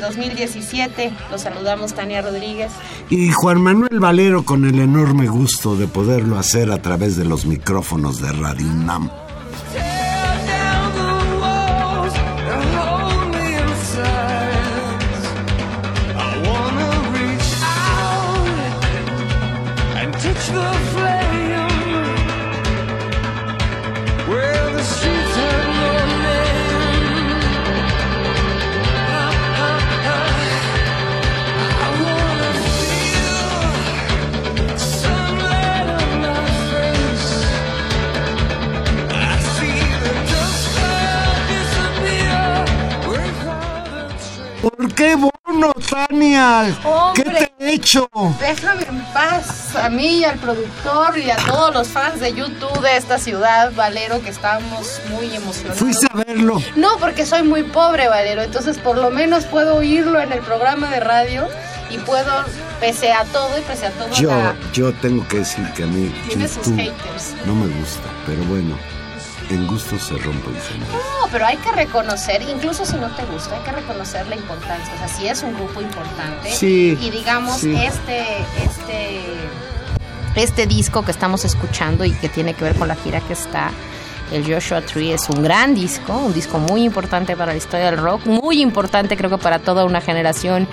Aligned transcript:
Del 0.00 0.08
2017. 0.08 1.12
Los 1.30 1.42
saludamos 1.42 1.94
Tania 1.94 2.22
Rodríguez. 2.22 2.72
Y 3.08 3.30
Juan 3.30 3.60
Manuel 3.60 4.00
Valero 4.00 4.44
con 4.44 4.64
el 4.64 4.78
enorme 4.80 5.28
gusto 5.28 5.76
de 5.76 5.86
poderlo 5.86 6.38
hacer 6.38 6.70
a 6.72 6.80
través 6.82 7.16
de 7.16 7.24
los 7.24 7.46
micrófonos 7.46 8.20
de 8.20 8.32
Radio 8.32 8.66
UNAM. 8.66 9.10
¿Qué 47.14 47.22
te 47.24 47.52
he 47.58 47.72
hecho? 47.74 48.08
Déjame 48.40 48.82
en 48.84 49.00
paz 49.12 49.74
a 49.76 49.88
mí 49.88 50.18
y 50.20 50.24
al 50.24 50.38
productor 50.38 51.18
y 51.18 51.30
a 51.30 51.36
todos 51.36 51.72
los 51.74 51.88
fans 51.88 52.20
de 52.20 52.32
YouTube 52.34 52.80
de 52.80 52.96
esta 52.96 53.18
ciudad, 53.18 53.72
Valero, 53.74 54.20
que 54.22 54.30
estamos 54.30 55.00
muy 55.10 55.34
emocionados. 55.34 55.78
Fuiste 55.78 56.06
a 56.12 56.16
verlo. 56.16 56.60
No, 56.76 56.96
porque 56.98 57.24
soy 57.26 57.42
muy 57.42 57.62
pobre, 57.62 58.08
Valero, 58.08 58.42
entonces 58.42 58.78
por 58.78 58.96
lo 58.96 59.10
menos 59.10 59.44
puedo 59.46 59.76
oírlo 59.76 60.20
en 60.20 60.32
el 60.32 60.40
programa 60.40 60.90
de 60.90 61.00
radio 61.00 61.48
y 61.90 61.98
puedo, 61.98 62.32
pese 62.78 63.12
a 63.12 63.24
todo 63.24 63.58
y 63.58 63.62
pese 63.62 63.86
a 63.86 63.90
todo, 63.90 64.08
Yo, 64.12 64.30
la- 64.30 64.54
yo 64.72 64.92
tengo 64.94 65.26
que 65.28 65.38
decir 65.38 65.64
que 65.74 65.82
a 65.84 65.86
mí 65.86 66.14
Tiene 66.28 66.46
sus 66.48 66.66
haters. 66.68 67.34
no 67.46 67.54
me 67.54 67.66
gusta, 67.66 68.08
pero 68.26 68.42
bueno, 68.44 68.78
en 69.50 69.66
gusto 69.66 69.98
se 69.98 70.16
rompe 70.16 70.50
el 70.50 70.60
género. 70.60 70.92
No, 70.92 71.28
pero 71.30 71.46
hay 71.46 71.56
que 71.58 71.72
reconocer, 71.72 72.42
incluso 72.42 72.84
si 72.84 72.96
no 72.96 73.08
te 73.14 73.24
gusta, 73.26 73.56
hay 73.56 73.62
que 73.62 73.72
reconocer 73.72 74.26
la 74.28 74.36
importancia. 74.36 74.94
O 74.94 74.98
sea, 74.98 75.08
si 75.08 75.26
es 75.28 75.42
un 75.42 75.54
grupo 75.54 75.80
importante. 75.80 76.50
Sí, 76.52 76.96
Y 77.00 77.10
digamos, 77.10 77.58
sí. 77.58 77.74
este, 77.74 78.24
este, 78.64 79.20
este 80.36 80.66
disco 80.66 81.04
que 81.04 81.10
estamos 81.10 81.44
escuchando 81.44 82.04
y 82.04 82.12
que 82.12 82.28
tiene 82.28 82.54
que 82.54 82.64
ver 82.64 82.76
con 82.76 82.88
la 82.88 82.94
gira 82.96 83.20
que 83.20 83.32
está. 83.32 83.70
El 84.32 84.44
Joshua 84.44 84.80
Tree 84.82 85.12
es 85.12 85.28
un 85.28 85.42
gran 85.42 85.74
disco, 85.74 86.16
un 86.16 86.32
disco 86.32 86.60
muy 86.60 86.84
importante 86.84 87.36
para 87.36 87.50
la 87.50 87.58
historia 87.58 87.86
del 87.86 87.98
rock, 87.98 88.26
muy 88.26 88.62
importante 88.62 89.16
creo 89.16 89.28
que 89.28 89.38
para 89.38 89.58
toda 89.58 89.84
una 89.84 90.00
generación 90.00 90.68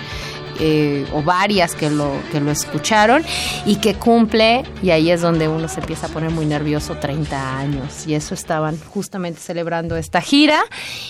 eh, 0.60 1.06
o 1.14 1.22
varias 1.22 1.76
que 1.76 1.90
lo, 1.90 2.14
que 2.32 2.40
lo 2.40 2.52
escucharon 2.52 3.24
y 3.66 3.78
que 3.78 3.96
cumple, 3.96 4.64
y 4.82 4.92
ahí 4.92 5.12
es 5.12 5.22
donde 5.22 5.48
uno 5.48 5.68
se 5.68 5.80
empieza 5.80 6.08
a 6.08 6.10
poner 6.10 6.32
muy 6.32 6.46
nervioso, 6.46 6.96
30 6.96 7.58
años. 7.58 8.08
Y 8.08 8.14
eso 8.14 8.34
estaban 8.34 8.78
justamente 8.78 9.40
celebrando 9.40 9.96
esta 9.98 10.22
gira. 10.22 10.60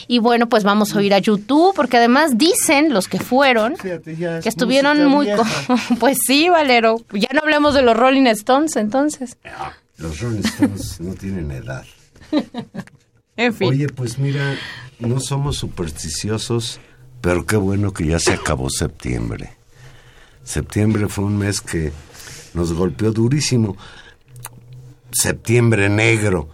Y 0.07 0.19
bueno, 0.19 0.49
pues 0.49 0.63
vamos 0.63 0.93
a 0.93 0.99
oír 0.99 1.13
a 1.13 1.19
YouTube, 1.19 1.73
porque 1.75 1.97
además 1.97 2.37
dicen 2.37 2.93
los 2.93 3.07
que 3.07 3.19
fueron 3.19 3.75
que 3.75 4.41
estuvieron 4.45 5.05
muy... 5.05 5.27
pues 5.99 6.17
sí, 6.25 6.49
Valero. 6.49 6.97
Ya 7.13 7.29
no 7.33 7.41
hablemos 7.41 7.73
de 7.73 7.81
los 7.81 7.95
Rolling 7.95 8.27
Stones 8.27 8.75
entonces. 8.75 9.37
Los 9.97 10.19
Rolling 10.19 10.41
Stones 10.41 10.99
no 10.99 11.13
tienen 11.13 11.51
edad. 11.51 11.85
En 13.39 13.53
fin. 13.53 13.69
Oye, 13.69 13.87
pues 13.87 14.17
mira, 14.17 14.57
no 14.97 15.19
somos 15.19 15.57
supersticiosos, 15.57 16.79
pero 17.21 17.45
qué 17.45 17.57
bueno 17.57 17.93
que 17.93 18.05
ya 18.05 18.19
se 18.19 18.33
acabó 18.33 18.69
septiembre. 18.69 19.51
Septiembre 20.43 21.07
fue 21.07 21.25
un 21.25 21.37
mes 21.37 21.61
que 21.61 21.91
nos 22.53 22.73
golpeó 22.73 23.11
durísimo. 23.11 23.75
Septiembre 25.11 25.89
negro. 25.89 26.49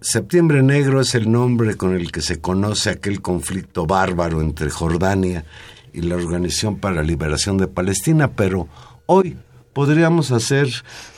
Septiembre 0.00 0.62
negro 0.62 1.00
es 1.00 1.14
el 1.14 1.30
nombre 1.30 1.76
con 1.76 1.94
el 1.94 2.10
que 2.10 2.22
se 2.22 2.40
conoce 2.40 2.90
aquel 2.90 3.22
conflicto 3.22 3.86
bárbaro 3.86 4.40
entre 4.40 4.68
Jordania 4.68 5.44
y 5.92 6.02
la 6.02 6.16
Organización 6.16 6.78
para 6.78 6.96
la 6.96 7.02
Liberación 7.02 7.56
de 7.56 7.68
Palestina, 7.68 8.32
pero 8.32 8.68
hoy 9.06 9.36
podríamos 9.72 10.32
hacer 10.32 10.68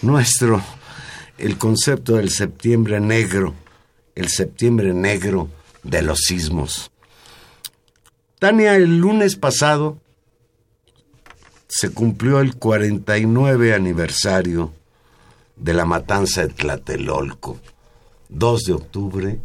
nuestro 0.02 0.62
el 1.38 1.58
concepto 1.58 2.16
del 2.16 2.30
septiembre 2.30 3.00
negro, 3.00 3.54
el 4.14 4.28
septiembre 4.28 4.92
negro 4.92 5.48
de 5.82 6.02
los 6.02 6.18
sismos. 6.20 6.90
Tania, 8.38 8.76
el 8.76 8.98
lunes 8.98 9.36
pasado 9.36 9.98
se 11.68 11.90
cumplió 11.90 12.40
el 12.40 12.56
49 12.56 13.74
aniversario 13.74 14.72
de 15.56 15.74
la 15.74 15.84
matanza 15.84 16.42
de 16.42 16.48
Tlatelolco. 16.48 17.58
2 18.28 18.62
de 18.64 18.72
octubre 18.72 19.38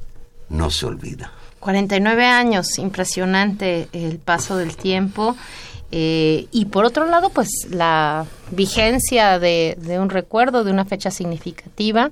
no 0.50 0.70
se 0.72 0.86
olvida. 0.86 1.32
49 1.60 2.26
años, 2.26 2.78
impresionante 2.80 3.88
el 3.92 4.20
paso 4.20 4.58
del 4.58 4.76
tiempo. 4.76 5.36
eh, 5.92 6.48
y 6.52 6.66
por 6.66 6.86
otro 6.86 7.06
lado, 7.06 7.30
pues 7.32 7.50
la 7.72 8.26
vigencia 8.52 9.40
de, 9.40 9.76
de 9.80 10.00
un 10.00 10.10
recuerdo, 10.10 10.64
de 10.64 10.72
una 10.72 10.86
fecha 10.86 11.10
significativa. 11.12 12.12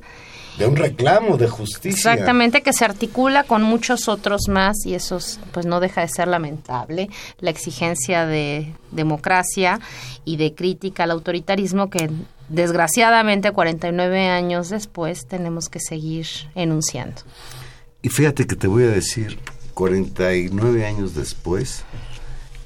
De 0.58 0.66
un 0.66 0.76
reclamo 0.76 1.38
de 1.38 1.48
justicia. 1.48 2.14
Exactamente, 2.14 2.62
que 2.62 2.74
se 2.74 2.84
articula 2.84 3.44
con 3.44 3.62
muchos 3.62 4.08
otros 4.08 4.48
más 4.50 4.86
y 4.86 4.96
eso 4.96 5.18
es, 5.18 5.40
pues 5.52 5.66
no 5.66 5.80
deja 5.80 6.02
de 6.02 6.08
ser 6.08 6.28
lamentable. 6.28 7.10
La 7.40 7.52
exigencia 7.52 8.26
de 8.26 8.74
democracia 8.92 9.80
y 10.26 10.38
de 10.38 10.56
crítica 10.56 11.04
al 11.04 11.12
autoritarismo 11.12 11.90
que 11.90 12.10
desgraciadamente 12.50 13.52
49 13.52 14.30
años 14.30 14.70
después 14.70 15.28
tenemos 15.28 15.70
que 15.70 15.80
seguir 15.80 16.28
enunciando. 16.56 17.22
Y 18.02 18.10
fíjate 18.10 18.48
que 18.48 18.56
te 18.56 18.68
voy 18.68 18.84
a 18.84 18.90
decir, 18.90 19.40
49 19.74 20.86
años 20.86 21.14
después, 21.14 21.84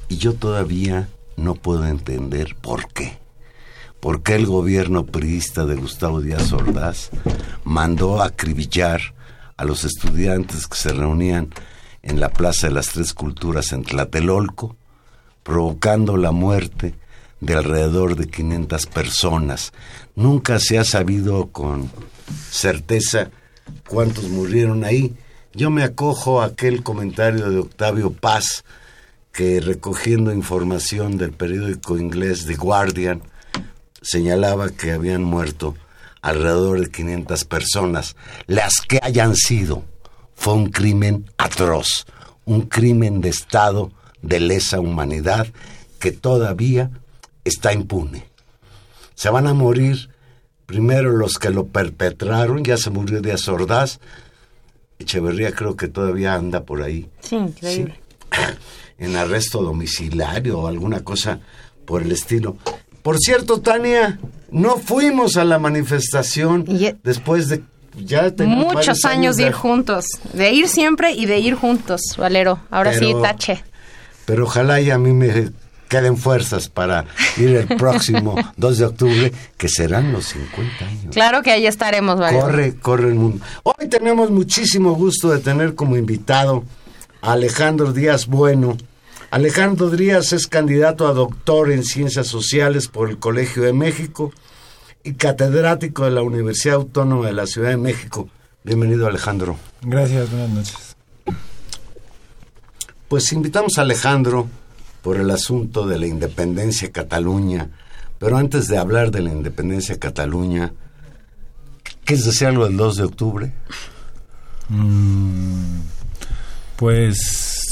y 0.07 0.17
yo 0.17 0.33
todavía 0.33 1.09
no 1.35 1.55
puedo 1.55 1.85
entender 1.88 2.55
por 2.61 2.88
qué. 2.93 3.20
¿Por 4.01 4.24
qué 4.24 4.33
el 4.33 4.48
gobierno 4.48 5.06
priista 5.06 5.68
de 5.68 5.75
Gustavo 5.75 6.21
Díaz 6.21 6.51
Ordaz 6.53 7.12
mandó 7.63 8.24
acribillar 8.24 9.00
a 9.57 9.63
los 9.63 9.83
estudiantes 9.83 10.68
que 10.68 10.75
se 10.75 10.92
reunían 10.92 11.53
en 12.01 12.19
la 12.19 12.30
Plaza 12.30 12.68
de 12.68 12.74
las 12.74 12.88
Tres 12.88 13.13
Culturas 13.13 13.71
en 13.74 13.83
Tlatelolco, 13.83 14.75
provocando 15.44 16.18
la 16.18 16.31
muerte 16.31 16.95
de 17.42 17.53
alrededor 17.53 18.15
de 18.15 18.27
500 18.27 18.88
personas. 18.88 19.71
Nunca 20.15 20.59
se 20.59 20.80
ha 20.80 20.83
sabido 20.83 21.51
con 21.51 21.92
certeza 22.50 23.30
cuántos 23.88 24.30
murieron 24.30 24.83
ahí. 24.83 25.15
Yo 25.53 25.69
me 25.69 25.83
acojo 25.83 26.42
a 26.42 26.45
aquel 26.45 26.81
comentario 26.81 27.51
de 27.51 27.59
Octavio 27.59 28.12
Paz, 28.12 28.63
que 29.31 29.62
recogiendo 29.62 30.33
información 30.33 31.19
del 31.19 31.33
periódico 31.33 32.00
inglés 32.00 32.48
The 32.48 32.56
Guardian, 32.56 33.21
señalaba 34.01 34.69
que 34.69 34.92
habían 34.92 35.24
muerto 35.24 35.75
alrededor 36.21 36.81
de 36.81 36.92
500 36.92 37.45
personas, 37.45 38.15
las 38.48 38.81
que 38.81 39.00
hayan 39.01 39.36
sido. 39.36 39.83
Fue 40.36 40.53
un 40.53 40.69
crimen 40.69 41.30
atroz, 41.38 42.06
un 42.45 42.62
crimen 42.62 43.21
de 43.21 43.30
Estado 43.30 43.92
de 44.21 44.39
lesa 44.39 44.80
humanidad 44.80 45.48
que 46.00 46.12
todavía 46.12 46.92
está 47.44 47.74
impune. 47.74 48.25
Se 49.15 49.30
van 49.30 49.48
a 49.48 49.53
morir 49.53 50.09
primero 50.65 51.12
los 51.12 51.38
que 51.38 51.50
lo 51.50 51.68
perpetraron, 51.68 52.63
ya 52.63 52.77
se 52.77 52.89
murió 52.89 53.21
de 53.21 53.38
Ordaz, 53.48 54.00
Echeverría 55.01 55.51
creo 55.51 55.75
que 55.75 55.88
todavía 55.88 56.36
anda 56.36 56.63
por 56.63 56.81
ahí. 56.81 57.09
Sí, 57.21 57.36
increíble. 57.36 58.00
En 58.98 59.15
arresto 59.15 59.63
domiciliario 59.63 60.59
o 60.59 60.68
alguna 60.68 61.03
cosa 61.03 61.39
por 61.88 62.03
el 62.03 62.12
estilo. 62.12 62.57
Por 63.03 63.18
cierto, 63.18 63.62
Tania, 63.62 64.19
no 64.51 64.77
fuimos 64.77 65.38
a 65.38 65.44
la 65.45 65.59
manifestación 65.59 66.65
Y- 66.68 66.94
después 67.03 67.48
de 67.50 67.63
ya 67.98 68.31
Muchos 68.45 69.03
años 69.03 69.36
de 69.36 69.48
ir 69.48 69.51
juntos, 69.51 70.06
de 70.33 70.51
ir 70.53 70.69
siempre 70.69 71.12
y 71.12 71.25
de 71.25 71.39
ir 71.39 71.56
juntos, 71.56 72.01
Valero. 72.18 72.59
Ahora 72.69 72.94
sí, 72.94 73.13
tache. 73.21 73.63
Pero 74.25 74.45
ojalá 74.45 74.80
y 74.80 74.89
a 74.92 74.98
mí 74.98 75.12
me 75.12 75.51
queden 75.89 76.15
fuerzas 76.15 76.69
para 76.69 77.03
ir 77.36 77.50
el 77.50 77.68
próximo 77.75 78.36
2 78.56 78.77
de 78.77 78.86
octubre, 78.86 79.31
que 79.57 79.68
serán 79.68 80.13
los 80.13 80.25
50 80.27 80.86
años. 80.86 81.13
Claro 81.13 81.42
que 81.42 81.51
ahí 81.51 81.68
estaremos, 81.68 82.18
Valero. 82.18 82.44
Corre, 82.45 82.75
corre 82.75 83.09
el 83.09 83.15
mundo. 83.15 83.44
Hoy 83.63 83.89
tenemos 83.89 84.31
muchísimo 84.31 84.94
gusto 84.95 85.30
de 85.31 85.39
tener 85.39 85.75
como 85.75 85.98
invitado 85.98 86.63
a 87.21 87.33
Alejandro 87.33 87.92
Díaz 87.92 88.27
Bueno. 88.27 88.77
Alejandro 89.31 89.89
Díaz 89.89 90.33
es 90.33 90.45
candidato 90.45 91.07
a 91.07 91.13
doctor 91.13 91.71
en 91.71 91.85
Ciencias 91.85 92.27
Sociales 92.27 92.89
por 92.89 93.09
el 93.09 93.17
Colegio 93.17 93.63
de 93.63 93.71
México 93.71 94.33
y 95.05 95.13
catedrático 95.13 96.03
de 96.03 96.11
la 96.11 96.21
Universidad 96.21 96.75
Autónoma 96.75 97.27
de 97.27 97.31
la 97.31 97.47
Ciudad 97.47 97.69
de 97.69 97.77
México. 97.77 98.27
Bienvenido, 98.65 99.07
Alejandro. 99.07 99.55
Gracias, 99.83 100.29
buenas 100.31 100.49
noches. 100.49 100.97
Pues 103.07 103.31
invitamos 103.31 103.77
a 103.77 103.83
Alejandro 103.83 104.49
por 105.01 105.15
el 105.15 105.31
asunto 105.31 105.87
de 105.87 105.97
la 105.97 106.07
independencia 106.07 106.89
de 106.89 106.91
Cataluña. 106.91 107.69
Pero 108.19 108.35
antes 108.35 108.67
de 108.67 108.79
hablar 108.79 109.11
de 109.11 109.21
la 109.21 109.31
independencia 109.31 109.95
de 109.95 109.99
Cataluña, 109.99 110.73
¿quieres 112.03 112.25
decir 112.25 112.47
algo 112.49 112.65
del 112.65 112.75
2 112.75 112.97
de 112.97 113.03
octubre? 113.03 113.53
Mm, 114.67 115.79
pues 116.75 117.70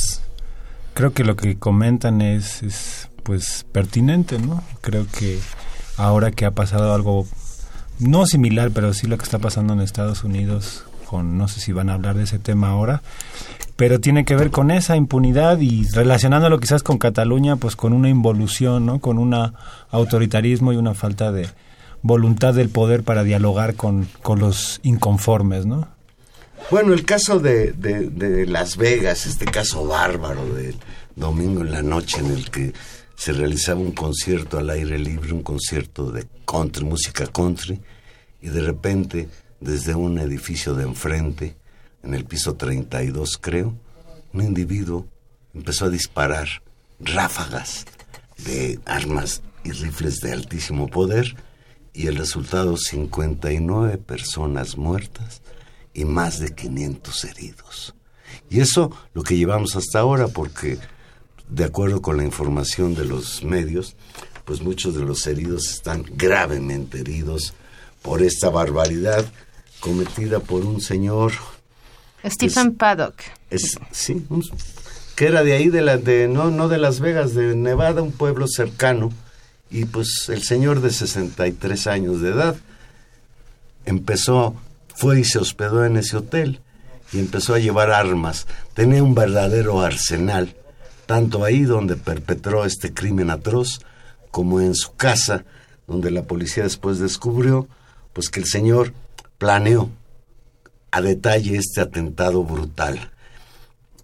creo 0.99 1.13
que 1.13 1.23
lo 1.23 1.37
que 1.37 1.57
comentan 1.57 2.19
es, 2.19 2.61
es 2.61 3.09
pues 3.23 3.65
pertinente, 3.71 4.37
¿no? 4.37 4.61
Creo 4.81 5.05
que 5.07 5.39
ahora 5.95 6.31
que 6.31 6.45
ha 6.45 6.51
pasado 6.51 6.93
algo 6.93 7.25
no 7.99 8.25
similar, 8.25 8.71
pero 8.71 8.93
sí 8.93 9.07
lo 9.07 9.17
que 9.17 9.23
está 9.23 9.39
pasando 9.39 9.71
en 9.71 9.79
Estados 9.79 10.25
Unidos 10.25 10.83
con 11.05 11.37
no 11.37 11.47
sé 11.47 11.61
si 11.61 11.71
van 11.71 11.89
a 11.89 11.93
hablar 11.93 12.17
de 12.17 12.23
ese 12.23 12.37
tema 12.37 12.71
ahora, 12.71 13.01
pero 13.77 14.01
tiene 14.01 14.25
que 14.25 14.35
ver 14.35 14.51
con 14.51 14.71
esa 14.71 14.97
impunidad 14.97 15.59
y 15.61 15.87
relacionándolo 15.87 16.59
quizás 16.59 16.83
con 16.83 16.97
Cataluña, 16.97 17.55
pues 17.55 17.77
con 17.77 17.93
una 17.93 18.09
involución, 18.09 18.85
¿no? 18.85 18.99
Con 18.99 19.19
un 19.19 19.33
autoritarismo 19.91 20.73
y 20.73 20.75
una 20.75 20.95
falta 20.95 21.31
de 21.31 21.47
voluntad 22.01 22.53
del 22.53 22.67
poder 22.67 23.03
para 23.03 23.23
dialogar 23.23 23.75
con, 23.75 24.05
con 24.21 24.39
los 24.39 24.81
inconformes, 24.83 25.65
¿no? 25.65 25.87
Bueno, 26.71 26.93
el 26.93 27.03
caso 27.03 27.39
de, 27.39 27.71
de, 27.71 28.45
Las 28.45 28.77
Vegas, 28.77 29.25
este 29.25 29.45
caso 29.45 29.85
bárbaro 29.85 30.53
del 30.53 30.75
domingo 31.15 31.61
en 31.61 31.71
la 31.71 31.81
noche 31.81 32.19
en 32.19 32.27
el 32.27 32.51
que 32.51 32.73
se 33.15 33.33
realizaba 33.33 33.79
un 33.79 33.91
concierto 33.91 34.59
al 34.59 34.69
aire 34.69 34.99
libre, 34.99 35.33
un 35.33 35.41
concierto 35.41 36.11
de 36.11 36.27
country, 36.45 36.85
música 36.85 37.25
country, 37.25 37.81
y 38.41 38.49
de 38.49 38.61
repente, 38.61 39.29
desde 39.59 39.95
un 39.95 40.19
edificio 40.19 40.75
de 40.75 40.83
enfrente, 40.83 41.57
en 42.03 42.13
el 42.13 42.25
piso 42.25 42.55
32 42.55 43.39
creo, 43.39 43.75
un 44.31 44.43
individuo 44.43 45.07
empezó 45.55 45.85
a 45.85 45.89
disparar 45.89 46.47
ráfagas 46.99 47.85
de 48.37 48.79
armas 48.85 49.41
y 49.63 49.71
rifles 49.71 50.19
de 50.21 50.33
altísimo 50.33 50.87
poder, 50.87 51.35
y 51.93 52.07
el 52.07 52.15
resultado 52.15 52.77
59 52.77 53.97
personas 53.97 54.77
muertas 54.77 55.41
y 55.93 56.05
más 56.05 56.39
de 56.39 56.53
500 56.53 57.23
heridos. 57.25 57.95
Y 58.49 58.59
eso 58.61 58.91
lo 59.13 59.23
que 59.23 59.37
llevamos 59.37 59.75
hasta 59.75 59.99
ahora, 59.99 60.27
porque 60.27 60.77
de 61.49 61.63
acuerdo 61.63 62.01
con 62.01 62.17
la 62.17 62.23
información 62.23 62.95
de 62.95 63.05
los 63.05 63.43
medios, 63.43 63.95
pues 64.45 64.61
muchos 64.61 64.95
de 64.95 65.01
los 65.03 65.25
heridos 65.27 65.69
están 65.69 66.03
gravemente 66.15 66.99
heridos 66.99 67.53
por 68.01 68.21
esta 68.23 68.49
barbaridad 68.49 69.25
cometida 69.79 70.39
por 70.39 70.65
un 70.65 70.81
señor, 70.81 71.31
Stephen 72.25 72.75
Paddock. 72.75 73.15
es, 73.49 73.77
sí, 73.91 74.25
un- 74.29 74.43
que 75.15 75.25
era 75.27 75.43
de 75.43 75.53
ahí, 75.53 75.69
de 75.69 75.81
la, 75.81 75.97
de, 75.97 76.27
no, 76.27 76.49
no 76.51 76.67
de 76.69 76.77
Las 76.77 76.99
Vegas, 76.99 77.33
de 77.33 77.55
Nevada, 77.55 78.01
un 78.01 78.11
pueblo 78.11 78.47
cercano, 78.47 79.11
y 79.69 79.85
pues 79.85 80.27
el 80.29 80.43
señor 80.43 80.81
de 80.81 80.91
63 80.91 81.87
años 81.87 82.21
de 82.21 82.29
edad 82.29 82.55
empezó, 83.85 84.55
fue 84.99 85.21
y 85.21 85.23
se 85.23 85.39
hospedó 85.39 85.85
en 85.85 85.95
ese 85.95 86.17
hotel 86.17 86.59
y 87.13 87.19
empezó 87.19 87.53
a 87.53 87.59
llevar 87.59 87.89
armas. 87.89 88.47
Tenía 88.73 89.01
un 89.01 89.15
verdadero 89.15 89.79
arsenal, 89.79 90.57
tanto 91.05 91.45
ahí 91.45 91.61
donde 91.61 91.95
perpetró 91.95 92.65
este 92.65 92.93
crimen 92.93 93.29
atroz, 93.29 93.79
como 94.29 94.59
en 94.59 94.75
su 94.75 94.93
casa, 94.95 95.45
donde 95.87 96.11
la 96.11 96.23
policía 96.23 96.63
después 96.63 96.99
descubrió, 96.99 97.69
pues 98.11 98.27
que 98.27 98.41
el 98.41 98.45
señor 98.45 98.91
planeó 99.37 99.89
a 100.91 100.99
detalle 100.99 101.55
este 101.55 101.79
atentado 101.79 102.43
brutal. 102.43 103.13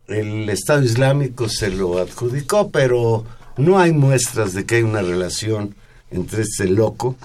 El 0.08 0.50
Estado 0.50 0.82
Islámico 0.82 1.50
se 1.50 1.72
lo 1.72 2.00
adjudicó, 2.00 2.72
pero 2.72 3.26
no 3.58 3.80
hay 3.80 3.92
muestras 3.92 4.54
de 4.54 4.66
que 4.66 4.76
hay 4.76 4.84
una 4.84 5.02
relación 5.02 5.76
entre 6.10 6.44
este 6.44 6.70
loco 6.70 7.18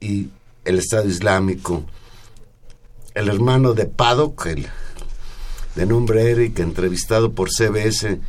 y 0.00 0.30
el 0.64 0.78
Estado 0.78 1.06
Islámico. 1.06 1.84
El 3.16 3.28
hermano 3.28 3.72
de 3.72 3.86
Paddock, 3.86 4.44
el 4.44 4.66
de 5.74 5.86
nombre 5.86 6.30
Eric, 6.30 6.58
entrevistado 6.58 7.32
por 7.32 7.48
CBS 7.48 8.20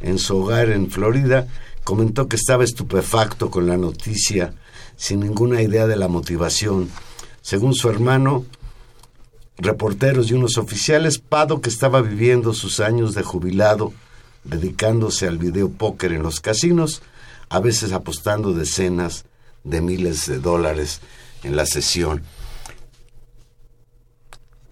en 0.00 0.18
su 0.20 0.36
hogar 0.36 0.70
en 0.70 0.92
Florida, 0.92 1.48
comentó 1.82 2.28
que 2.28 2.36
estaba 2.36 2.62
estupefacto 2.62 3.50
con 3.50 3.66
la 3.66 3.76
noticia, 3.76 4.54
sin 4.94 5.18
ninguna 5.18 5.60
idea 5.60 5.88
de 5.88 5.96
la 5.96 6.06
motivación. 6.06 6.88
Según 7.42 7.74
su 7.74 7.90
hermano, 7.90 8.44
reporteros 9.56 10.30
y 10.30 10.34
unos 10.34 10.56
oficiales, 10.56 11.18
Paddock 11.18 11.66
estaba 11.66 12.00
viviendo 12.00 12.54
sus 12.54 12.78
años 12.78 13.14
de 13.14 13.24
jubilado, 13.24 13.92
dedicándose 14.44 15.26
al 15.26 15.38
video 15.38 15.68
póker 15.68 16.12
en 16.12 16.22
los 16.22 16.38
casinos, 16.38 17.02
a 17.48 17.58
veces 17.58 17.90
apostando 17.90 18.52
decenas 18.52 19.24
de 19.64 19.80
miles 19.80 20.26
de 20.26 20.38
dólares 20.38 21.00
en 21.42 21.56
la 21.56 21.66
sesión. 21.66 22.22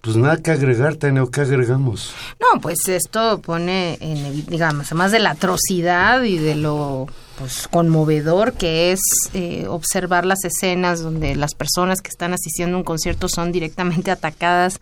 Pues 0.07 0.15
nada 0.15 0.37
que 0.37 0.51
agregar, 0.51 0.95
Teneo, 0.95 1.29
¿qué 1.29 1.41
agregamos? 1.41 2.13
No, 2.39 2.61
pues 2.61 2.77
esto 2.87 3.41
pone, 3.41 3.97
en, 3.99 4.45
digamos, 4.45 4.85
además 4.85 5.11
de 5.11 5.19
la 5.19 5.31
atrocidad 5.31 6.23
y 6.23 6.37
de 6.37 6.55
lo 6.55 7.07
pues, 7.37 7.67
conmovedor 7.67 8.53
que 8.53 8.93
es 8.93 9.01
eh, 9.33 9.65
observar 9.67 10.25
las 10.25 10.45
escenas 10.45 11.01
donde 11.01 11.35
las 11.35 11.55
personas 11.55 11.99
que 11.99 12.07
están 12.07 12.33
asistiendo 12.33 12.77
a 12.77 12.79
un 12.79 12.85
concierto 12.85 13.27
son 13.27 13.51
directamente 13.51 14.09
atacadas 14.11 14.79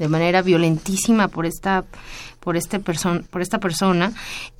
de 0.00 0.08
manera 0.08 0.42
violentísima 0.42 1.28
por 1.28 1.46
esta 1.46 1.84
por 2.40 2.56
este 2.56 2.80
person 2.80 3.24
por 3.30 3.42
esta 3.42 3.60
persona 3.60 4.12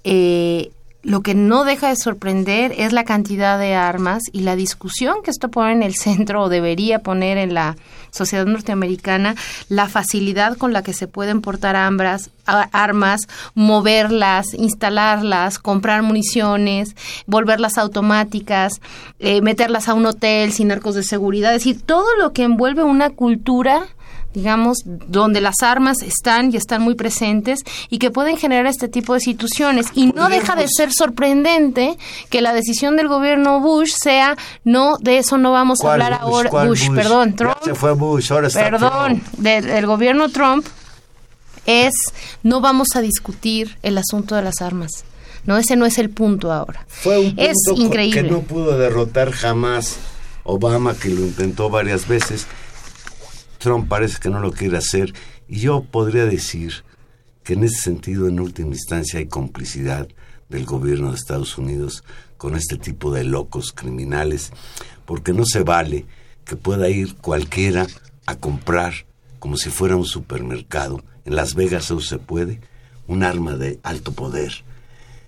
eh, 0.05 0.71
lo 1.05 1.21
que 1.21 1.35
no 1.35 1.65
deja 1.65 1.89
de 1.89 1.97
sorprender 1.97 2.73
es 2.79 2.93
la 2.93 3.05
cantidad 3.05 3.59
de 3.59 3.75
armas 3.75 4.23
y 4.33 4.41
la 4.41 4.57
discusión 4.57 5.17
que 5.23 5.31
esto 5.31 5.51
pone 5.51 5.73
en 5.73 5.83
el 5.83 5.95
centro 5.95 6.45
o 6.45 6.49
debería 6.49 7.01
poner 7.01 7.37
en 7.37 7.53
la 7.53 7.77
sociedad 8.15 8.47
norteamericana, 8.47 9.35
la 9.69 9.89
facilidad 9.89 10.57
con 10.57 10.73
la 10.73 10.83
que 10.83 10.93
se 10.93 11.09
pueden 11.09 11.41
portar 11.41 11.77
armas, 11.77 13.21
moverlas, 13.55 14.55
instalarlas, 14.55 15.59
comprar 15.59 16.03
municiones, 16.03 16.95
volverlas 17.27 17.77
automáticas, 17.77 18.81
eh, 19.19 19.43
meterlas 19.43 19.89
a 19.89 19.95
un 19.95 20.07
hotel 20.07 20.53
sin 20.53 20.71
arcos 20.71 20.95
de 20.95 21.03
seguridad, 21.03 21.55
es 21.55 21.65
decir, 21.65 21.83
todo 21.83 22.07
lo 22.19 22.33
que 22.33 22.45
envuelve 22.45 22.85
una 22.85 23.11
cultura 23.11 23.89
digamos, 24.35 24.79
donde 24.85 25.41
las 25.41 25.63
armas 25.63 26.03
están 26.03 26.53
y 26.53 26.57
están 26.57 26.83
muy 26.83 26.97
presentes 26.97 27.61
y 27.89 27.99
que 27.99 28.11
pueden 28.11 28.37
generar 28.37 28.67
este 28.67 28.89
tipo 28.89 29.15
de 29.15 29.21
situaciones. 29.21 29.87
Y 29.95 30.09
no 30.09 30.29
deja 30.29 30.57
de 30.57 30.67
ser 30.69 30.93
sorprendente 30.93 31.97
que 32.29 32.43
la 32.43 32.53
decisión 32.53 32.97
del 32.97 33.09
gobierno 33.09 33.61
Bush 33.61 33.93
sea, 33.97 34.37
no, 34.65 34.97
de 34.99 35.19
eso 35.19 35.39
no 35.39 35.53
vamos 35.53 35.83
a 35.83 35.93
hablar 35.93 36.13
ahora. 36.13 36.51
Bush, 36.51 36.91
perdón, 36.91 37.37
Trump. 37.37 37.57
se 37.65 37.75
fue 37.75 37.93
Bush, 37.93 38.33
ahora 38.33 38.49
está 38.49 38.65
Perdón, 38.65 39.23
del 39.39 39.87
gobierno 39.87 40.29
Trump 40.29 40.67
es, 41.67 41.95
no 42.43 42.61
vamos 42.61 42.89
a 42.95 43.01
discutir 43.01 43.79
el 43.83 43.97
asunto 43.97 44.35
de 44.35 44.43
las 44.43 44.61
armas. 44.61 45.05
No, 45.47 45.57
ese 45.59 45.77
no 45.77 45.87
es 45.87 45.99
el 45.99 46.11
punto 46.11 46.53
ahora. 46.53 46.87
Fue 46.89 47.19
un 47.19 47.37
punto 47.37 47.43
es 47.43 47.57
increíble. 47.77 48.23
que 48.23 48.29
no 48.29 48.41
pudo 48.41 48.79
derrotar 48.79 49.31
jamás 49.31 49.99
Obama, 50.43 50.95
que 50.95 51.09
lo 51.09 51.21
intentó 51.21 51.71
varias 51.71 52.09
veces 52.09 52.47
Trump 53.65 53.89
parece 53.89 54.21
que 54.21 54.29
no 54.29 54.41
lo 54.41 54.53
quiere 54.53 54.77
hacer 54.77 55.15
y 55.49 55.61
yo 55.61 55.85
podría 55.85 56.27
decir 56.27 56.85
que 57.43 57.55
en 57.55 57.65
ese 57.65 57.81
sentido, 57.81 58.29
en 58.29 58.39
última 58.39 58.75
instancia, 58.75 59.19
hay 59.21 59.27
complicidad 59.27 60.07
del 60.51 60.67
gobierno 60.67 61.09
de 61.09 61.17
Estados 61.17 61.57
Unidos 61.57 62.05
con 62.37 62.57
este 62.57 62.77
tipo 62.77 63.11
de 63.11 63.25
locos 63.25 63.73
criminales, 63.73 64.53
porque 65.07 65.33
no 65.33 65.47
se 65.47 65.63
vale 65.63 66.05
que 66.45 66.57
pueda 66.57 66.91
ir 66.91 67.17
cualquiera 67.17 67.87
a 68.27 68.37
comprar, 68.37 69.07
como 69.39 69.57
si 69.57 69.71
fuera 69.71 69.97
un 69.97 70.05
supermercado, 70.05 71.03
en 71.25 71.35
Las 71.35 71.55
Vegas 71.55 71.85
eso 71.85 72.01
se 72.01 72.19
puede, 72.19 72.61
un 73.07 73.23
arma 73.23 73.57
de 73.57 73.81
alto 73.83 74.13
poder, 74.13 74.63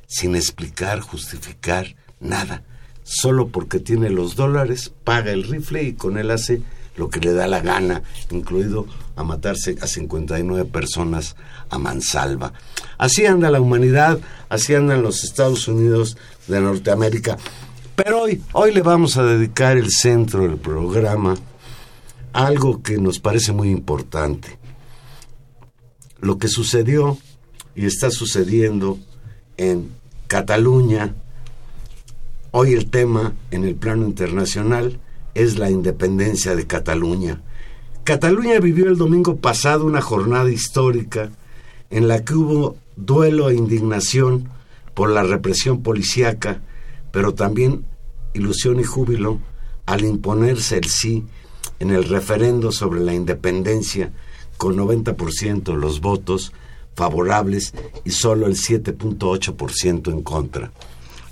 sin 0.06 0.36
explicar, 0.36 1.00
justificar 1.00 1.96
nada, 2.20 2.64
solo 3.02 3.48
porque 3.48 3.80
tiene 3.80 4.10
los 4.10 4.36
dólares, 4.36 4.92
paga 5.04 5.32
el 5.32 5.44
rifle 5.44 5.84
y 5.84 5.94
con 5.94 6.18
él 6.18 6.30
hace 6.30 6.60
lo 6.96 7.08
que 7.08 7.20
le 7.20 7.32
da 7.32 7.46
la 7.46 7.60
gana, 7.60 8.02
incluido 8.30 8.86
a 9.14 9.22
matarse 9.22 9.76
a 9.80 9.86
59 9.86 10.64
personas 10.66 11.36
a 11.70 11.78
mansalva. 11.78 12.52
Así 12.98 13.26
anda 13.26 13.50
la 13.50 13.60
humanidad, 13.60 14.18
así 14.48 14.74
andan 14.74 15.02
los 15.02 15.24
Estados 15.24 15.68
Unidos 15.68 16.16
de 16.46 16.60
Norteamérica. 16.60 17.36
Pero 17.94 18.22
hoy, 18.22 18.42
hoy 18.52 18.72
le 18.72 18.82
vamos 18.82 19.16
a 19.16 19.24
dedicar 19.24 19.76
el 19.76 19.90
centro 19.90 20.42
del 20.42 20.58
programa 20.58 21.34
a 22.32 22.46
algo 22.46 22.82
que 22.82 22.98
nos 22.98 23.18
parece 23.18 23.52
muy 23.52 23.70
importante. 23.70 24.58
Lo 26.20 26.38
que 26.38 26.48
sucedió 26.48 27.18
y 27.74 27.86
está 27.86 28.10
sucediendo 28.10 28.98
en 29.56 29.90
Cataluña, 30.26 31.14
hoy 32.50 32.72
el 32.72 32.90
tema 32.90 33.34
en 33.50 33.64
el 33.64 33.74
plano 33.74 34.06
internacional 34.06 34.98
es 35.36 35.58
la 35.58 35.70
independencia 35.70 36.56
de 36.56 36.66
Cataluña. 36.66 37.42
Cataluña 38.04 38.58
vivió 38.58 38.88
el 38.88 38.96
domingo 38.96 39.36
pasado 39.36 39.84
una 39.84 40.00
jornada 40.00 40.50
histórica 40.50 41.30
en 41.90 42.08
la 42.08 42.24
que 42.24 42.34
hubo 42.34 42.76
duelo 42.96 43.50
e 43.50 43.54
indignación 43.54 44.48
por 44.94 45.10
la 45.10 45.22
represión 45.22 45.82
policíaca, 45.82 46.62
pero 47.12 47.34
también 47.34 47.84
ilusión 48.32 48.80
y 48.80 48.84
júbilo 48.84 49.40
al 49.84 50.04
imponerse 50.04 50.78
el 50.78 50.84
sí 50.86 51.26
en 51.80 51.90
el 51.90 52.04
referendo 52.04 52.72
sobre 52.72 53.00
la 53.00 53.12
independencia 53.12 54.12
con 54.56 54.76
90% 54.76 55.64
de 55.64 55.76
los 55.76 56.00
votos 56.00 56.52
favorables 56.94 57.74
y 58.04 58.10
solo 58.10 58.46
el 58.46 58.54
7.8% 58.54 60.10
en 60.10 60.22
contra. 60.22 60.72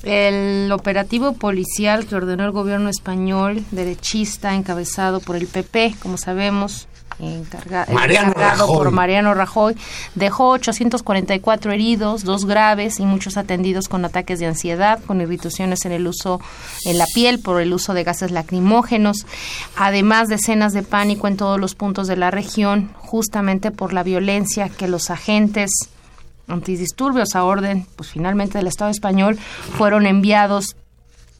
El 0.04 0.70
operativo 0.72 1.32
policial 1.32 2.06
que 2.06 2.14
ordenó 2.14 2.44
el 2.44 2.50
gobierno 2.50 2.88
español, 2.90 3.64
derechista, 3.70 4.54
encabezado 4.54 5.20
por 5.20 5.36
el 5.36 5.46
PP, 5.46 5.94
como 6.00 6.18
sabemos, 6.18 6.88
encargado 7.18 8.66
por 8.66 8.90
Mariano 8.90 9.34
Rajoy, 9.34 9.76
dejó 10.14 10.50
844 10.50 11.72
heridos, 11.72 12.24
dos 12.24 12.44
graves 12.44 12.98
y 13.00 13.06
muchos 13.06 13.36
atendidos 13.36 13.88
con 13.88 14.04
ataques 14.04 14.38
de 14.40 14.46
ansiedad, 14.46 15.00
con 15.04 15.20
irritaciones 15.20 15.84
en 15.84 15.92
el 15.92 16.06
uso 16.06 16.40
en 16.84 16.98
la 16.98 17.06
piel 17.14 17.38
por 17.38 17.60
el 17.60 17.72
uso 17.72 17.94
de 17.94 18.04
gases 18.04 18.30
lacrimógenos, 18.30 19.26
además 19.76 20.28
de 20.28 20.36
escenas 20.36 20.72
de 20.72 20.82
pánico 20.82 21.28
en 21.28 21.36
todos 21.36 21.60
los 21.60 21.74
puntos 21.74 22.06
de 22.06 22.16
la 22.16 22.30
región, 22.30 22.90
justamente 22.98 23.70
por 23.70 23.92
la 23.92 24.02
violencia 24.02 24.68
que 24.68 24.88
los 24.88 25.10
agentes 25.10 25.70
antidisturbios 26.48 27.34
a 27.34 27.44
orden, 27.44 27.86
pues 27.96 28.10
finalmente 28.10 28.58
del 28.58 28.66
Estado 28.66 28.90
español, 28.90 29.38
fueron 29.76 30.06
enviados 30.06 30.76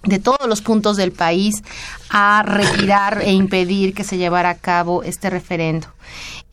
de 0.05 0.19
todos 0.19 0.47
los 0.47 0.61
puntos 0.61 0.97
del 0.97 1.13
país 1.13 1.63
a 2.11 2.43
retirar 2.43 3.23
e 3.23 3.33
impedir 3.33 3.95
que 3.95 4.05
se 4.05 4.19
llevara 4.19 4.51
a 4.51 4.59
cabo 4.59 5.03
este 5.03 5.31
referendo. 5.31 5.89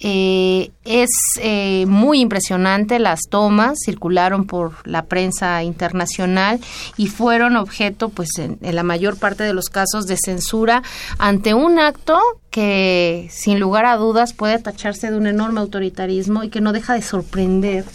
Eh, 0.03 0.71
es 0.83 1.11
eh, 1.39 1.85
muy 1.87 2.21
impresionante 2.21 2.97
las 2.97 3.21
tomas, 3.29 3.77
circularon 3.85 4.47
por 4.47 4.73
la 4.87 5.05
prensa 5.05 5.61
internacional 5.61 6.59
y 6.97 7.05
fueron 7.05 7.55
objeto, 7.55 8.09
pues 8.09 8.29
en, 8.39 8.57
la 8.61 8.81
mayor 8.81 9.17
parte 9.17 9.43
de 9.43 9.53
los 9.53 9.69
casos, 9.69 10.07
de 10.07 10.17
censura 10.17 10.81
ante 11.19 11.53
un 11.53 11.77
acto 11.77 12.19
que 12.49 13.27
sin 13.29 13.59
lugar 13.59 13.85
a 13.85 13.95
dudas 13.97 14.33
puede 14.33 14.57
tacharse 14.57 15.11
de 15.11 15.17
un 15.17 15.27
enorme 15.27 15.59
autoritarismo 15.59 16.43
y 16.43 16.49
que 16.49 16.61
no 16.61 16.73
deja 16.73 16.95
de 16.95 17.03
sorprender 17.03 17.85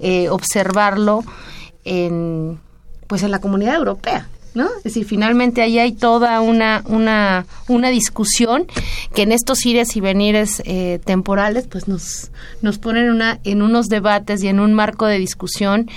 eh, 0.00 0.28
observarlo 0.28 1.24
en, 1.84 2.58
pues 3.06 3.22
en 3.22 3.30
la 3.30 3.40
comunidad 3.40 3.76
europea. 3.76 4.28
¿No? 4.54 4.66
Es 4.78 4.84
decir, 4.84 5.04
finalmente 5.04 5.62
ahí 5.62 5.78
hay 5.78 5.92
toda 5.92 6.40
una, 6.40 6.82
una, 6.86 7.46
una 7.68 7.90
discusión 7.90 8.66
que 9.14 9.22
en 9.22 9.30
estos 9.30 9.64
ires 9.66 9.94
y 9.94 10.00
venires 10.00 10.62
eh, 10.64 10.98
temporales 11.04 11.68
pues 11.68 11.86
nos, 11.86 12.32
nos 12.60 12.78
ponen 12.78 13.10
una, 13.10 13.38
en 13.44 13.62
unos 13.62 13.86
debates 13.86 14.42
y 14.42 14.48
en 14.48 14.58
un 14.58 14.74
marco 14.74 15.06
de 15.06 15.18
discusión 15.18 15.88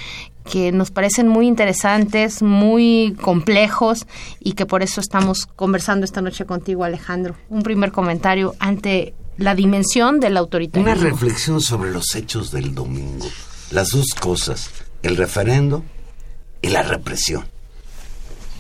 que 0.44 0.72
nos 0.72 0.92
parecen 0.92 1.28
muy 1.28 1.48
interesantes, 1.48 2.44
muy 2.44 3.16
complejos 3.22 4.06
y 4.40 4.52
que 4.54 4.66
por 4.66 4.84
eso 4.84 5.02
estamos 5.02 5.48
conversando 5.56 6.06
esta 6.06 6.22
noche 6.22 6.46
contigo, 6.46 6.84
Alejandro. 6.84 7.36
Un 7.50 7.64
primer 7.64 7.92
comentario 7.92 8.54
ante 8.60 9.16
la 9.38 9.56
dimensión 9.56 10.20
del 10.20 10.38
autoritarismo. 10.38 10.92
Una 10.92 11.02
reflexión 11.02 11.62
sobre 11.62 11.92
los 11.92 12.16
hechos 12.16 12.52
del 12.52 12.76
domingo 12.76 13.26
las 13.72 13.90
dos 13.90 14.08
cosas, 14.20 14.70
el 15.02 15.18
referendo 15.18 15.84
y 16.62 16.70
la 16.70 16.84
represión. 16.84 17.46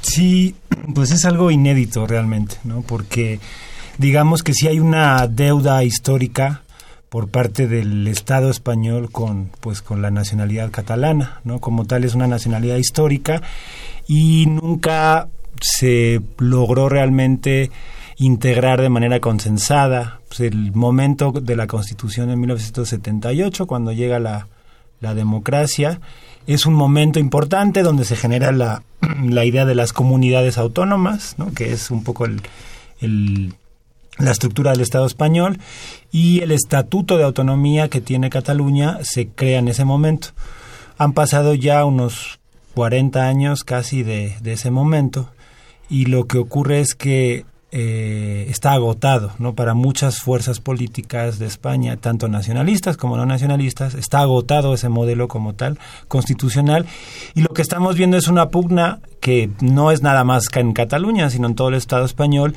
Sí, 0.01 0.55
pues 0.95 1.11
es 1.11 1.25
algo 1.25 1.51
inédito 1.51 2.07
realmente, 2.07 2.57
¿no? 2.63 2.81
Porque 2.81 3.39
digamos 3.97 4.41
que 4.41 4.53
sí 4.53 4.67
hay 4.67 4.79
una 4.79 5.27
deuda 5.27 5.83
histórica 5.83 6.63
por 7.09 7.27
parte 7.27 7.67
del 7.67 8.07
Estado 8.07 8.49
español 8.49 9.11
con 9.11 9.51
pues 9.59 9.81
con 9.81 10.01
la 10.01 10.11
nacionalidad 10.11 10.71
catalana, 10.71 11.41
¿no? 11.43 11.59
Como 11.59 11.85
tal 11.85 12.03
es 12.03 12.15
una 12.15 12.25
nacionalidad 12.25 12.77
histórica 12.77 13.41
y 14.07 14.45
nunca 14.47 15.27
se 15.61 16.21
logró 16.39 16.89
realmente 16.89 17.69
integrar 18.17 18.81
de 18.81 18.89
manera 18.89 19.19
consensada. 19.19 20.19
Pues 20.29 20.39
el 20.39 20.71
momento 20.71 21.31
de 21.31 21.55
la 21.55 21.67
Constitución 21.67 22.29
de 22.29 22.37
1978 22.37 23.67
cuando 23.67 23.91
llega 23.91 24.17
la 24.17 24.47
la 25.01 25.13
democracia. 25.13 25.99
Es 26.47 26.65
un 26.65 26.73
momento 26.73 27.19
importante 27.19 27.83
donde 27.83 28.05
se 28.05 28.15
genera 28.15 28.51
la, 28.51 28.83
la 29.23 29.43
idea 29.45 29.65
de 29.65 29.75
las 29.75 29.91
comunidades 29.91 30.57
autónomas, 30.57 31.35
¿no? 31.37 31.53
que 31.53 31.73
es 31.73 31.91
un 31.91 32.03
poco 32.03 32.25
el, 32.25 33.53
la 34.17 34.31
estructura 34.31 34.71
del 34.71 34.81
Estado 34.81 35.05
español, 35.05 35.59
y 36.11 36.41
el 36.41 36.51
Estatuto 36.51 37.17
de 37.17 37.23
Autonomía 37.23 37.89
que 37.89 38.01
tiene 38.01 38.29
Cataluña 38.29 38.99
se 39.01 39.27
crea 39.27 39.59
en 39.59 39.67
ese 39.67 39.85
momento. 39.85 40.29
Han 40.97 41.13
pasado 41.13 41.53
ya 41.55 41.83
unos 41.83 42.39
40 42.75 43.27
años 43.27 43.63
casi 43.63 44.03
de, 44.03 44.37
de 44.41 44.53
ese 44.53 44.71
momento, 44.71 45.29
y 45.89 46.05
lo 46.05 46.25
que 46.25 46.37
ocurre 46.37 46.79
es 46.79 46.95
que 46.95 47.45
eh, 47.73 48.47
está 48.49 48.73
agotado, 48.73 49.31
¿no? 49.39 49.55
Para 49.55 49.73
muchas 49.73 50.19
fuerzas 50.19 50.59
políticas 50.59 51.39
de 51.39 51.45
España, 51.45 51.95
tanto 51.97 52.27
nacionalistas 52.27 52.97
como 52.97 53.15
no 53.15 53.25
nacionalistas, 53.25 53.93
está 53.93 54.19
agotado 54.19 54.73
ese 54.73 54.89
modelo 54.89 55.29
como 55.29 55.53
tal, 55.53 55.79
constitucional, 56.09 56.85
y 57.33 57.41
lo 57.41 57.49
que 57.49 57.61
estamos 57.61 57.95
viendo 57.95 58.17
es 58.17 58.27
una 58.27 58.49
pugna 58.49 58.99
que 59.21 59.49
no 59.61 59.91
es 59.91 60.01
nada 60.01 60.23
más 60.25 60.49
que 60.49 60.59
en 60.59 60.73
Cataluña, 60.73 61.29
sino 61.29 61.47
en 61.47 61.55
todo 61.55 61.69
el 61.69 61.75
Estado 61.75 62.03
español, 62.03 62.55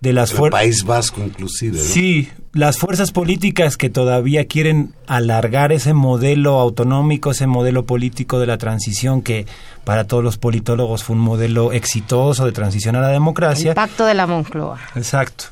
de 0.00 0.12
las 0.12 0.32
País 0.32 0.84
Vasco 0.84 1.22
inclusive. 1.22 1.78
¿no? 1.78 1.84
Sí, 1.84 2.28
las 2.52 2.78
fuerzas 2.78 3.10
políticas 3.10 3.76
que 3.76 3.90
todavía 3.90 4.46
quieren 4.46 4.94
alargar 5.06 5.72
ese 5.72 5.92
modelo 5.92 6.60
autonómico, 6.60 7.32
ese 7.32 7.46
modelo 7.46 7.84
político 7.84 8.38
de 8.38 8.46
la 8.46 8.58
transición 8.58 9.22
que 9.22 9.46
para 9.84 10.04
todos 10.04 10.22
los 10.22 10.38
politólogos 10.38 11.02
fue 11.02 11.16
un 11.16 11.22
modelo 11.22 11.72
exitoso 11.72 12.46
de 12.46 12.52
transición 12.52 12.96
a 12.96 13.00
la 13.00 13.08
democracia. 13.08 13.70
El 13.70 13.74
pacto 13.74 14.06
de 14.06 14.14
la 14.14 14.26
Moncloa. 14.26 14.78
Exacto. 14.94 15.46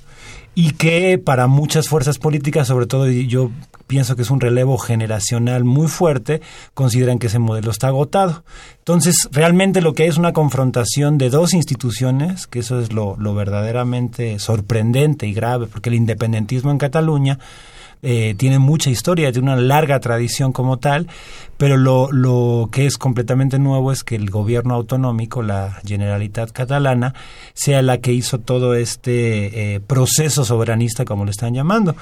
Y 0.55 0.73
que 0.73 1.19
para 1.19 1.47
muchas 1.47 1.89
fuerzas 1.89 2.19
políticas, 2.19 2.69
sobre 2.69 2.87
todo 2.87 3.11
y 3.11 3.27
yo 3.27 3.51
pienso 3.87 4.17
que 4.17 4.23
es 4.23 4.31
un 4.31 4.41
relevo 4.41 4.79
generacional 4.79 5.65
muy 5.65 5.89
fuerte, 5.89 6.41
consideran 6.75 7.19
que 7.19 7.27
ese 7.27 7.39
modelo 7.39 7.71
está 7.71 7.89
agotado. 7.89 8.45
Entonces, 8.79 9.29
realmente 9.33 9.81
lo 9.81 9.95
que 9.95 10.05
hay 10.05 10.09
es 10.09 10.19
una 10.19 10.33
confrontación 10.33 11.19
de 11.19 11.31
dos 11.31 11.55
instituciones, 11.55 12.47
que 12.47 12.61
eso 12.61 12.81
es 12.81 12.93
lo, 12.93 13.17
lo 13.19 13.35
verdaderamente 13.35 14.39
sorprendente 14.39 15.27
y 15.27 15.35
grave, 15.35 15.67
porque 15.67 15.91
el 15.91 15.97
independentismo 15.97 16.71
en 16.71 16.79
Cataluña 16.79 17.39
eh, 18.03 18.35
tiene 18.37 18.59
mucha 18.59 18.91
historia, 18.91 19.31
tiene 19.31 19.53
una 19.53 19.61
larga 19.61 20.01
tradición 20.01 20.53
como 20.53 20.79
tal, 20.79 21.07
pero 21.57 21.77
lo, 21.77 22.11
lo 22.11 22.69
que 22.73 22.87
es 22.87 22.99
completamente 22.99 23.61
nuevo 23.61 23.93
es 23.93 24.03
que 24.03 24.17
el 24.17 24.29
gobierno 24.29 24.75
autonómico, 24.75 25.41
la 25.41 25.81
Generalitat 25.87 26.51
catalana, 26.51 27.15
sea 27.55 27.81
la 27.81 27.99
que 27.99 28.13
hizo 28.13 28.41
todo 28.41 28.75
este 28.75 29.75
eh, 29.75 29.81
proceso 29.81 30.45
soberanista, 30.45 31.05
como 31.05 31.25
le 31.25 31.31
están 31.31 31.55
llamando. 31.55 31.95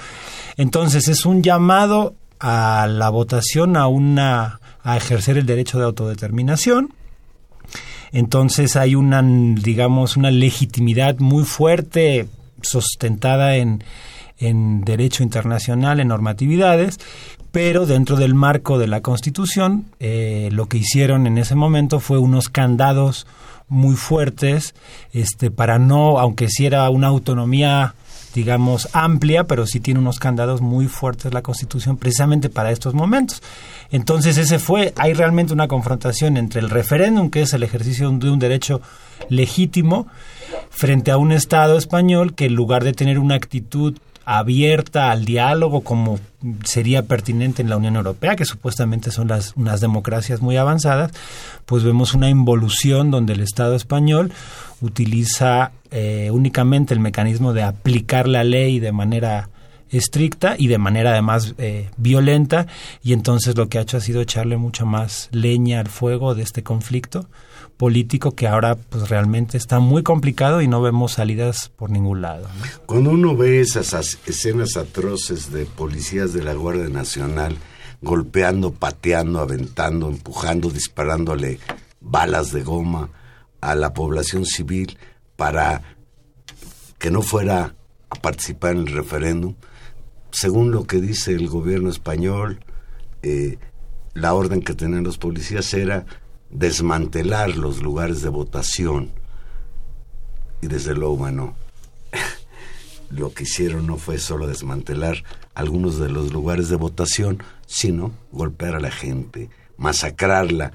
Entonces 0.57 1.07
es 1.09 1.26
un 1.26 1.42
llamado 1.42 2.14
a 2.38 2.87
la 2.88 3.11
votación, 3.11 3.76
a 3.76 3.87
una 3.87 4.61
a 4.83 4.97
ejercer 4.97 5.37
el 5.37 5.45
derecho 5.45 5.78
de 5.78 5.85
autodeterminación. 5.85 6.95
Entonces 8.12 8.76
hay 8.76 8.95
una, 8.95 9.23
digamos, 9.23 10.16
una 10.16 10.30
legitimidad 10.30 11.19
muy 11.19 11.45
fuerte, 11.45 12.26
sustentada 12.62 13.57
en, 13.57 13.85
en 14.41 14.81
derecho 14.83 15.23
internacional, 15.23 16.01
en 16.01 16.09
normatividades, 16.09 16.99
pero 17.53 17.87
dentro 17.87 18.17
del 18.17 18.35
marco 18.35 18.79
de 18.79 18.89
la 18.89 19.01
Constitución, 19.01 19.85
eh, 20.01 20.49
lo 20.53 20.67
que 20.67 20.79
hicieron 20.79 21.27
en 21.27 21.39
ese 21.39 21.55
momento 21.55 22.01
fue 22.01 22.19
unos 22.19 22.49
candados 22.49 23.27
muy 23.69 23.95
fuertes, 23.95 24.75
este, 25.13 25.51
para 25.51 25.79
no, 25.79 26.19
aunque 26.19 26.49
si 26.49 26.67
era 26.67 26.89
una 26.91 27.07
autonomía 27.07 27.95
digamos, 28.35 28.89
amplia, 28.93 29.45
pero 29.45 29.67
sí 29.67 29.81
tiene 29.81 30.01
unos 30.01 30.19
candados 30.19 30.61
muy 30.61 30.87
fuertes 30.87 31.35
la 31.35 31.43
Constitución 31.43 31.97
precisamente 31.97 32.49
para 32.49 32.71
estos 32.71 32.95
momentos. 32.95 33.43
Entonces 33.91 34.39
ese 34.39 34.59
fue, 34.59 34.93
hay 34.97 35.15
realmente 35.15 35.53
una 35.53 35.69
confrontación 35.69 36.37
entre 36.37 36.61
el 36.61 36.71
referéndum, 36.71 37.31
que 37.31 37.43
es 37.43 37.53
el 37.55 37.63
ejercicio 37.63 38.11
de 38.11 38.31
un 38.31 38.39
derecho 38.39 38.81
legítimo, 39.29 40.07
frente 40.71 41.11
a 41.11 41.17
un 41.17 41.33
Estado 41.33 41.77
español 41.77 42.35
que 42.35 42.47
en 42.47 42.55
lugar 42.55 42.85
de 42.85 42.93
tener 42.93 43.19
una 43.19 43.35
actitud 43.35 43.97
abierta 44.39 45.11
al 45.11 45.25
diálogo 45.25 45.81
como 45.81 46.21
sería 46.65 47.03
pertinente 47.03 47.63
en 47.63 47.69
la 47.69 47.77
Unión 47.77 47.97
Europea, 47.97 48.37
que 48.37 48.45
supuestamente 48.45 49.11
son 49.11 49.27
las 49.27 49.55
unas 49.57 49.81
democracias 49.81 50.41
muy 50.41 50.57
avanzadas, 50.57 51.11
pues 51.67 51.83
vemos 51.83 52.15
una 52.15 52.31
involución 52.31 53.11
donde 53.11 53.33
el 53.33 53.41
Estado 53.41 53.75
español 53.75 54.33
utiliza 54.81 55.73
eh, 55.91 56.31
únicamente 56.33 56.95
el 56.95 57.01
mecanismo 57.01 57.53
de 57.53 57.65
aplicar 57.65 58.29
la 58.29 58.45
ley 58.45 58.79
de 58.79 58.93
manera 58.93 59.49
estricta 59.91 60.55
y 60.57 60.69
de 60.69 60.79
manera 60.79 61.11
además 61.11 61.55
eh, 61.59 61.91
violenta 61.97 62.69
y 63.03 63.15
entonces 63.15 63.57
lo 63.57 63.69
que 63.69 63.79
ha 63.79 63.83
hecho 63.83 63.97
ha 63.97 64.01
sido 64.01 64.21
echarle 64.21 64.57
mucha 64.57 64.85
más 64.85 65.29
leña 65.33 65.81
al 65.81 65.89
fuego 65.89 66.37
de 66.37 66.45
este 66.45 66.63
conflicto 66.63 67.27
político 67.81 68.33
que 68.33 68.47
ahora 68.47 68.75
pues 68.75 69.09
realmente 69.09 69.57
está 69.57 69.81
muy 69.81 70.03
complicado 70.03 70.61
y 70.61 70.69
no 70.69 70.83
vemos 70.83 71.13
salidas 71.13 71.71
por 71.77 71.89
ningún 71.89 72.21
lado. 72.21 72.47
Cuando 72.85 73.09
uno 73.09 73.35
ve 73.35 73.61
esas 73.63 73.95
as- 73.95 74.19
escenas 74.27 74.77
atroces 74.77 75.51
de 75.51 75.65
policías 75.65 76.35
de 76.35 76.43
la 76.43 76.53
Guardia 76.53 76.91
Nacional 76.91 77.57
golpeando, 78.03 78.71
pateando, 78.75 79.41
aventando, 79.41 80.11
empujando, 80.11 80.69
disparándole 80.69 81.59
balas 82.03 82.53
de 82.53 82.63
goma 82.63 83.09
a 83.63 83.75
la 83.75 83.95
población 83.95 84.45
civil 84.45 84.99
para 85.37 85.81
que 86.99 87.11
no 87.11 87.23
fuera 87.23 87.75
a 88.11 88.15
participar 88.17 88.73
en 88.73 88.81
el 88.81 88.89
referéndum, 88.89 89.55
según 90.33 90.71
lo 90.71 90.85
que 90.85 91.01
dice 91.01 91.33
el 91.33 91.49
gobierno 91.49 91.89
español, 91.89 92.61
eh, 93.23 93.57
la 94.13 94.35
orden 94.35 94.61
que 94.61 94.75
tenían 94.75 95.05
los 95.05 95.17
policías 95.17 95.73
era 95.73 96.05
desmantelar 96.50 97.56
los 97.56 97.82
lugares 97.82 98.23
de 98.23 98.28
votación. 98.28 99.10
Y 100.60 100.67
desde 100.67 100.95
luego, 100.95 101.17
bueno, 101.17 101.54
lo 103.10 103.32
que 103.32 103.45
hicieron 103.45 103.86
no 103.86 103.97
fue 103.97 104.19
solo 104.19 104.47
desmantelar 104.47 105.25
algunos 105.54 105.99
de 105.99 106.08
los 106.08 106.32
lugares 106.32 106.69
de 106.69 106.76
votación, 106.76 107.43
sino 107.67 108.13
golpear 108.32 108.75
a 108.75 108.80
la 108.80 108.91
gente, 108.91 109.49
masacrarla. 109.76 110.73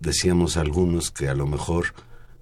Decíamos 0.00 0.56
algunos 0.56 1.10
que 1.10 1.28
a 1.28 1.34
lo 1.34 1.46
mejor 1.46 1.94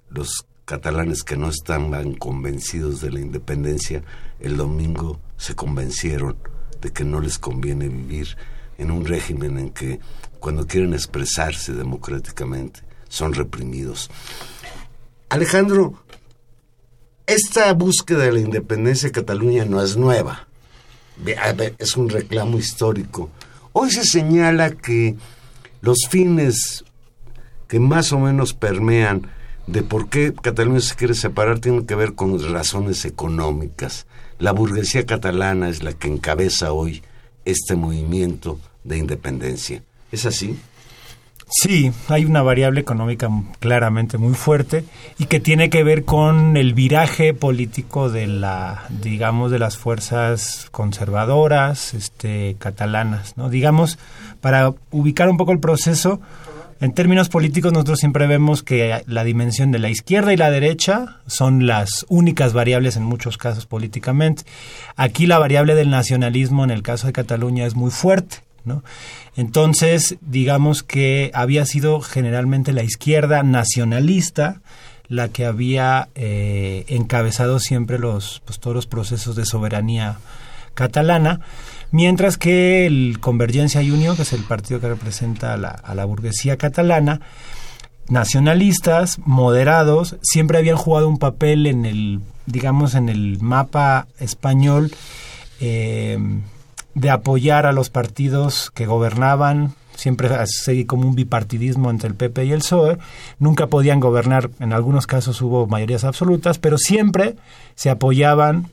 los 0.09 0.45
catalanes 0.65 1.23
que 1.23 1.37
no 1.37 1.49
estaban 1.49 2.15
convencidos 2.15 2.99
de 2.99 3.11
la 3.11 3.19
independencia, 3.19 4.03
el 4.39 4.57
domingo 4.57 5.19
se 5.37 5.55
convencieron 5.55 6.37
de 6.81 6.91
que 6.91 7.05
no 7.05 7.21
les 7.21 7.37
conviene 7.37 7.87
vivir 7.87 8.35
en 8.77 8.91
un 8.91 9.05
régimen 9.05 9.57
en 9.57 9.69
que 9.69 9.99
cuando 10.45 10.67
quieren 10.67 10.93
expresarse 10.93 11.73
democráticamente 11.73 12.81
son 13.09 13.33
reprimidos. 13.33 14.11
Alejandro, 15.27 15.95
esta 17.25 17.73
búsqueda 17.73 18.25
de 18.25 18.31
la 18.31 18.41
independencia 18.41 19.09
de 19.09 19.11
Cataluña 19.11 19.65
no 19.65 19.81
es 19.81 19.97
nueva, 19.97 20.47
es 21.79 21.97
un 21.97 22.09
reclamo 22.09 22.59
histórico. 22.59 23.31
Hoy 23.73 23.89
se 23.89 24.03
señala 24.03 24.69
que 24.69 25.15
los 25.81 26.01
fines 26.11 26.85
que 27.67 27.79
más 27.79 28.13
o 28.13 28.19
menos 28.19 28.53
permean 28.53 29.31
de 29.65 29.81
por 29.81 30.09
qué 30.09 30.31
Cataluña 30.31 30.81
se 30.81 30.93
quiere 30.93 31.15
separar 31.15 31.57
tienen 31.57 31.87
que 31.87 31.95
ver 31.95 32.13
con 32.13 32.39
razones 32.53 33.03
económicas. 33.05 34.05
La 34.37 34.51
burguesía 34.51 35.07
catalana 35.07 35.69
es 35.69 35.81
la 35.81 35.93
que 35.93 36.07
encabeza 36.07 36.71
hoy 36.71 37.01
este 37.45 37.75
movimiento 37.75 38.59
de 38.83 38.99
independencia. 38.99 39.81
¿Es 40.11 40.25
así? 40.25 40.57
Sí, 41.47 41.91
hay 42.07 42.25
una 42.25 42.41
variable 42.41 42.81
económica 42.81 43.29
claramente 43.59 44.17
muy 44.17 44.33
fuerte 44.33 44.83
y 45.19 45.25
que 45.25 45.39
tiene 45.39 45.69
que 45.69 45.83
ver 45.83 46.03
con 46.03 46.57
el 46.57 46.73
viraje 46.73 47.35
político 47.35 48.09
de 48.09 48.25
la, 48.25 48.85
digamos, 48.89 49.51
de 49.51 49.59
las 49.59 49.77
fuerzas 49.77 50.67
conservadoras, 50.71 51.93
este, 51.93 52.55
catalanas, 52.57 53.37
¿no? 53.37 53.49
Digamos, 53.49 53.99
para 54.41 54.73
ubicar 54.89 55.29
un 55.29 55.37
poco 55.37 55.51
el 55.51 55.59
proceso, 55.59 56.19
en 56.81 56.93
términos 56.93 57.29
políticos 57.29 57.71
nosotros 57.71 57.99
siempre 57.99 58.25
vemos 58.25 58.63
que 58.63 59.03
la 59.05 59.23
dimensión 59.23 59.71
de 59.71 59.79
la 59.79 59.89
izquierda 59.89 60.33
y 60.33 60.37
la 60.37 60.51
derecha 60.51 61.19
son 61.27 61.67
las 61.67 62.05
únicas 62.09 62.53
variables 62.53 62.97
en 62.97 63.03
muchos 63.03 63.37
casos 63.37 63.67
políticamente. 63.67 64.43
Aquí 64.95 65.25
la 65.27 65.39
variable 65.39 65.75
del 65.75 65.89
nacionalismo 65.89 66.63
en 66.63 66.71
el 66.71 66.81
caso 66.81 67.07
de 67.07 67.13
Cataluña 67.13 67.65
es 67.65 67.75
muy 67.75 67.91
fuerte. 67.91 68.37
¿no? 68.65 68.83
Entonces, 69.35 70.17
digamos 70.21 70.83
que 70.83 71.31
había 71.33 71.65
sido 71.65 71.99
generalmente 72.01 72.71
la 72.73 72.83
izquierda 72.83 73.43
nacionalista 73.43 74.61
la 75.07 75.29
que 75.29 75.45
había 75.45 76.09
eh, 76.15 76.85
encabezado 76.87 77.59
siempre 77.59 77.99
los, 77.99 78.41
pues, 78.45 78.59
todos 78.59 78.75
los 78.75 78.87
procesos 78.87 79.35
de 79.35 79.45
soberanía 79.45 80.17
catalana, 80.73 81.41
mientras 81.91 82.37
que 82.37 82.85
el 82.85 83.19
Convergencia 83.19 83.81
y 83.81 83.91
que 83.91 84.21
es 84.21 84.33
el 84.33 84.43
partido 84.43 84.79
que 84.81 84.89
representa 84.89 85.53
a 85.53 85.57
la, 85.57 85.69
a 85.69 85.95
la 85.95 86.05
burguesía 86.05 86.57
catalana, 86.57 87.21
nacionalistas, 88.09 89.19
moderados, 89.19 90.17
siempre 90.21 90.57
habían 90.57 90.75
jugado 90.75 91.07
un 91.07 91.17
papel 91.17 91.65
en 91.65 91.85
el, 91.85 92.21
digamos, 92.45 92.95
en 92.95 93.09
el 93.09 93.39
mapa 93.41 94.07
español 94.19 94.91
eh, 95.59 96.17
de 96.95 97.09
apoyar 97.09 97.65
a 97.65 97.73
los 97.73 97.89
partidos 97.89 98.71
que 98.73 98.85
gobernaban, 98.85 99.73
siempre 99.95 100.29
así 100.29 100.85
como 100.85 101.07
un 101.07 101.15
bipartidismo 101.15 101.89
entre 101.89 102.09
el 102.09 102.15
PP 102.15 102.45
y 102.45 102.51
el 102.53 102.59
PSOE, 102.59 102.97
nunca 103.37 103.67
podían 103.67 103.99
gobernar, 103.99 104.49
en 104.59 104.73
algunos 104.73 105.05
casos 105.05 105.41
hubo 105.41 105.67
mayorías 105.67 106.05
absolutas, 106.05 106.57
pero 106.57 106.77
siempre 106.77 107.35
se 107.75 107.89
apoyaban 107.89 108.71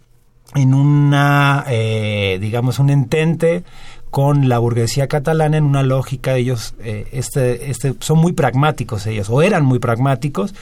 en 0.54 0.74
una, 0.74 1.64
eh, 1.68 2.38
digamos, 2.40 2.78
un 2.78 2.90
entente 2.90 3.64
con 4.10 4.48
la 4.48 4.58
burguesía 4.58 5.08
catalana 5.08 5.56
en 5.56 5.64
una 5.64 5.82
lógica 5.82 6.36
ellos 6.36 6.74
eh, 6.80 7.08
este 7.12 7.70
este 7.70 7.94
son 8.00 8.18
muy 8.18 8.32
pragmáticos 8.32 9.06
ellos 9.06 9.30
o 9.30 9.40
eran 9.40 9.64
muy 9.64 9.78
pragmáticos 9.78 10.54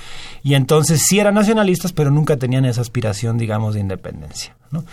y 0.45 0.55
entonces 0.55 1.03
sí 1.05 1.19
eran 1.19 1.35
nacionalistas 1.35 1.93
pero 1.93 2.13
nunca 2.13 2.37
tenían 2.37 2.65
esa 2.65 2.81
aspiración 2.81 3.39
digamos 3.39 3.75
de 3.75 3.81
independencia 3.81 4.55
¿no? 4.71 4.85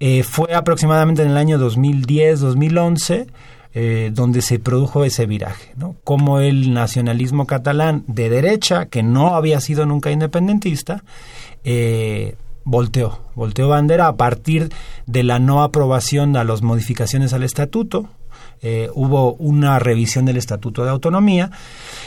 Eh, 0.00 0.22
fue 0.22 0.54
aproximadamente 0.54 1.22
en 1.22 1.30
el 1.30 1.36
año 1.36 1.58
2010 1.58 2.40
2011 2.40 3.26
eh, 3.76 4.10
donde 4.12 4.40
se 4.40 4.60
produjo 4.60 5.04
ese 5.04 5.26
viraje, 5.26 5.72
¿no? 5.76 5.96
Como 6.04 6.38
el 6.38 6.72
nacionalismo 6.72 7.44
catalán 7.44 8.04
de 8.06 8.30
derecha, 8.30 8.86
que 8.86 9.02
no 9.02 9.34
había 9.34 9.60
sido 9.60 9.84
nunca 9.84 10.12
independentista, 10.12 11.02
eh, 11.64 12.36
volteó, 12.62 13.18
volteó 13.34 13.68
bandera 13.68 14.06
a 14.06 14.16
partir 14.16 14.70
de 15.06 15.24
la 15.24 15.40
no 15.40 15.64
aprobación 15.64 16.36
a 16.36 16.44
las 16.44 16.62
modificaciones 16.62 17.32
al 17.32 17.42
estatuto, 17.42 18.08
eh, 18.62 18.90
hubo 18.94 19.34
una 19.34 19.80
revisión 19.80 20.24
del 20.24 20.36
Estatuto 20.36 20.84
de 20.84 20.90
Autonomía 20.90 21.50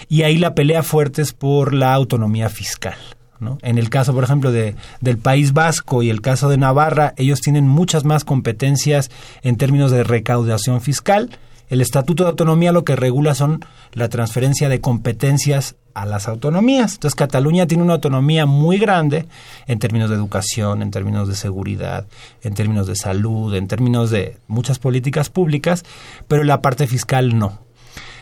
y 0.08 0.24
ahí 0.24 0.38
la 0.38 0.56
pelea 0.56 0.84
fuerte 0.84 1.22
es 1.22 1.34
por 1.34 1.74
la 1.74 1.94
autonomía 1.94 2.48
fiscal. 2.50 2.96
¿No? 3.40 3.58
En 3.62 3.78
el 3.78 3.90
caso, 3.90 4.14
por 4.14 4.24
ejemplo, 4.24 4.52
de, 4.52 4.76
del 5.02 5.18
País 5.18 5.54
Vasco 5.54 6.04
y 6.04 6.10
el 6.10 6.22
caso 6.22 6.50
de 6.50 6.58
Navarra, 6.58 7.14
ellos 7.18 7.42
tienen 7.42 7.68
muchas 7.68 8.04
más 8.04 8.24
competencias 8.24 9.12
en 9.42 9.58
términos 9.58 9.92
de 9.92 10.04
recaudación 10.04 10.82
fiscal. 10.82 11.30
El 11.70 11.82
Estatuto 11.82 12.24
de 12.24 12.30
Autonomía 12.30 12.72
lo 12.72 12.86
que 12.86 12.96
regula 12.96 13.36
son 13.36 13.66
la 13.94 14.08
transferencia 14.08 14.70
de 14.70 14.80
competencias 14.80 15.76
a 15.94 16.06
las 16.06 16.28
autonomías. 16.28 16.94
Entonces 16.94 17.16
Cataluña 17.16 17.66
tiene 17.66 17.84
una 17.84 17.94
autonomía 17.94 18.46
muy 18.46 18.78
grande 18.78 19.26
en 19.66 19.80
términos 19.80 20.10
de 20.10 20.16
educación, 20.16 20.82
en 20.82 20.92
términos 20.92 21.28
de 21.28 21.36
seguridad, 21.36 22.06
en 22.44 22.54
términos 22.54 22.88
de 22.88 22.96
salud, 22.96 23.54
en 23.56 23.68
términos 23.68 24.12
de 24.12 24.38
muchas 24.48 24.80
políticas 24.80 25.30
públicas, 25.30 25.84
pero 26.28 26.44
la 26.44 26.62
parte 26.62 26.88
fiscal 26.88 27.38
no. 27.38 27.67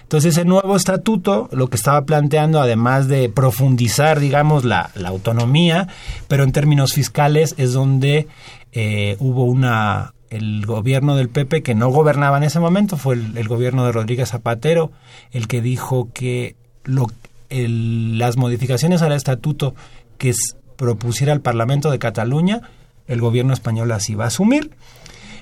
Entonces, 0.05 0.37
ese 0.37 0.45
nuevo 0.45 0.75
estatuto 0.75 1.49
lo 1.51 1.67
que 1.67 1.77
estaba 1.77 2.05
planteando, 2.05 2.61
además 2.61 3.07
de 3.07 3.27
profundizar, 3.27 4.19
digamos, 4.19 4.63
la, 4.63 4.91
autonomía, 5.03 5.87
pero 6.27 6.43
en 6.43 6.51
términos 6.51 6.93
fiscales 6.93 7.55
es 7.57 7.73
donde 7.73 8.27
eh, 8.71 9.17
hubo 9.19 9.45
una, 9.45 10.13
el 10.29 10.63
gobierno 10.63 11.15
del 11.15 11.29
PP 11.29 11.63
que 11.63 11.73
no 11.73 11.89
gobernaba 11.89 12.37
en 12.37 12.43
ese 12.43 12.59
momento, 12.59 12.97
fue 12.97 13.15
el, 13.15 13.35
el 13.35 13.47
gobierno 13.47 13.83
de 13.83 13.93
Rodríguez 13.93 14.29
Zapatero, 14.29 14.91
el 15.31 15.47
que 15.47 15.61
dijo 15.61 16.09
que 16.13 16.55
lo, 16.83 17.07
las 17.49 18.37
modificaciones 18.37 19.01
al 19.01 19.11
estatuto 19.11 19.73
que 20.19 20.33
propusiera 20.75 21.33
el 21.33 21.41
Parlamento 21.41 21.89
de 21.89 21.97
Cataluña, 21.97 22.61
el 23.07 23.21
gobierno 23.21 23.53
español 23.53 23.89
las 23.89 24.07
iba 24.07 24.25
a 24.25 24.27
asumir. 24.27 24.69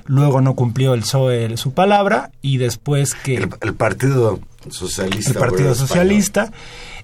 Luego 0.06 0.42
no 0.42 0.56
cumplió 0.56 0.94
el 0.94 1.02
PSOE 1.02 1.56
su 1.58 1.74
palabra 1.74 2.32
y 2.42 2.58
después 2.58 3.14
que... 3.14 3.48
El, 3.62 3.74
Partido 3.74 4.40
Socialista. 4.70 5.32
El 5.32 5.38
Partido 5.38 5.76
Socialista. 5.76 6.52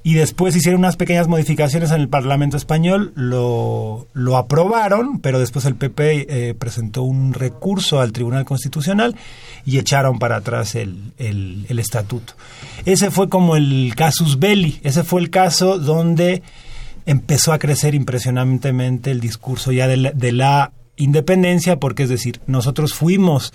Y 0.02 0.14
después 0.14 0.56
hicieron 0.56 0.80
unas 0.80 0.96
pequeñas 0.96 1.28
modificaciones 1.28 1.92
en 1.92 2.00
el 2.00 2.08
Parlamento 2.08 2.56
español, 2.56 3.12
lo, 3.16 4.08
lo 4.14 4.38
aprobaron, 4.38 5.20
pero 5.20 5.40
después 5.40 5.66
el 5.66 5.76
PP 5.76 6.26
eh, 6.30 6.54
presentó 6.54 7.04
un 7.04 7.34
recurso 7.34 8.00
al 8.00 8.14
Tribunal 8.14 8.46
Constitucional 8.46 9.18
y 9.66 9.78
echaron 9.78 10.18
para 10.18 10.38
atrás 10.38 10.76
el, 10.76 11.12
el, 11.18 11.80
estatuto. 11.80 12.34
Ese 12.86 13.12
fue 13.12 13.28
como 13.28 13.58
el 13.58 13.94
casus 13.98 14.40
belli, 14.40 14.80
ese 14.84 15.04
fue 15.04 15.20
el 15.20 15.30
caso 15.30 15.78
donde 15.78 16.44
empezó 17.06 17.52
a 17.52 17.60
crecer 17.60 17.94
impresionantemente 17.94 19.12
el 19.12 19.20
discurso 19.20 19.74
ya 19.74 19.88
de 19.88 19.98
la, 19.98 20.12
de 20.12 20.32
la 20.32 20.72
independencia, 20.96 21.78
porque 21.78 22.04
es 22.04 22.10
decir, 22.10 22.40
nosotros 22.48 22.94
fuimos 22.94 23.54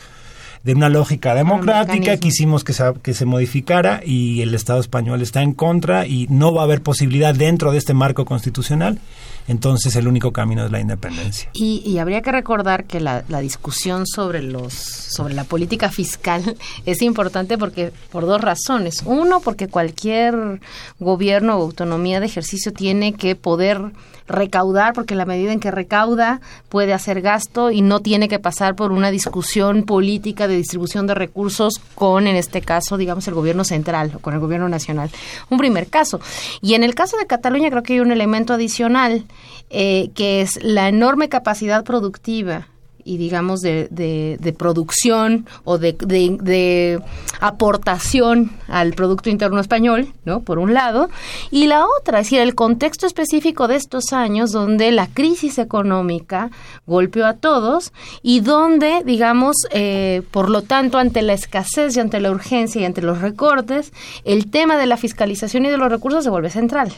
de 0.64 0.72
una 0.72 0.88
lógica 0.88 1.34
democrática, 1.34 2.16
quisimos 2.16 2.64
que 2.64 2.72
se, 2.72 2.84
que 3.02 3.14
se 3.14 3.26
modificara 3.26 4.00
y 4.04 4.40
el 4.40 4.54
Estado 4.54 4.80
español 4.80 5.22
está 5.22 5.42
en 5.42 5.52
contra 5.52 6.06
y 6.06 6.26
no 6.30 6.52
va 6.52 6.62
a 6.62 6.64
haber 6.64 6.82
posibilidad 6.82 7.34
dentro 7.34 7.70
de 7.70 7.78
este 7.78 7.94
marco 7.94 8.24
constitucional 8.24 8.98
entonces 9.46 9.94
el 9.96 10.08
único 10.08 10.32
camino 10.32 10.64
es 10.64 10.70
la 10.70 10.80
independencia. 10.80 11.50
Y, 11.52 11.98
habría 11.98 12.22
que 12.22 12.32
recordar 12.32 12.84
que 12.84 13.00
la, 13.00 13.22
discusión 13.40 14.06
sobre 14.06 14.42
los 14.42 14.72
sobre 14.72 15.34
la 15.34 15.44
política 15.44 15.90
fiscal 15.90 16.56
es 16.86 17.02
importante 17.02 17.58
porque 17.58 17.92
por 18.10 18.26
dos 18.26 18.40
razones. 18.40 19.02
Uno, 19.04 19.40
porque 19.40 19.68
cualquier 19.68 20.60
gobierno 20.98 21.56
o 21.56 21.62
autonomía 21.62 22.20
de 22.20 22.26
ejercicio 22.26 22.72
tiene 22.72 23.12
que 23.12 23.36
poder 23.36 23.92
recaudar, 24.26 24.94
porque 24.94 25.14
la 25.14 25.26
medida 25.26 25.52
en 25.52 25.60
que 25.60 25.70
recauda 25.70 26.40
puede 26.68 26.92
hacer 26.92 27.20
gasto 27.20 27.70
y 27.70 27.82
no 27.82 28.00
tiene 28.00 28.28
que 28.28 28.38
pasar 28.38 28.74
por 28.74 28.92
una 28.92 29.10
discusión 29.10 29.84
política 29.84 30.48
de 30.48 30.56
distribución 30.56 31.06
de 31.06 31.14
recursos 31.14 31.80
con, 31.94 32.26
en 32.26 32.36
este 32.36 32.60
caso, 32.60 32.96
digamos, 32.96 33.28
el 33.28 33.34
gobierno 33.34 33.64
central 33.64 34.12
o 34.14 34.18
con 34.20 34.34
el 34.34 34.40
gobierno 34.40 34.68
nacional. 34.68 35.10
Un 35.50 35.58
primer 35.58 35.88
caso. 35.88 36.20
Y 36.60 36.74
en 36.74 36.84
el 36.84 36.94
caso 36.94 37.16
de 37.16 37.26
Cataluña 37.26 37.70
creo 37.70 37.82
que 37.82 37.94
hay 37.94 38.00
un 38.00 38.12
elemento 38.12 38.54
adicional 38.54 39.24
eh, 39.70 40.10
que 40.14 40.40
es 40.40 40.62
la 40.62 40.88
enorme 40.88 41.28
capacidad 41.28 41.84
productiva 41.84 42.68
y 43.04 43.18
digamos 43.18 43.60
de, 43.60 43.88
de, 43.90 44.52
producción 44.52 45.46
o 45.64 45.78
de, 45.78 45.92
de, 45.92 47.00
aportación 47.40 48.52
al 48.68 48.94
Producto 48.94 49.28
Interno 49.28 49.60
Español, 49.60 50.12
¿no? 50.24 50.40
Por 50.40 50.58
un 50.58 50.72
lado, 50.72 51.10
y 51.50 51.66
la 51.66 51.84
otra, 52.00 52.20
es 52.20 52.26
decir, 52.26 52.40
el 52.40 52.54
contexto 52.54 53.06
específico 53.06 53.68
de 53.68 53.76
estos 53.76 54.12
años 54.12 54.52
donde 54.52 54.90
la 54.92 55.08
crisis 55.08 55.58
económica 55.58 56.50
golpeó 56.86 57.26
a 57.26 57.34
todos 57.34 57.92
y 58.22 58.40
donde, 58.40 59.02
digamos, 59.04 59.56
eh, 59.70 60.22
por 60.30 60.48
lo 60.48 60.62
tanto, 60.62 60.98
ante 60.98 61.22
la 61.22 61.34
escasez 61.34 61.96
y 61.96 62.00
ante 62.00 62.20
la 62.20 62.30
urgencia 62.30 62.80
y 62.80 62.84
ante 62.84 63.02
los 63.02 63.20
recortes, 63.20 63.92
el 64.24 64.50
tema 64.50 64.76
de 64.78 64.86
la 64.86 64.96
fiscalización 64.96 65.66
y 65.66 65.70
de 65.70 65.78
los 65.78 65.90
recursos 65.90 66.24
se 66.24 66.30
vuelve 66.30 66.50
central. 66.50 66.92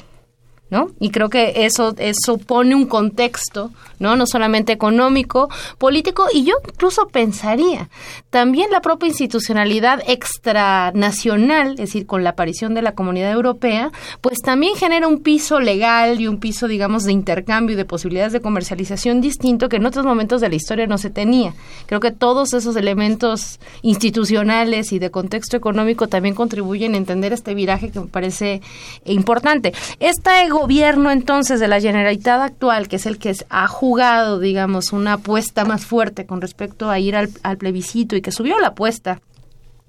¿No? 0.71 0.89
Y 0.99 1.11
creo 1.11 1.29
que 1.29 1.65
eso, 1.65 1.95
eso 1.99 2.39
pone 2.39 2.75
un 2.75 2.87
contexto, 2.87 3.71
¿no? 3.99 4.17
No 4.17 4.27
solamente 4.27 4.73
económico, 4.73 5.49
político, 5.79 6.27
y 6.33 6.45
yo 6.45 6.55
incluso 6.69 7.07
pensaría 7.09 7.89
también 8.31 8.71
la 8.71 8.81
propia 8.81 9.09
institucionalidad 9.09 10.03
extranacional, 10.07 11.73
es 11.73 11.77
decir, 11.77 12.07
con 12.07 12.25
la 12.25 12.31
aparición 12.31 12.75
de 12.75 12.83
la 12.83 12.93
comunidad 12.93 13.33
europea, 13.33 13.93
pues 14.21 14.39
también 14.41 14.75
genera 14.77 15.07
un 15.07 15.21
piso 15.21 15.61
legal 15.61 16.21
y 16.21 16.27
un 16.27 16.39
piso, 16.39 16.69
digamos, 16.69 17.05
de 17.05 17.13
intercambio 17.13 17.75
y 17.75 17.77
de 17.77 17.85
posibilidades 17.85 18.33
de 18.33 18.41
comercialización 18.41 19.21
distinto 19.21 19.69
que 19.69 19.77
en 19.77 19.87
otros 19.87 20.05
momentos 20.05 20.41
de 20.41 20.49
la 20.49 20.57
historia 20.57 20.87
no 20.87 20.99
se 20.99 21.11
tenía. 21.11 21.55
Creo 21.87 22.01
que 22.01 22.11
todos 22.11 22.55
esos 22.55 22.77
elementos 22.77 23.61
institucionales 23.83 24.93
y 24.93 24.99
de 24.99 25.11
contexto 25.11 25.57
económico 25.57 26.09
también 26.09 26.35
contribuyen 26.35 26.95
a 26.95 26.99
entender 26.99 27.33
este 27.33 27.55
viraje 27.55 27.91
que 27.91 28.01
me 28.01 28.07
parece 28.07 28.61
importante. 29.05 29.73
Esta 30.01 30.45
gobierno 30.57 31.11
entonces 31.11 31.61
de 31.61 31.69
la 31.69 31.81
Generalitat 31.81 32.41
actual, 32.41 32.89
que 32.89 32.97
es 32.97 33.07
el 33.07 33.19
que 33.19 33.35
ha 33.51 33.69
jugado, 33.69 34.41
digamos, 34.41 34.93
una 34.93 35.15
apuesta 35.15 35.65
más 35.65 35.85
fuerte 35.85 36.27
con 36.27 36.41
respecto 36.41 36.91
a 36.91 36.99
ir 36.99 37.15
al, 37.17 37.29
plebiscito 37.59 38.17
y 38.17 38.23
que 38.23 38.33
subió 38.33 38.59
la 38.59 38.69
apuesta 38.69 39.21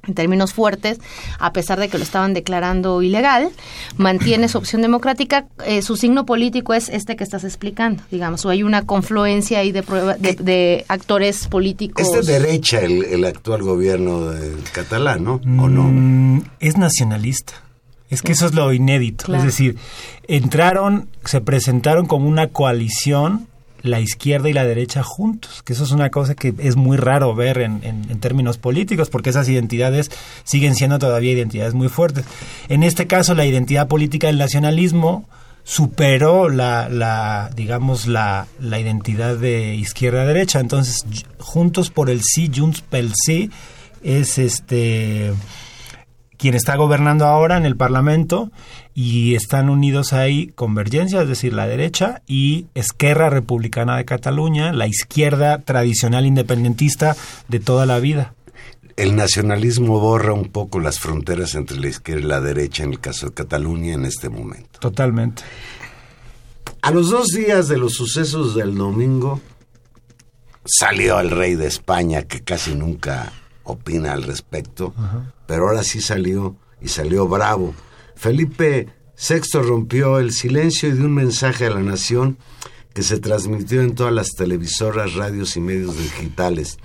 en 0.08 0.14
términos 0.14 0.54
fuertes, 0.54 1.00
a 1.40 1.52
pesar 1.52 1.80
de 1.80 1.90
que 1.90 1.98
lo 1.98 2.04
estaban 2.04 2.34
declarando 2.34 3.02
ilegal, 3.02 3.50
mantiene 3.98 4.48
su 4.48 4.58
opción 4.58 4.82
democrática. 4.82 5.48
Eh, 5.66 5.82
su 5.82 5.98
signo 5.98 6.26
político 6.26 6.74
es 6.74 6.88
este 6.88 7.16
que 7.16 7.24
estás 7.24 7.44
explicando, 7.44 8.04
digamos, 8.12 8.46
o 8.46 8.50
hay 8.50 8.64
una 8.64 8.86
confluencia 8.86 9.60
ahí 9.60 9.72
de, 9.72 9.82
de, 10.40 10.86
actores 10.88 11.48
políticos. 11.48 12.08
¿Es 12.08 12.26
de 12.26 12.40
derecha 12.40 12.80
el, 12.82 13.26
actual 13.26 13.64
gobierno 13.64 14.32
catalán, 14.72 15.24
¿no? 15.26 15.42
¿O 15.62 15.68
no? 15.68 15.84
Mm, 15.84 16.44
es 16.60 16.78
nacionalista. 16.78 17.67
Es 18.10 18.22
que 18.22 18.32
eso 18.32 18.46
es 18.46 18.54
lo 18.54 18.72
inédito. 18.72 19.36
Es 19.36 19.44
decir, 19.44 19.78
entraron, 20.28 21.10
se 21.26 21.42
presentaron 21.42 22.06
como 22.06 22.28
una 22.28 22.48
coalición 22.48 23.48
la 23.84 24.00
izquierda 24.00 24.50
y 24.50 24.54
la 24.54 24.66
derecha 24.66 25.04
juntos, 25.04 25.62
que 25.64 25.74
eso 25.74 25.84
es 25.84 25.92
una 25.92 26.10
cosa 26.10 26.36
que 26.36 26.54
es 26.58 26.76
muy 26.76 26.98
raro 26.98 27.36
ver 27.36 27.60
en, 27.60 27.82
en, 27.84 28.20
términos 28.20 28.58
políticos, 28.58 29.10
porque 29.10 29.30
esas 29.30 29.48
identidades 29.50 30.12
siguen 30.44 30.76
siendo 30.76 31.00
todavía 31.00 31.32
identidades 31.32 31.74
muy 31.74 31.88
fuertes. 31.88 32.26
En 32.70 32.84
este 32.84 33.08
caso, 33.08 33.36
la 33.36 33.46
identidad 33.46 33.88
política 33.88 34.28
del 34.28 34.38
nacionalismo 34.38 35.26
superó 35.64 36.50
la, 36.50 36.90
la 36.90 37.50
digamos, 37.56 38.08
la, 38.08 38.48
la 38.60 38.80
identidad 38.80 39.36
de 39.36 39.76
izquierda-derecha. 39.76 40.60
Entonces, 40.60 41.06
juntos 41.40 41.90
por 41.90 42.10
el 42.10 42.22
sí, 42.24 42.50
Junts 42.54 42.82
pel 42.82 43.14
sí, 43.14 43.52
es 44.04 44.38
este 44.38 45.34
quien 46.38 46.56
está 46.56 46.76
gobernando 46.76 47.26
ahora 47.26 47.58
en 47.58 47.66
el 47.66 47.76
Parlamento 47.76 48.52
y 48.94 49.36
están 49.36 49.70
unidos 49.70 50.14
ahí 50.14 50.48
Convergencia, 50.56 51.22
es 51.22 51.28
decir, 51.28 51.54
la 51.54 51.68
derecha, 51.68 52.22
y 52.28 52.68
Esquerra 52.76 53.30
Republicana 53.30 53.98
de 53.98 54.06
Cataluña, 54.06 54.72
la 54.72 54.88
izquierda 54.88 55.60
tradicional 55.60 56.26
independentista 56.26 57.16
de 57.48 57.60
toda 57.60 57.86
la 57.86 58.00
vida. 58.00 58.34
El 58.96 59.16
nacionalismo 59.16 60.00
borra 60.00 60.34
un 60.34 60.50
poco 60.50 60.80
las 60.80 61.00
fronteras 61.00 61.54
entre 61.54 61.80
la 61.80 61.88
izquierda 61.88 62.22
y 62.22 62.28
la 62.28 62.42
derecha 62.42 62.84
en 62.84 62.94
el 62.94 63.00
caso 63.00 63.28
de 63.28 63.34
Cataluña 63.34 63.94
en 63.94 64.06
este 64.06 64.30
momento. 64.30 64.80
Totalmente. 64.80 65.44
A 66.82 66.92
los 66.92 67.10
dos 67.10 67.28
días 67.28 67.68
de 67.68 67.78
los 67.78 67.94
sucesos 67.94 68.56
del 68.56 68.76
domingo, 68.76 69.40
salió 70.66 71.20
el 71.20 71.32
rey 71.32 71.56
de 71.56 71.68
España, 71.68 72.24
que 72.24 72.44
casi 72.44 72.76
nunca 72.76 73.32
opina 73.68 74.14
al 74.14 74.24
respecto, 74.24 74.94
pero 75.46 75.68
ahora 75.68 75.84
sí 75.84 76.02
salió 76.02 76.56
y 76.82 76.88
salió 76.88 77.28
bravo. 77.28 77.74
Felipe 78.16 78.88
VI 79.18 79.60
rompió 79.62 80.20
el 80.20 80.32
silencio 80.32 80.90
y 80.90 80.94
dio 80.94 81.06
un 81.06 81.14
mensaje 81.14 81.66
a 81.66 81.72
la 81.72 81.82
nación 81.82 82.38
que 82.94 83.04
se 83.04 83.20
transmitió 83.20 83.82
en 83.82 83.94
todas 83.94 84.14
las 84.14 84.32
televisoras, 84.32 85.14
radios 85.14 85.56
y 85.56 85.60
medios 85.60 85.98
digitales. 85.98 86.80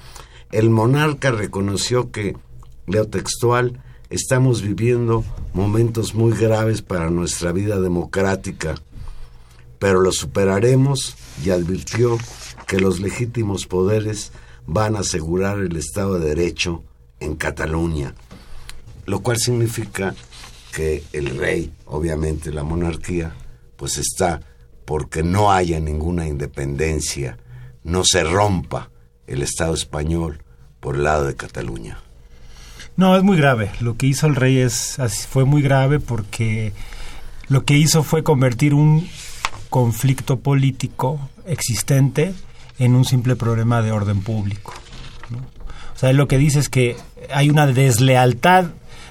El 0.51 0.69
monarca 0.69 1.31
reconoció 1.31 2.11
que 2.11 2.37
leo 2.87 3.09
textual, 3.09 3.81
estamos 4.11 4.61
viviendo 4.61 5.25
momentos 5.55 6.15
muy 6.15 6.37
graves 6.37 6.83
para 6.83 7.11
nuestra 7.11 7.53
vida 7.53 7.81
democrática, 7.81 8.75
pero 9.79 10.01
lo 10.01 10.13
superaremos 10.13 11.17
y 11.45 11.51
advirtió 11.51 12.19
que 12.67 12.81
los 12.81 13.01
legítimos 13.01 13.67
poderes 13.67 14.33
van 14.67 14.97
a 14.97 15.01
asegurar 15.01 15.59
el 15.59 15.77
Estado 15.77 16.19
de 16.19 16.29
Derecho 16.29 16.83
en 17.21 17.37
Cataluña, 17.37 18.15
lo 19.07 19.21
cual 19.21 19.39
significa 19.39 20.15
que 20.73 21.03
el 21.13 21.37
rey, 21.37 21.73
obviamente 21.87 22.51
la 22.51 22.65
monarquía, 22.65 23.35
pues 23.77 23.99
está 23.99 24.41
porque 24.85 25.23
no 25.23 25.53
haya 25.53 25.81
ninguna 25.81 26.27
independencia, 26.27 27.39
no 27.85 28.03
se 28.05 28.25
rompa 28.25 28.91
el 29.27 29.43
Estado 29.43 29.75
español 29.75 30.43
por 30.81 30.97
el 30.97 31.05
lado 31.05 31.27
de 31.27 31.37
Cataluña. 31.37 31.99
No, 32.97 33.17
es 33.17 33.23
muy 33.23 33.37
grave. 33.37 33.71
Lo 33.81 33.97
que 33.97 34.07
hizo 34.07 34.27
el 34.27 34.37
rey 34.37 34.59
es 34.59 34.99
fue 35.31 35.45
muy 35.45 35.63
grave 35.63 36.01
porque 36.01 36.73
lo 37.49 37.65
que 37.65 37.77
hizo 37.77 38.03
fue 38.03 38.23
convertir 38.23 38.75
un 38.75 39.09
conflicto 39.71 40.41
político 40.41 41.19
existente 41.47 42.35
en 42.85 42.95
un 42.95 43.05
simple 43.05 43.37
problema 43.37 43.81
de 43.83 43.93
orden 43.93 44.23
público. 44.23 44.73
O 45.95 45.99
sea, 45.99 46.13
lo 46.13 46.27
que 46.27 46.39
dice 46.39 46.59
es 46.59 46.69
que 46.69 46.97
hay 47.33 47.49
una 47.49 47.67
deslealtad 47.67 48.67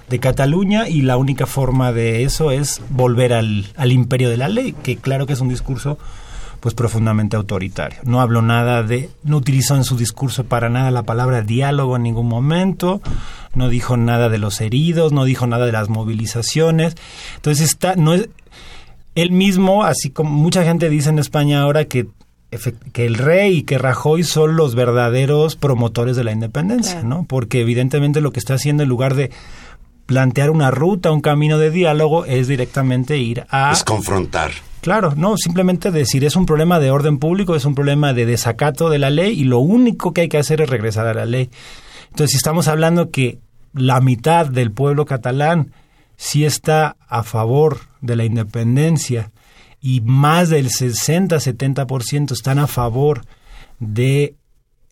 de 0.10 0.20
Cataluña 0.20 0.90
y 0.90 1.04
la 1.04 1.16
única 1.16 1.46
forma 1.46 1.94
de 1.94 2.24
eso 2.24 2.52
es 2.52 2.82
volver 2.90 3.34
al, 3.34 3.72
al 3.78 3.92
imperio 3.94 4.30
de 4.30 4.38
la 4.38 4.50
ley, 4.50 4.74
que 4.74 4.98
claro 4.98 5.26
que 5.26 5.34
es 5.34 5.40
un 5.40 5.48
discurso 5.48 5.98
pues 6.60 6.76
profundamente 6.76 7.38
autoritario. 7.38 8.00
No 8.04 8.22
habló 8.22 8.42
nada 8.42 8.84
de, 8.84 9.10
no 9.24 9.38
utilizó 9.38 9.76
en 9.76 9.84
su 9.84 9.98
discurso 9.98 10.44
para 10.44 10.70
nada 10.70 10.92
la 10.92 11.04
palabra 11.04 11.42
diálogo 11.42 11.96
en 11.96 12.04
ningún 12.04 12.28
momento, 12.28 13.02
no 13.56 13.70
dijo 13.70 13.98
nada 13.98 14.30
de 14.30 14.38
los 14.38 14.62
heridos, 14.62 15.12
no 15.12 15.24
dijo 15.24 15.48
nada 15.48 15.66
de 15.66 15.72
las 15.72 15.90
movilizaciones. 15.90 16.96
Entonces 17.38 17.70
está, 17.70 17.96
no 17.96 18.14
es, 18.14 18.30
él 19.16 19.32
mismo, 19.32 19.84
así 19.84 20.12
como 20.12 20.30
mucha 20.30 20.64
gente 20.64 20.90
dice 20.90 21.10
en 21.10 21.20
España 21.20 21.62
ahora 21.62 21.86
que 21.86 22.08
que 22.92 23.06
el 23.06 23.16
rey 23.16 23.58
y 23.58 23.64
que 23.64 23.78
Rajoy 23.78 24.24
son 24.24 24.56
los 24.56 24.76
verdaderos 24.76 25.56
promotores 25.56 26.18
de 26.18 26.24
la 26.24 26.34
independencia, 26.34 27.02
¿no? 27.02 27.26
Porque 27.26 27.62
evidentemente 27.62 28.20
lo 28.20 28.32
que 28.32 28.40
está 28.40 28.56
haciendo 28.56 28.84
en 28.84 28.90
lugar 28.90 29.16
de 29.16 29.32
plantear 30.06 30.50
una 30.50 30.72
ruta, 30.72 31.12
un 31.12 31.22
camino 31.22 31.58
de 31.58 31.72
diálogo, 31.72 32.26
es 32.26 32.48
directamente 32.50 33.18
ir 33.18 33.46
a... 33.50 33.72
Es 33.72 33.86
confrontar. 33.86 34.52
Claro, 34.82 35.14
no, 35.16 35.38
simplemente 35.38 35.92
decir 35.92 36.26
es 36.26 36.36
un 36.36 36.46
problema 36.46 36.80
de 36.80 36.92
orden 36.92 37.20
público, 37.20 37.56
es 37.56 37.66
un 37.66 37.76
problema 37.76 38.14
de 38.14 38.26
desacato 38.26 38.90
de 38.90 39.00
la 39.00 39.10
ley 39.10 39.40
y 39.40 39.46
lo 39.46 39.60
único 39.60 40.12
que 40.12 40.22
hay 40.22 40.30
que 40.30 40.40
hacer 40.40 40.60
es 40.60 40.70
regresar 40.70 41.08
a 41.08 41.14
la 41.14 41.26
ley. 41.26 41.50
Entonces, 42.10 42.32
si 42.32 42.38
estamos 42.38 42.68
hablando 42.68 43.12
que 43.12 43.40
la 43.74 44.02
mitad 44.02 44.48
del 44.48 44.72
pueblo 44.72 45.06
catalán 45.06 45.72
sí 46.18 46.46
está 46.46 46.98
a 47.08 47.24
favor 47.24 47.80
de 48.02 48.16
la 48.18 48.26
independencia 48.26 49.32
y 49.82 50.02
más 50.02 50.50
del 50.50 50.70
60-70% 50.70 52.32
están 52.32 52.60
a 52.60 52.68
favor 52.68 53.26
de 53.80 54.36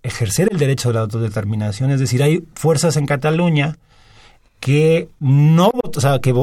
ejercer 0.01 0.49
el 0.51 0.57
derecho 0.57 0.89
de 0.89 0.95
la 0.95 1.01
autodeterminación, 1.01 1.91
es 1.91 1.99
decir, 1.99 2.23
hay 2.23 2.43
fuerzas 2.55 2.97
en 2.97 3.05
Cataluña 3.05 3.77
que 4.59 5.07
no 5.19 5.71
o 5.99 6.01
sea, 6.01 6.19
que 6.19 6.33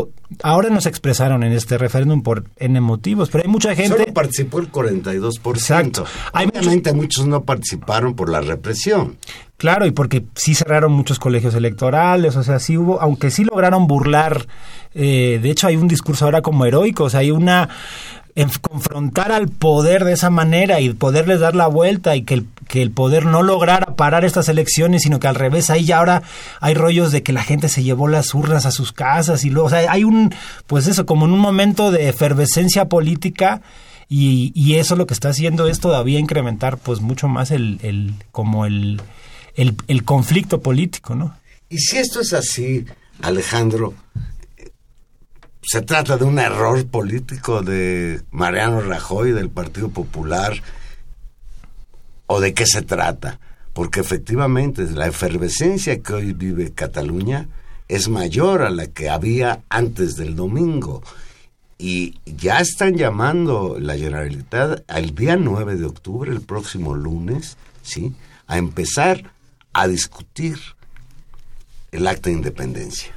ahora 0.43 0.71
nos 0.71 0.87
expresaron 0.87 1.43
en 1.43 1.53
este 1.53 1.79
referéndum 1.79 2.23
por 2.23 2.45
N 2.57 2.81
motivos, 2.81 3.29
pero 3.31 3.45
hay 3.45 3.51
mucha 3.51 3.75
gente... 3.75 3.97
Solo 3.97 4.13
participó 4.13 4.59
el 4.59 4.71
42%. 4.73 5.57
Exacto. 5.57 6.05
Hay 6.33 6.47
Obviamente 6.49 6.93
muchos 6.93 7.27
no 7.27 7.45
participaron 7.45 8.15
por 8.15 8.31
la 8.31 8.41
represión. 8.41 9.19
Claro, 9.57 9.87
y 9.87 9.93
porque 9.93 10.25
sí 10.35 10.55
cerraron 10.55 10.93
muchos 10.93 11.19
colegios 11.19 11.55
electorales, 11.55 12.37
o 12.37 12.43
sea, 12.43 12.59
sí 12.59 12.77
hubo, 12.77 13.01
aunque 13.01 13.31
sí 13.31 13.45
lograron 13.45 13.87
burlar, 13.87 14.47
eh, 14.95 15.39
de 15.43 15.51
hecho 15.51 15.67
hay 15.67 15.77
un 15.77 15.89
discurso 15.89 16.27
ahora 16.27 16.43
como 16.43 16.67
heroico, 16.67 17.05
o 17.05 17.11
sea, 17.11 17.21
hay 17.21 17.31
una 17.31 17.71
en 18.37 18.51
confrontar 18.61 19.33
al 19.33 19.49
poder 19.49 20.05
de 20.05 20.12
esa 20.12 20.29
manera 20.29 20.81
y 20.81 20.92
poderles 20.92 21.40
dar 21.40 21.57
la 21.57 21.66
vuelta 21.66 22.14
y 22.16 22.22
que 22.22 22.35
el, 22.35 22.46
que 22.68 22.83
el 22.83 22.90
poder 22.90 23.25
no 23.25 23.42
lograra 23.42 23.96
parar 23.96 24.27
estas 24.27 24.51
elecciones, 24.51 25.03
sino 25.03 25.18
que 25.18 25.27
al 25.27 25.35
revés, 25.35 25.70
ahí 25.70 25.87
ya 25.87 25.99
ahora 25.99 26.22
hay 26.61 26.75
rollos 26.75 27.12
de 27.12 27.22
que 27.22 27.33
la 27.33 27.42
gente 27.42 27.70
se 27.70 27.83
llevó 27.83 28.09
las 28.09 28.35
urnas 28.35 28.66
a 28.66 28.72
sus 28.72 28.92
casas 28.92 29.44
y 29.44 29.51
luego, 29.51 29.68
o 29.68 29.70
sea, 29.70 29.90
hay 29.90 30.05
un, 30.05 30.35
pues 30.66 30.87
eso, 30.87 31.07
como 31.07 31.25
en 31.25 31.33
un 31.33 31.40
momento 31.40 31.90
de 31.90 32.09
efervescencia 32.09 32.85
política 32.85 33.62
y, 34.09 34.75
eso 34.75 34.94
lo 34.94 35.07
que 35.07 35.14
está 35.14 35.31
haciendo 35.31 35.66
es 35.66 35.81
todavía 35.81 36.18
incrementar 36.18 36.77
pues 36.77 37.01
mucho 37.01 37.29
más 37.29 37.51
el, 37.51 38.14
como 38.31 38.66
el, 38.66 39.01
el 39.57 40.05
conflicto 40.05 40.61
político, 40.61 41.14
¿no? 41.14 41.35
Y 41.70 41.79
si 41.79 41.96
esto 41.96 42.20
es 42.20 42.35
así, 42.35 42.85
Alejandro, 43.22 43.94
se 45.66 45.83
trata 45.83 46.16
de 46.16 46.24
un 46.24 46.38
error 46.38 46.87
político 46.87 47.61
de 47.61 48.22
Mariano 48.31 48.81
Rajoy 48.83 49.33
del 49.33 49.50
Partido 49.50 49.88
Popular 49.88 50.62
o 52.26 52.40
de 52.40 52.55
qué 52.55 52.66
se 52.66 52.83
trata, 52.83 53.40
porque 53.72 53.98
efectivamente 53.98 54.85
la 54.85 55.09
efervescencia 55.09 56.00
que 56.00 56.12
hoy 56.12 56.33
vive 56.35 56.72
Cataluña 56.72 57.48
es 57.88 58.09
mayor 58.09 58.62
a 58.62 58.70
la 58.70 58.87
que 58.87 59.11
había 59.11 59.64
antes 59.68 60.14
del 60.14 60.37
domingo 60.37 61.02
y 61.79 62.20
ya 62.24 62.61
están 62.61 62.94
llamando 62.94 63.76
la 63.81 63.96
Generalitat 63.96 64.85
al 64.88 65.16
día 65.16 65.37
9 65.37 65.74
de 65.74 65.85
octubre, 65.85 66.31
el 66.31 66.42
próximo 66.42 66.94
lunes, 66.94 67.57
¿sí? 67.83 68.14
a 68.46 68.57
empezar 68.57 69.33
a 69.72 69.88
discutir 69.88 70.59
el 71.90 72.07
acta 72.07 72.31
de 72.31 72.37
independencia. 72.37 73.16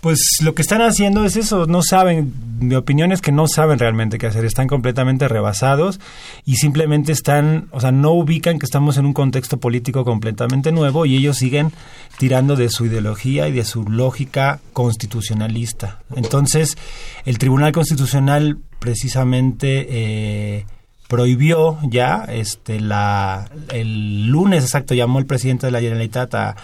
Pues 0.00 0.18
lo 0.42 0.54
que 0.54 0.62
están 0.62 0.80
haciendo 0.80 1.24
es 1.24 1.34
eso, 1.34 1.66
no 1.66 1.82
saben, 1.82 2.32
mi 2.60 2.76
opinión 2.76 3.10
es 3.10 3.20
que 3.20 3.32
no 3.32 3.48
saben 3.48 3.80
realmente 3.80 4.18
qué 4.18 4.28
hacer, 4.28 4.44
están 4.44 4.68
completamente 4.68 5.26
rebasados 5.26 5.98
y 6.44 6.56
simplemente 6.56 7.10
están, 7.10 7.66
o 7.72 7.80
sea, 7.80 7.90
no 7.90 8.12
ubican 8.12 8.60
que 8.60 8.66
estamos 8.66 8.96
en 8.96 9.06
un 9.06 9.12
contexto 9.12 9.58
político 9.58 10.04
completamente 10.04 10.70
nuevo 10.70 11.04
y 11.04 11.16
ellos 11.16 11.38
siguen 11.38 11.72
tirando 12.16 12.54
de 12.54 12.68
su 12.68 12.86
ideología 12.86 13.48
y 13.48 13.52
de 13.52 13.64
su 13.64 13.88
lógica 13.88 14.60
constitucionalista. 14.72 15.98
Entonces, 16.14 16.78
el 17.24 17.38
Tribunal 17.38 17.72
Constitucional 17.72 18.58
precisamente 18.78 19.86
eh, 19.90 20.66
prohibió 21.08 21.78
ya, 21.82 22.24
este, 22.28 22.80
la, 22.80 23.50
el 23.72 24.28
lunes 24.28 24.62
exacto 24.62 24.94
llamó 24.94 25.18
el 25.18 25.26
presidente 25.26 25.66
de 25.66 25.72
la 25.72 25.80
Generalitat 25.80 26.34
a 26.34 26.56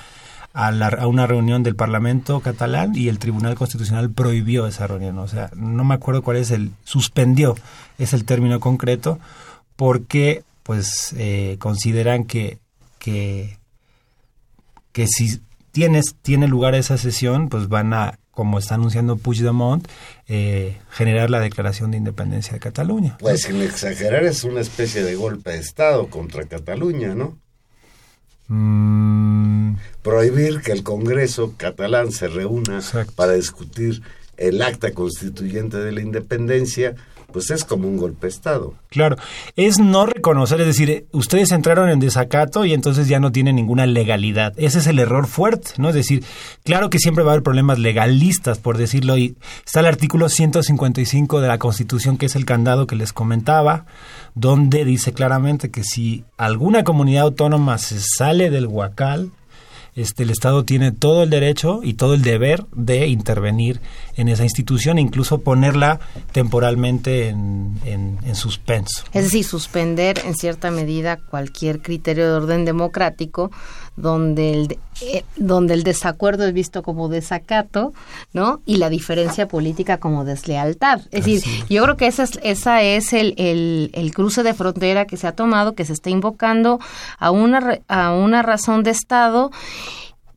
a, 0.55 1.07
una 1.07 1.27
reunión 1.27 1.65
del 1.65 1.75
Parlamento 1.75 2.41
catalán 2.41 2.93
y 2.95 3.09
el 3.09 3.19
Tribunal 3.19 3.57
Constitucional 3.57 4.11
prohibió 4.11 4.67
esa 4.67 4.87
reunión. 4.87 5.19
O 5.19 5.29
sea, 5.29 5.51
no 5.55 5.85
me 5.85 5.95
acuerdo 5.95 6.23
cuál 6.23 6.37
es 6.39 6.53
el, 6.53 6.71
suspendió, 6.85 7.57
es 7.99 8.13
el 8.13 8.25
término 8.25 8.61
concreto, 8.61 9.19
porque 9.77 10.45
pues 10.63 11.15
eh, 11.19 11.57
consideran 11.59 12.25
que, 12.25 12.59
que, 12.99 13.59
que 14.93 15.07
si 15.09 15.41
tienes, 15.73 16.15
tiene 16.23 16.47
lugar 16.47 16.77
esa 16.77 16.97
sesión, 16.99 17.49
pues 17.49 17.69
van 17.69 17.93
a, 17.93 18.21
como 18.31 18.61
está 18.61 18.77
anunciando 18.77 19.17
Puigdemont, 19.17 19.87
eh, 20.29 20.79
generar 20.91 21.31
la 21.31 21.41
declaración 21.41 21.91
de 21.91 21.99
independencia 21.99 22.53
de 22.53 22.61
Cataluña. 22.61 23.19
Pues 23.19 23.43
sin 23.43 23.61
exagerar 23.61 24.25
es 24.25 24.45
una 24.45 24.61
especie 24.61 25.03
de 25.03 25.17
golpe 25.17 25.51
de 25.51 25.59
Estado 25.59 26.09
contra 26.09 26.47
Cataluña, 26.47 27.15
¿no? 27.15 27.39
Mm. 28.49 29.77
Prohibir 30.03 30.61
que 30.61 30.73
el 30.73 30.83
Congreso 30.83 31.55
catalán 31.57 32.13
se 32.13 32.29
reúna 32.29 32.81
para 33.17 33.33
discutir 33.33 34.03
el 34.37 34.61
acta 34.63 34.93
constituyente 34.93 35.79
de 35.79 35.93
la 35.93 36.01
independencia, 36.01 36.95
pues 37.35 37.51
es 37.51 37.65
como 37.65 37.89
un 37.89 37.97
golpe 37.97 38.29
de 38.29 38.31
Estado. 38.31 38.75
Claro, 38.91 39.17
es 39.57 39.81
no 39.81 40.07
reconocer, 40.07 40.61
es 40.61 40.69
decir, 40.69 41.09
ustedes 41.11 41.51
entraron 41.51 41.91
en 41.91 41.99
desacato 41.99 42.65
y 42.65 42.73
entonces 42.73 43.09
ya 43.09 43.19
no 43.19 43.33
tienen 43.33 43.57
ninguna 43.57 43.87
legalidad. 43.87 44.55
Ese 44.57 44.79
es 44.79 44.87
el 44.87 45.01
error 45.01 45.27
fuerte, 45.27 45.73
¿no? 45.79 45.89
Es 45.89 45.97
decir, 45.97 46.25
claro 46.63 46.91
que 46.91 47.01
siempre 47.01 47.25
va 47.25 47.33
a 47.33 47.35
haber 47.35 47.43
problemas 47.43 47.81
legalistas, 47.81 48.61
por 48.61 48.79
decirlo, 48.79 49.19
y 49.19 49.37
está 49.67 49.81
el 49.81 49.87
artículo 49.87 50.29
155 50.29 51.41
de 51.41 51.49
la 51.49 51.59
Constitución, 51.59 52.19
que 52.19 52.27
es 52.27 52.37
el 52.37 52.45
candado 52.45 52.87
que 52.87 52.95
les 52.95 53.13
comentaba, 53.13 53.85
donde 54.37 54.85
dice 54.85 55.13
claramente 55.13 55.73
que 55.73 55.83
si 55.83 56.23
alguna 56.37 56.85
comunidad 56.85 57.25
autónoma 57.25 57.79
se 57.79 57.99
sale 57.99 58.49
del 58.49 58.69
huacal, 58.69 59.33
este, 59.97 60.25
el 60.25 60.31
Estado 60.31 60.65
tiene 60.65 60.93
todo 60.93 61.23
el 61.23 61.31
derecho 61.31 61.81
y 61.83 61.95
todo 61.95 62.15
el 62.15 62.23
deber 62.23 62.67
de 62.75 63.07
intervenir 63.07 63.81
en 64.17 64.29
esa 64.29 64.43
institución 64.43 64.99
incluso 64.99 65.41
ponerla 65.41 66.01
temporalmente 66.33 67.29
en, 67.29 67.79
en, 67.85 68.35
suspenso. 68.35 69.05
Es 69.13 69.25
decir, 69.25 69.45
suspender 69.45 70.21
en 70.25 70.35
cierta 70.35 70.71
medida 70.71 71.19
cualquier 71.19 71.81
criterio 71.81 72.27
de 72.27 72.33
orden 72.33 72.65
democrático 72.65 73.53
donde 73.97 74.53
el, 74.53 74.79
eh, 75.03 75.25
donde 75.37 75.75
el 75.75 75.83
desacuerdo 75.83 76.47
es 76.47 76.53
visto 76.53 76.83
como 76.83 77.09
desacato, 77.09 77.93
¿no? 78.33 78.61
Y 78.67 78.77
la 78.77 78.91
diferencia 78.91 79.49
política 79.49 79.99
como 79.99 80.25
deslealtad. 80.25 81.03
Es 81.11 81.25
decir, 81.25 81.43
yo 81.69 81.83
creo 81.85 81.97
que 81.97 82.07
esa 82.07 82.25
es, 82.25 82.39
esa 82.43 82.83
es 82.83 83.13
el, 83.13 83.35
el, 83.37 83.91
el, 83.93 84.13
cruce 84.15 84.43
de 84.43 84.55
frontera 84.55 85.07
que 85.07 85.17
se 85.17 85.27
ha 85.27 85.33
tomado, 85.33 85.75
que 85.75 85.85
se 85.85 85.93
está 85.93 86.11
invocando 86.11 86.81
a 87.19 87.31
una, 87.31 87.81
a 87.89 88.13
una 88.13 88.43
razón 88.43 88.83
de 88.83 88.91
Estado 88.91 89.51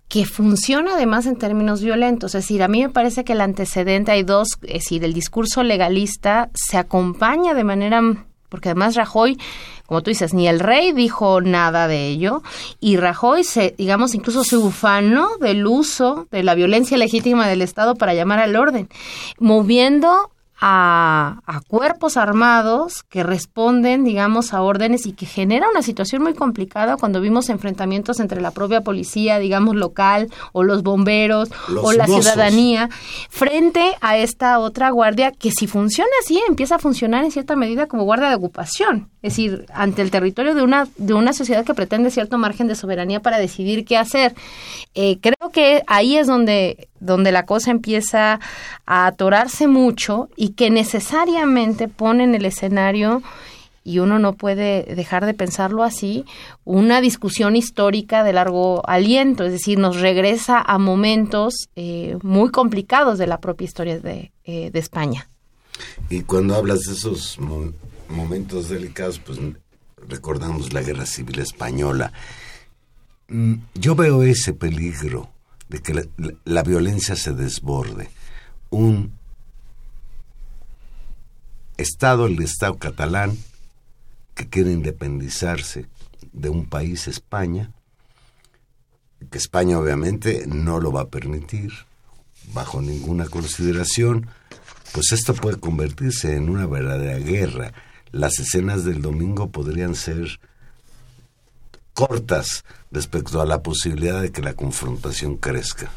que 0.07 0.25
funciona 0.25 0.93
además 0.93 1.25
en 1.25 1.35
términos 1.35 1.81
violentos. 1.81 2.33
Es 2.35 2.43
decir, 2.43 2.63
a 2.63 2.67
mí 2.67 2.81
me 2.81 2.89
parece 2.89 3.23
que 3.23 3.33
el 3.33 3.41
antecedente, 3.41 4.11
hay 4.11 4.23
dos, 4.23 4.57
es 4.63 4.83
decir, 4.83 5.03
el 5.03 5.13
discurso 5.13 5.63
legalista 5.63 6.49
se 6.53 6.77
acompaña 6.77 7.53
de 7.53 7.63
manera, 7.63 8.01
porque 8.49 8.69
además 8.69 8.95
Rajoy, 8.95 9.37
como 9.85 10.01
tú 10.01 10.09
dices, 10.09 10.33
ni 10.33 10.47
el 10.47 10.59
rey 10.59 10.91
dijo 10.91 11.41
nada 11.41 11.87
de 11.87 12.07
ello, 12.07 12.41
y 12.79 12.97
Rajoy 12.97 13.43
se, 13.43 13.75
digamos, 13.77 14.15
incluso 14.15 14.43
se 14.43 14.57
ufanó 14.57 15.37
del 15.39 15.65
uso 15.65 16.27
de 16.31 16.43
la 16.43 16.55
violencia 16.55 16.97
legítima 16.97 17.47
del 17.47 17.61
Estado 17.61 17.95
para 17.95 18.13
llamar 18.13 18.39
al 18.39 18.55
orden, 18.55 18.89
moviendo 19.39 20.31
a, 20.59 21.61
cuerpos 21.67 22.17
armados 22.17 23.03
que 23.03 23.23
responden, 23.23 24.03
digamos, 24.03 24.53
a 24.53 24.61
órdenes 24.61 25.05
y 25.05 25.13
que 25.13 25.25
genera 25.25 25.69
una 25.69 25.81
situación 25.81 26.23
muy 26.23 26.33
complicada 26.33 26.97
cuando 26.97 27.21
vimos 27.21 27.49
enfrentamientos 27.49 28.19
entre 28.19 28.41
la 28.41 28.51
propia 28.51 28.81
policía, 28.81 29.39
digamos, 29.39 29.75
local, 29.75 30.29
o 30.53 30.63
los 30.63 30.83
bomberos, 30.83 31.49
o 31.81 31.91
la 31.93 32.05
ciudadanía, 32.05 32.89
frente 33.29 33.95
a 34.01 34.17
esta 34.17 34.59
otra 34.59 34.89
guardia 34.89 35.31
que 35.31 35.51
si 35.51 35.67
funciona 35.67 36.09
así, 36.23 36.41
empieza 36.47 36.75
a 36.75 36.79
funcionar 36.79 37.23
en 37.23 37.31
cierta 37.31 37.55
medida 37.55 37.87
como 37.87 38.03
guardia 38.03 38.29
de 38.29 38.35
ocupación, 38.35 39.09
es 39.21 39.33
decir, 39.33 39.65
ante 39.73 40.01
el 40.01 40.11
territorio 40.11 40.55
de 40.55 40.61
una, 40.61 40.87
de 40.97 41.13
una 41.13 41.33
sociedad 41.33 41.65
que 41.65 41.73
pretende 41.73 42.11
cierto 42.11 42.37
margen 42.37 42.67
de 42.67 42.75
soberanía 42.75 43.21
para 43.21 43.37
decidir 43.37 43.85
qué 43.85 43.97
hacer. 43.97 44.35
Eh, 44.95 45.19
creo 45.21 45.51
que 45.51 45.83
ahí 45.87 46.17
es 46.17 46.27
donde 46.27 46.89
donde 46.99 47.31
la 47.31 47.45
cosa 47.45 47.71
empieza 47.71 48.39
a 48.85 49.07
atorarse 49.07 49.67
mucho 49.67 50.29
y 50.35 50.49
que 50.49 50.69
necesariamente 50.69 51.87
pone 51.87 52.23
en 52.23 52.35
el 52.35 52.45
escenario 52.45 53.21
y 53.87 53.99
uno 53.99 54.19
no 54.19 54.33
puede 54.33 54.83
dejar 54.95 55.25
de 55.25 55.33
pensarlo 55.33 55.81
así, 55.81 56.25
una 56.65 56.99
discusión 56.99 57.55
histórica 57.55 58.25
de 58.25 58.33
largo 58.33 58.85
aliento, 58.85 59.45
es 59.45 59.53
decir, 59.53 59.79
nos 59.79 60.01
regresa 60.01 60.59
a 60.59 60.77
momentos 60.77 61.69
eh, 61.77 62.17
muy 62.21 62.51
complicados 62.51 63.17
de 63.17 63.27
la 63.27 63.39
propia 63.39 63.63
historia 63.63 63.97
de, 63.97 64.33
eh, 64.43 64.71
España. 64.73 65.29
Y 66.09 66.23
cuando 66.23 66.55
hablas 66.55 66.81
de 66.81 66.93
esos 66.93 67.39
momentos 68.09 68.67
delicados, 68.67 69.19
pues 69.19 69.39
recordamos 70.09 70.73
la 70.73 70.81
Guerra 70.81 71.05
Civil 71.05 71.39
Española. 71.39 72.11
Mm, 73.29 73.53
yo 73.73 73.95
veo 73.95 74.21
ese 74.21 74.51
peligro 74.51 75.29
de 75.69 75.79
que 75.81 76.09
la, 76.45 76.63
violencia 76.63 77.15
se 77.15 77.33
desborde. 77.33 78.09
Un 78.69 79.13
Estado, 81.77 82.25
el 82.25 82.41
Estado 82.41 82.77
catalán, 82.77 83.37
que 84.33 84.49
quiere 84.49 84.71
independizarse 84.71 85.87
de 86.33 86.49
un 86.49 86.65
país, 86.65 87.07
España, 87.07 87.71
que 89.29 89.37
España 89.37 89.79
obviamente 89.79 90.45
no 90.47 90.79
lo 90.79 90.91
va 90.91 91.01
a 91.01 91.09
permitir 91.09 91.71
bajo 92.53 92.81
ninguna 92.81 93.27
consideración, 93.27 94.27
pues 94.93 95.11
esto 95.11 95.33
puede 95.33 95.59
convertirse 95.59 96.35
en 96.35 96.49
una 96.49 96.65
verdadera 96.65 97.17
guerra. 97.17 97.73
Las 98.11 98.39
escenas 98.39 98.85
del 98.85 99.01
domingo 99.01 99.51
podrían 99.51 99.95
ser 99.95 100.39
cortas 101.93 102.63
respecto 102.91 103.41
a 103.41 103.45
la 103.45 103.61
posibilidad 103.61 104.21
de 104.21 104.31
que 104.31 104.41
la 104.41 104.53
confrontación 104.53 105.37
crezca. 105.37 105.89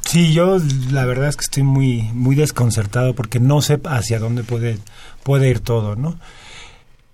Sí, 0.00 0.32
yo 0.32 0.58
la 0.90 1.04
verdad 1.04 1.28
es 1.28 1.36
que 1.36 1.44
estoy 1.44 1.62
muy 1.62 2.02
muy 2.14 2.36
desconcertado 2.36 3.14
porque 3.14 3.40
no 3.40 3.60
sé 3.62 3.80
hacia 3.84 4.18
dónde 4.18 4.42
puede 4.42 4.78
puede 5.22 5.48
ir 5.48 5.60
todo, 5.60 5.96
¿no? 5.96 6.18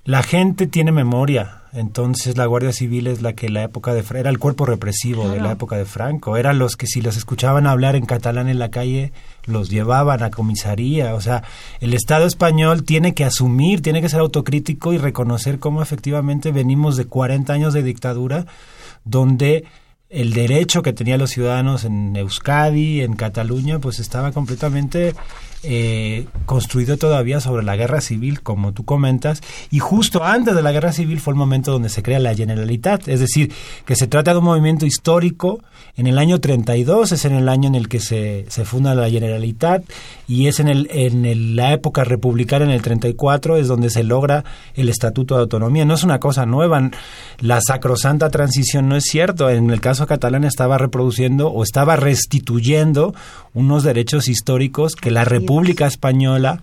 La 0.05 0.23
gente 0.23 0.67
tiene 0.67 0.93
memoria, 0.93 1.63
entonces 1.73 2.37
la 2.37 2.47
Guardia 2.47 2.73
Civil 2.73 3.07
es 3.07 3.23
la 3.23 3.35
que 3.35 3.49
la 3.49 3.63
época 3.63 3.93
de 3.93 4.03
era 4.19 4.31
el 4.31 4.39
cuerpo 4.39 4.65
represivo 4.65 5.29
de 5.29 5.41
la 5.41 5.53
época 5.53 5.77
de 5.77 5.85
Franco, 5.85 6.37
eran 6.37 6.59
los 6.59 6.77
que 6.77 6.87
si 6.87 7.01
los 7.01 7.17
escuchaban 7.17 7.67
hablar 7.67 7.97
en 7.97 8.07
catalán 8.07 8.49
en 8.49 8.59
la 8.59 8.71
calle 8.71 9.13
los 9.45 9.69
llevaban 9.69 10.23
a 10.23 10.31
comisaría, 10.31 11.15
o 11.15 11.21
sea, 11.21 11.45
el 11.81 11.95
Estado 11.95 12.27
español 12.27 12.83
tiene 12.83 13.15
que 13.15 13.25
asumir, 13.25 13.83
tiene 13.83 14.01
que 14.01 14.09
ser 14.09 14.21
autocrítico 14.21 14.93
y 14.93 14.99
reconocer 14.99 15.59
cómo 15.59 15.83
efectivamente 15.83 16.51
venimos 16.51 16.97
de 16.97 17.05
40 17.05 17.53
años 17.53 17.75
de 17.75 17.83
dictadura 17.83 18.47
donde 19.05 19.65
el 20.11 20.33
derecho 20.33 20.83
que 20.83 20.93
tenían 20.93 21.21
los 21.21 21.31
ciudadanos 21.31 21.85
en 21.85 22.17
Euskadi, 22.17 23.01
en 23.01 23.15
Cataluña, 23.15 23.79
pues 23.79 24.01
estaba 24.01 24.33
completamente 24.33 25.15
eh, 25.63 26.27
construido 26.47 26.97
todavía 26.97 27.39
sobre 27.39 27.63
la 27.63 27.77
guerra 27.77 28.01
civil, 28.01 28.41
como 28.41 28.73
tú 28.73 28.87
comentas, 28.87 29.43
y 29.71 29.79
justo 29.79 30.25
antes 30.25 30.55
de 30.55 30.63
la 30.63 30.73
guerra 30.73 30.93
civil 30.93 31.21
fue 31.21 31.35
el 31.35 31.39
momento 31.39 31.71
donde 31.71 31.91
se 31.91 32.03
crea 32.03 32.19
la 32.19 32.35
Generalitat, 32.35 33.07
es 33.09 33.21
decir, 33.21 33.53
que 33.85 33.95
se 33.95 34.07
trata 34.07 34.33
de 34.33 34.39
un 34.39 34.45
movimiento 34.45 34.87
histórico. 34.87 35.61
En 35.97 36.07
el 36.07 36.19
año 36.19 36.41
32 36.41 37.13
es 37.13 37.25
en 37.27 37.35
el 37.35 37.49
año 37.49 37.69
en 37.69 37.75
el 37.75 37.89
que 37.89 38.01
se, 38.01 38.47
se 38.49 38.65
funda 38.65 38.95
la 38.95 39.11
Generalitat 39.11 39.85
y 40.27 40.47
es 40.47 40.61
en, 40.61 40.69
el, 40.69 40.89
en 40.93 41.57
la 41.57 41.73
época 41.73 42.05
republicana, 42.05 42.65
en 42.65 42.71
el 42.71 42.81
34, 42.81 43.59
es 43.59 43.69
donde 43.69 43.91
se 43.91 44.03
logra 44.03 44.45
el 44.75 44.89
Estatuto 44.89 45.35
de 45.35 45.43
Autonomía. 45.43 45.85
No 45.85 45.95
es 45.95 46.05
una 46.05 46.21
cosa 46.21 46.47
nueva, 46.47 46.91
la 47.41 47.61
sacrosanta 47.61 48.31
transición 48.31 48.89
no 48.89 48.97
es 48.97 49.05
cierto. 49.05 49.51
En 49.51 49.69
el 49.71 49.81
caso 49.81 50.00
catalán 50.07 50.45
estaba 50.45 50.79
reproduciendo 50.79 51.49
o 51.49 51.63
estaba 51.63 51.97
restituyendo 51.97 53.15
unos 53.55 53.85
derechos 53.85 54.29
históricos 54.29 54.97
que 54.97 55.11
la 55.11 55.25
República 55.25 55.87
Española 55.87 56.63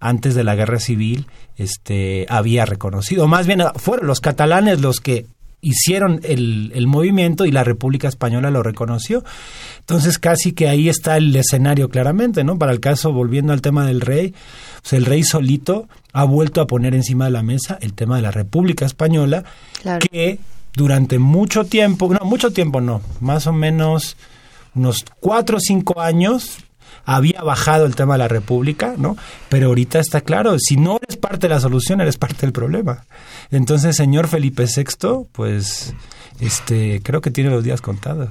antes 0.00 0.34
de 0.34 0.44
la 0.44 0.54
guerra 0.54 0.78
civil 0.78 1.26
este 1.56 2.26
había 2.28 2.64
reconocido 2.64 3.26
más 3.26 3.46
bien 3.46 3.62
fueron 3.76 4.06
los 4.06 4.20
catalanes 4.20 4.80
los 4.80 5.00
que 5.00 5.26
hicieron 5.60 6.20
el, 6.22 6.72
el, 6.74 6.86
movimiento 6.86 7.44
y 7.44 7.50
la 7.50 7.64
República 7.64 8.08
Española 8.08 8.50
lo 8.50 8.62
reconoció. 8.62 9.24
Entonces 9.80 10.18
casi 10.18 10.52
que 10.52 10.68
ahí 10.68 10.88
está 10.88 11.16
el 11.16 11.34
escenario 11.34 11.88
claramente, 11.88 12.44
¿no? 12.44 12.58
Para 12.58 12.72
el 12.72 12.80
caso, 12.80 13.12
volviendo 13.12 13.52
al 13.52 13.60
tema 13.60 13.86
del 13.86 14.00
rey, 14.00 14.34
pues 14.82 14.92
el 14.92 15.04
rey 15.04 15.24
solito 15.24 15.88
ha 16.12 16.24
vuelto 16.24 16.60
a 16.60 16.66
poner 16.66 16.94
encima 16.94 17.26
de 17.26 17.32
la 17.32 17.42
mesa 17.42 17.78
el 17.80 17.94
tema 17.94 18.16
de 18.16 18.22
la 18.22 18.30
República 18.30 18.86
Española, 18.86 19.44
que 20.10 20.38
durante 20.78 21.18
mucho 21.18 21.64
tiempo, 21.64 22.08
no, 22.08 22.24
mucho 22.24 22.52
tiempo 22.52 22.80
no, 22.80 23.02
más 23.20 23.48
o 23.48 23.52
menos 23.52 24.16
unos 24.76 25.04
cuatro 25.18 25.56
o 25.56 25.60
cinco 25.60 26.00
años 26.00 26.58
había 27.04 27.42
bajado 27.42 27.84
el 27.84 27.96
tema 27.96 28.14
de 28.14 28.18
la 28.18 28.28
República, 28.28 28.94
¿no? 28.96 29.16
Pero 29.48 29.68
ahorita 29.68 29.98
está 29.98 30.20
claro, 30.20 30.56
si 30.58 30.76
no 30.76 30.98
eres 31.02 31.16
parte 31.16 31.48
de 31.48 31.54
la 31.54 31.60
solución, 31.60 32.00
eres 32.00 32.16
parte 32.16 32.42
del 32.42 32.52
problema. 32.52 33.06
Entonces, 33.50 33.96
señor 33.96 34.28
Felipe 34.28 34.66
VI, 34.66 35.26
pues 35.32 35.94
este 36.38 37.00
creo 37.02 37.20
que 37.20 37.32
tiene 37.32 37.50
los 37.50 37.64
días 37.64 37.80
contados. 37.80 38.28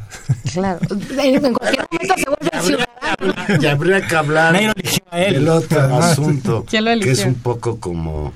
Claro. 0.54 0.80
En 0.90 1.54
cualquier 1.54 1.86
momento 1.92 2.16
se 2.18 2.30
vuelve 2.30 2.62
ciudadano. 2.62 3.62
Ya 3.62 3.72
habría 3.72 4.08
que 4.08 4.16
hablar 4.16 4.76
del 5.12 5.48
otro 5.50 5.98
asunto, 5.98 6.66
que 6.66 7.12
es 7.12 7.26
un 7.26 7.36
poco 7.36 7.80
como, 7.80 8.32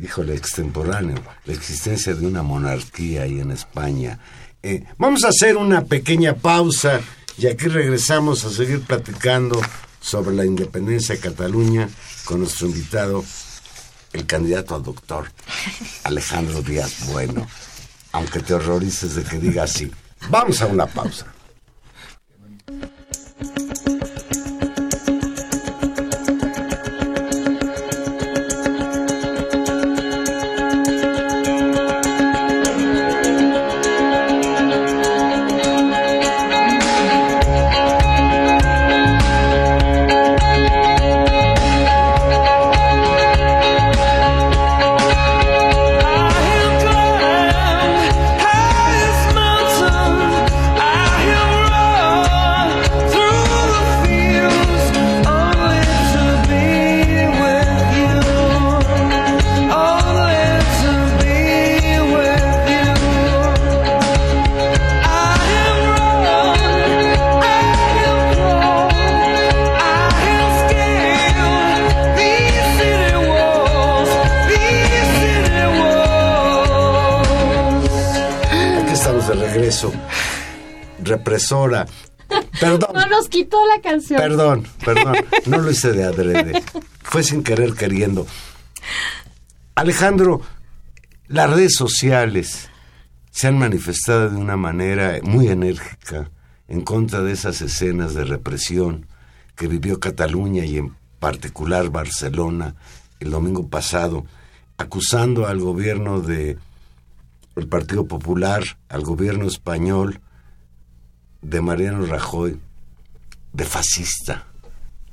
híjole, 0.00 0.34
extemporáneo, 0.34 1.22
la 1.44 1.52
existencia 1.52 2.14
de 2.14 2.26
una 2.26 2.42
monarquía 2.42 3.22
ahí 3.22 3.40
en 3.40 3.50
España. 3.50 4.18
Eh, 4.62 4.84
vamos 4.98 5.24
a 5.24 5.28
hacer 5.28 5.56
una 5.56 5.84
pequeña 5.84 6.34
pausa 6.34 7.00
y 7.38 7.46
aquí 7.46 7.66
regresamos 7.68 8.44
a 8.44 8.50
seguir 8.50 8.82
platicando 8.82 9.60
sobre 10.00 10.34
la 10.34 10.44
independencia 10.44 11.14
de 11.14 11.20
Cataluña 11.20 11.88
con 12.24 12.40
nuestro 12.40 12.66
invitado, 12.66 13.24
el 14.12 14.26
candidato 14.26 14.74
a 14.74 14.78
doctor, 14.80 15.30
Alejandro 16.04 16.62
Díaz 16.62 17.06
Bueno. 17.12 17.46
Aunque 18.12 18.40
te 18.40 18.54
horrorices 18.54 19.14
de 19.14 19.24
que 19.24 19.38
diga 19.38 19.64
así. 19.64 19.90
Vamos 20.30 20.62
a 20.62 20.66
una 20.66 20.86
pausa. 20.86 21.26
No 85.46 85.58
lo 85.58 85.70
hice 85.70 85.92
de 85.92 86.04
adrede. 86.04 86.62
Fue 87.02 87.22
sin 87.22 87.42
querer 87.42 87.74
queriendo. 87.74 88.26
Alejandro, 89.74 90.42
las 91.28 91.50
redes 91.50 91.74
sociales 91.74 92.68
se 93.30 93.48
han 93.48 93.58
manifestado 93.58 94.30
de 94.30 94.36
una 94.36 94.56
manera 94.56 95.18
muy 95.22 95.48
enérgica 95.48 96.30
en 96.68 96.80
contra 96.80 97.22
de 97.22 97.32
esas 97.32 97.60
escenas 97.60 98.14
de 98.14 98.24
represión 98.24 99.06
que 99.54 99.68
vivió 99.68 100.00
Cataluña 100.00 100.64
y 100.64 100.78
en 100.78 100.96
particular 101.18 101.90
Barcelona 101.90 102.74
el 103.20 103.30
domingo 103.30 103.68
pasado, 103.68 104.26
acusando 104.76 105.46
al 105.46 105.60
gobierno 105.60 106.20
de 106.20 106.58
Partido 107.68 108.06
Popular, 108.06 108.62
al 108.88 109.02
gobierno 109.02 109.46
español 109.46 110.20
de 111.42 111.60
Mariano 111.60 112.04
Rajoy, 112.06 112.60
de 113.52 113.64
fascista, 113.64 114.45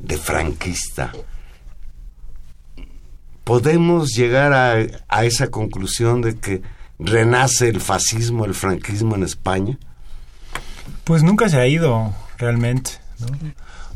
de 0.03 0.17
franquista. 0.17 1.11
¿Podemos 3.43 4.13
llegar 4.13 4.53
a, 4.53 4.75
a 5.07 5.25
esa 5.25 5.49
conclusión 5.49 6.21
de 6.21 6.37
que 6.37 6.61
renace 6.99 7.69
el 7.69 7.81
fascismo, 7.81 8.45
el 8.45 8.53
franquismo 8.53 9.15
en 9.15 9.23
España? 9.23 9.77
Pues 11.03 11.23
nunca 11.23 11.49
se 11.49 11.59
ha 11.59 11.67
ido 11.67 12.13
realmente. 12.37 12.91
¿no? 13.19 13.27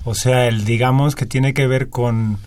O 0.04 0.16
sea, 0.16 0.48
el 0.48 0.66
digamos 0.66 1.16
que 1.16 1.26
tiene 1.26 1.54
que 1.54 1.68
ver 1.68 1.90
con, 1.90 2.40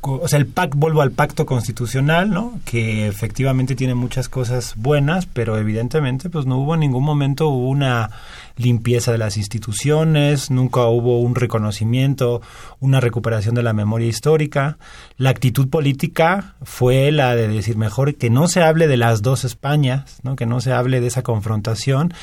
o 0.00 0.26
sea, 0.26 0.38
el 0.38 0.46
pacto, 0.46 0.78
vuelvo 0.78 1.02
al 1.02 1.10
pacto 1.10 1.44
constitucional, 1.44 2.30
¿no? 2.30 2.58
Que 2.64 3.06
efectivamente 3.06 3.74
tiene 3.74 3.94
muchas 3.94 4.28
cosas 4.30 4.74
buenas, 4.76 5.26
pero 5.26 5.58
evidentemente 5.58 6.30
pues 6.30 6.46
no 6.46 6.58
hubo 6.58 6.74
en 6.74 6.80
ningún 6.80 7.04
momento 7.04 7.48
una 7.48 8.10
limpieza 8.56 9.10
de 9.12 9.18
las 9.18 9.36
instituciones, 9.36 10.50
nunca 10.50 10.86
hubo 10.86 11.20
un 11.20 11.34
reconocimiento, 11.34 12.40
una 12.80 13.00
recuperación 13.00 13.54
de 13.54 13.62
la 13.62 13.72
memoria 13.72 14.08
histórica. 14.08 14.78
La 15.16 15.30
actitud 15.30 15.68
política 15.68 16.54
fue 16.62 17.10
la 17.10 17.34
de 17.34 17.48
decir 17.48 17.76
mejor 17.76 18.14
que 18.14 18.30
no 18.30 18.46
se 18.46 18.62
hable 18.62 18.86
de 18.86 18.96
las 18.96 19.22
dos 19.22 19.44
Españas, 19.44 20.20
¿no? 20.22 20.36
Que 20.36 20.46
no 20.46 20.60
se 20.60 20.72
hable 20.72 21.00
de 21.00 21.08
esa 21.08 21.22
confrontación, 21.22 22.14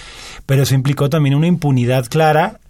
pero 0.45 0.63
eso 0.63 0.75
implicó 0.75 1.09
también 1.09 1.35
una 1.35 1.47
impunidad 1.47 2.05
clara 2.05 2.60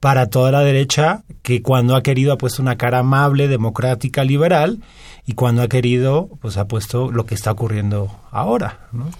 para 0.00 0.26
toda 0.28 0.50
la 0.52 0.60
derecha 0.60 1.22
que 1.42 1.62
cuando 1.62 1.96
ha 1.96 2.02
querido 2.02 2.32
ha 2.32 2.38
puesto 2.38 2.62
una 2.62 2.76
cara 2.76 2.98
amable, 3.00 3.48
democrática, 3.48 4.24
liberal 4.24 4.80
y 5.24 5.32
cuando 5.34 5.62
ha 5.62 5.68
querido 5.68 6.28
pues 6.40 6.56
ha 6.56 6.68
puesto 6.68 7.10
lo 7.10 7.26
que 7.26 7.34
está 7.34 7.52
ocurriendo 7.52 8.16
ahora, 8.30 8.88
¿no? 8.92 9.10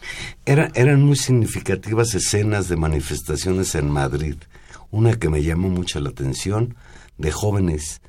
Era- 0.44 0.70
eran 0.74 1.02
muy 1.02 1.16
significativas 1.16 2.14
escenas 2.14 2.68
de 2.68 2.76
manifestaciones 2.76 3.74
en 3.74 3.90
Madrid. 3.90 4.36
Una 4.90 5.14
que 5.14 5.28
me 5.28 5.42
llamó 5.42 5.68
mucho 5.68 5.98
la 6.00 6.10
atención 6.10 6.76
de 7.18 7.32
jóvenes 7.32 8.00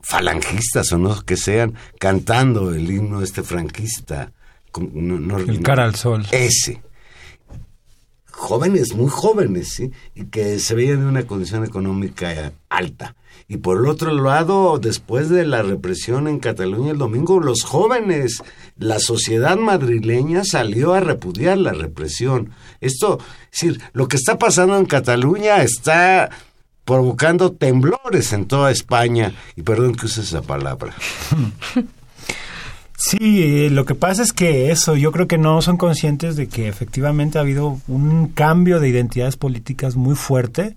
falangistas 0.00 0.92
o 0.92 0.98
no 0.98 1.20
que 1.22 1.36
sean 1.36 1.74
cantando 1.98 2.74
el 2.74 2.90
himno 2.90 3.22
este 3.22 3.42
franquista. 3.42 4.32
Con- 4.70 4.90
no- 4.94 5.18
no- 5.20 5.38
El 5.38 5.60
cara 5.62 5.84
al 5.84 5.94
sol. 5.94 6.26
Ese. 6.32 6.82
Jóvenes, 8.32 8.94
muy 8.94 9.08
jóvenes, 9.08 9.74
¿sí? 9.74 9.92
Y 10.14 10.24
que 10.24 10.58
se 10.58 10.74
veían 10.74 11.00
en 11.00 11.06
una 11.06 11.26
condición 11.26 11.64
económica 11.64 12.52
alta. 12.68 13.14
Y 13.48 13.58
por 13.58 13.78
el 13.78 13.86
otro 13.86 14.12
lado, 14.12 14.78
después 14.78 15.28
de 15.28 15.44
la 15.44 15.62
represión 15.62 16.26
en 16.26 16.38
Cataluña 16.38 16.92
el 16.92 16.98
domingo, 16.98 17.40
los 17.40 17.62
jóvenes, 17.62 18.42
la 18.78 18.98
sociedad 18.98 19.56
madrileña 19.56 20.44
salió 20.44 20.94
a 20.94 21.00
repudiar 21.00 21.58
la 21.58 21.72
represión. 21.72 22.50
Esto, 22.80 23.18
es 23.52 23.60
decir, 23.60 23.82
lo 23.92 24.08
que 24.08 24.16
está 24.16 24.38
pasando 24.38 24.76
en 24.78 24.86
Cataluña 24.86 25.62
está 25.62 26.30
provocando 26.84 27.52
temblores 27.52 28.32
en 28.32 28.46
toda 28.46 28.70
España. 28.70 29.34
Y 29.54 29.62
perdón 29.62 29.94
que 29.94 30.06
use 30.06 30.22
esa 30.22 30.42
palabra. 30.42 30.94
Sí, 33.04 33.64
eh, 33.64 33.68
lo 33.68 33.84
que 33.84 33.96
pasa 33.96 34.22
es 34.22 34.32
que 34.32 34.70
eso, 34.70 34.94
yo 34.94 35.10
creo 35.10 35.26
que 35.26 35.36
no 35.36 35.60
son 35.60 35.76
conscientes 35.76 36.36
de 36.36 36.46
que 36.46 36.68
efectivamente 36.68 37.36
ha 37.36 37.40
habido 37.40 37.80
un 37.88 38.28
cambio 38.28 38.78
de 38.78 38.88
identidades 38.88 39.36
políticas 39.36 39.96
muy 39.96 40.14
fuerte. 40.14 40.76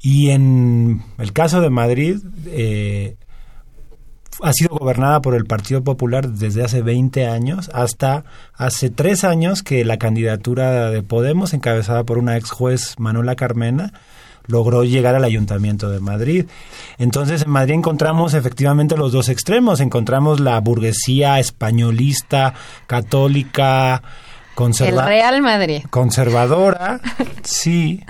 Y 0.00 0.30
en 0.30 1.02
el 1.18 1.34
caso 1.34 1.60
de 1.60 1.68
Madrid 1.68 2.16
eh, 2.46 3.16
ha 4.42 4.54
sido 4.54 4.70
gobernada 4.70 5.20
por 5.20 5.34
el 5.34 5.44
Partido 5.44 5.84
Popular 5.84 6.30
desde 6.30 6.64
hace 6.64 6.80
20 6.80 7.26
años 7.26 7.70
hasta 7.74 8.24
hace 8.54 8.88
tres 8.88 9.22
años 9.22 9.62
que 9.62 9.84
la 9.84 9.98
candidatura 9.98 10.88
de 10.88 11.02
Podemos, 11.02 11.52
encabezada 11.52 12.04
por 12.04 12.16
una 12.16 12.38
ex 12.38 12.50
juez 12.52 12.94
Manuela 12.98 13.36
Carmena, 13.36 13.92
logró 14.50 14.84
llegar 14.84 15.14
al 15.14 15.24
Ayuntamiento 15.24 15.88
de 15.88 16.00
Madrid. 16.00 16.46
Entonces 16.98 17.42
en 17.42 17.50
Madrid 17.50 17.74
encontramos 17.74 18.34
efectivamente 18.34 18.96
los 18.96 19.12
dos 19.12 19.28
extremos, 19.28 19.80
encontramos 19.80 20.40
la 20.40 20.58
burguesía 20.60 21.38
españolista, 21.38 22.54
católica, 22.86 24.02
El 24.50 24.54
conservadora 24.54 25.06
Real 25.06 25.42
Madrid. 25.42 25.82
conservadora, 25.90 27.00
sí. 27.42 28.02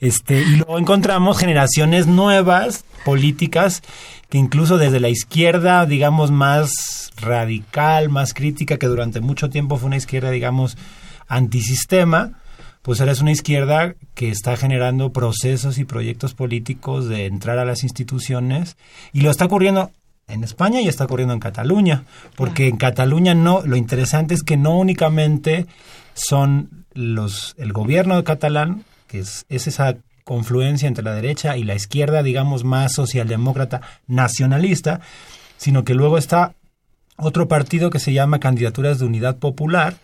Este, 0.00 0.40
y 0.42 0.56
luego 0.56 0.78
encontramos 0.78 1.38
generaciones 1.38 2.06
nuevas, 2.06 2.84
políticas, 3.04 3.82
que 4.28 4.38
incluso 4.38 4.78
desde 4.78 5.00
la 5.00 5.08
izquierda, 5.08 5.86
digamos, 5.86 6.30
más 6.30 7.10
radical, 7.16 8.08
más 8.08 8.32
crítica, 8.32 8.76
que 8.76 8.86
durante 8.86 9.20
mucho 9.20 9.50
tiempo 9.50 9.76
fue 9.76 9.88
una 9.88 9.96
izquierda, 9.96 10.30
digamos, 10.30 10.76
antisistema, 11.26 12.32
pues 12.88 13.00
ahora 13.00 13.12
es 13.12 13.20
una 13.20 13.32
izquierda 13.32 13.96
que 14.14 14.30
está 14.30 14.56
generando 14.56 15.12
procesos 15.12 15.76
y 15.76 15.84
proyectos 15.84 16.32
políticos 16.32 17.06
de 17.06 17.26
entrar 17.26 17.58
a 17.58 17.66
las 17.66 17.82
instituciones 17.82 18.78
y 19.12 19.20
lo 19.20 19.30
está 19.30 19.44
ocurriendo 19.44 19.90
en 20.26 20.42
España 20.42 20.80
y 20.80 20.88
está 20.88 21.04
ocurriendo 21.04 21.34
en 21.34 21.40
Cataluña, 21.40 22.04
porque 22.34 22.66
en 22.66 22.78
Cataluña 22.78 23.34
no, 23.34 23.60
lo 23.60 23.76
interesante 23.76 24.32
es 24.32 24.42
que 24.42 24.56
no 24.56 24.78
únicamente 24.78 25.66
son 26.14 26.86
los 26.94 27.54
el 27.58 27.74
gobierno 27.74 28.24
catalán, 28.24 28.84
que 29.06 29.18
es, 29.18 29.44
es 29.50 29.66
esa 29.66 29.98
confluencia 30.24 30.88
entre 30.88 31.04
la 31.04 31.12
derecha 31.12 31.58
y 31.58 31.64
la 31.64 31.74
izquierda, 31.74 32.22
digamos, 32.22 32.64
más 32.64 32.94
socialdemócrata 32.94 33.82
nacionalista, 34.06 35.02
sino 35.58 35.84
que 35.84 35.92
luego 35.92 36.16
está 36.16 36.54
otro 37.18 37.48
partido 37.48 37.90
que 37.90 37.98
se 37.98 38.14
llama 38.14 38.40
Candidaturas 38.40 38.98
de 38.98 39.04
Unidad 39.04 39.36
Popular, 39.36 39.98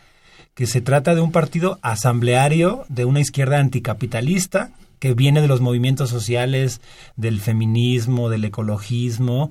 que 0.55 0.67
se 0.67 0.81
trata 0.81 1.15
de 1.15 1.21
un 1.21 1.33
partido 1.33 1.79
asambleario 1.83 2.85
de 2.89 3.05
una 3.05 3.21
izquierda 3.21 3.59
anticapitalista 3.59 4.71
que 4.99 5.15
viene 5.15 5.41
de 5.41 5.49
los 5.49 5.61
movimientos 5.61 6.09
sociales, 6.09 6.81
del 7.17 7.41
feminismo, 7.41 8.31
del 8.31 8.45
ecologismo, 8.45 9.51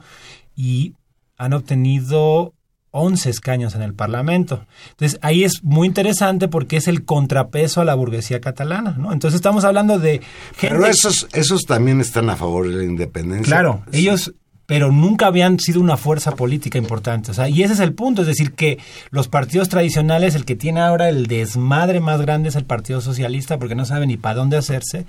y 0.56 0.94
han 1.38 1.54
obtenido 1.54 2.54
11 2.92 3.30
escaños 3.30 3.76
en 3.76 3.82
el 3.82 3.94
Parlamento. 3.94 4.66
Entonces, 4.92 5.20
ahí 5.22 5.44
es 5.44 5.64
muy 5.64 5.88
interesante 5.88 6.48
porque 6.48 6.78
es 6.78 6.88
el 6.88 7.06
contrapeso 7.06 7.82
a 7.82 7.86
la 7.86 7.96
burguesía 7.96 8.40
catalana, 8.40 8.96
¿no? 8.98 9.12
Entonces, 9.12 9.36
estamos 9.36 9.64
hablando 9.64 10.00
de 10.00 10.22
gente... 10.56 10.76
Pero 10.76 10.86
esos, 10.86 11.28
esos 11.34 11.64
también 11.66 12.02
están 12.02 12.30
a 12.30 12.36
favor 12.36 12.68
de 12.68 12.76
la 12.76 12.84
independencia. 12.84 13.46
Claro, 13.46 13.84
Sí. 13.92 14.00
ellos, 14.00 14.34
pero 14.66 14.92
nunca 14.92 15.28
habían 15.28 15.60
sido 15.60 15.82
una 15.82 15.98
fuerza 15.98 16.36
política 16.36 16.78
importante. 16.78 17.32
O 17.32 17.34
sea, 17.34 17.50
y 17.50 17.64
ese 17.64 17.74
es 17.74 17.80
el 17.80 17.94
punto, 17.94 18.22
es 18.22 18.28
decir, 18.28 18.54
que 18.54 18.80
los 19.12 19.28
partidos 19.28 19.70
tradicionales, 19.70 20.36
el 20.36 20.46
que 20.46 20.56
tiene 20.56 20.80
ahora 20.80 21.10
el 21.10 21.28
desmadre 21.28 22.00
más 22.00 22.22
grande 22.22 22.50
es 22.50 22.56
el 22.56 22.66
Partido 22.66 23.02
Socialista, 23.02 23.60
porque 23.60 23.76
no 23.76 23.86
sabe 23.86 24.08
ni 24.08 24.18
para 24.18 24.36
dónde 24.36 24.58
hacerse, 24.58 25.06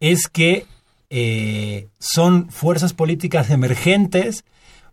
es 0.00 0.26
que 0.28 0.66
eh, 1.10 1.88
son 1.98 2.48
fuerzas 2.50 2.94
políticas 2.94 3.50
emergentes, 3.50 4.44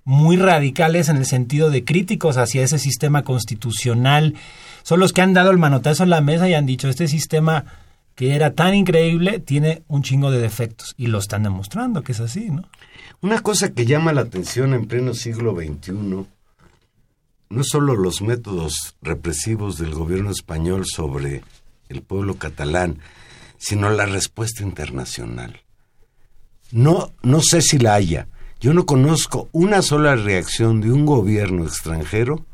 muy 0.04 0.38
radicales 0.38 1.08
en 1.08 1.18
el 1.18 1.26
sentido 1.26 1.70
de 1.70 1.86
críticos 1.86 2.38
hacia 2.38 2.64
ese 2.64 2.80
sistema 2.80 3.24
constitucional. 3.24 4.34
Son 4.84 5.00
los 5.00 5.14
que 5.14 5.22
han 5.22 5.34
dado 5.34 5.52
el 5.52 5.58
manotazo 5.58 6.04
en 6.04 6.10
la 6.10 6.22
mesa 6.22 6.50
y 6.50 6.56
han 6.56 6.66
dicho, 6.66 6.90
este 6.90 7.08
sistema 7.08 7.66
que 8.16 8.36
era 8.36 8.54
tan 8.54 8.76
increíble 8.76 9.40
tiene 9.40 9.84
un 9.88 10.04
chingo 10.04 10.32
de 10.32 10.40
defectos. 10.40 10.94
Y 10.98 11.08
lo 11.08 11.20
están 11.20 11.44
demostrando 11.44 12.02
que 12.02 12.12
es 12.12 12.20
así, 12.20 12.50
¿no? 12.50 12.64
Una 13.22 13.42
cosa 13.42 13.74
que 13.74 13.86
llama 13.86 14.14
la 14.14 14.22
atención 14.22 14.74
en 14.74 14.88
pleno 14.88 15.14
siglo 15.14 15.56
XXI 15.56 16.26
no 17.50 17.64
solo 17.64 17.96
los 17.96 18.22
métodos 18.22 18.96
represivos 19.02 19.78
del 19.80 19.94
gobierno 19.94 20.30
español 20.30 20.86
sobre 20.86 21.44
el 21.90 22.04
pueblo 22.04 22.36
catalán, 22.36 23.00
sino 23.58 23.90
la 23.90 24.06
respuesta 24.06 24.64
internacional. 24.64 25.62
No, 26.72 27.12
no 27.24 27.42
sé 27.42 27.62
si 27.62 27.80
la 27.80 27.96
haya. 27.96 28.28
Yo 28.60 28.74
no 28.74 28.86
conozco 28.86 29.50
una 29.52 29.82
sola 29.82 30.16
reacción 30.16 30.80
de 30.82 30.92
un 30.92 31.06
gobierno 31.06 31.64
extranjero 31.64 32.46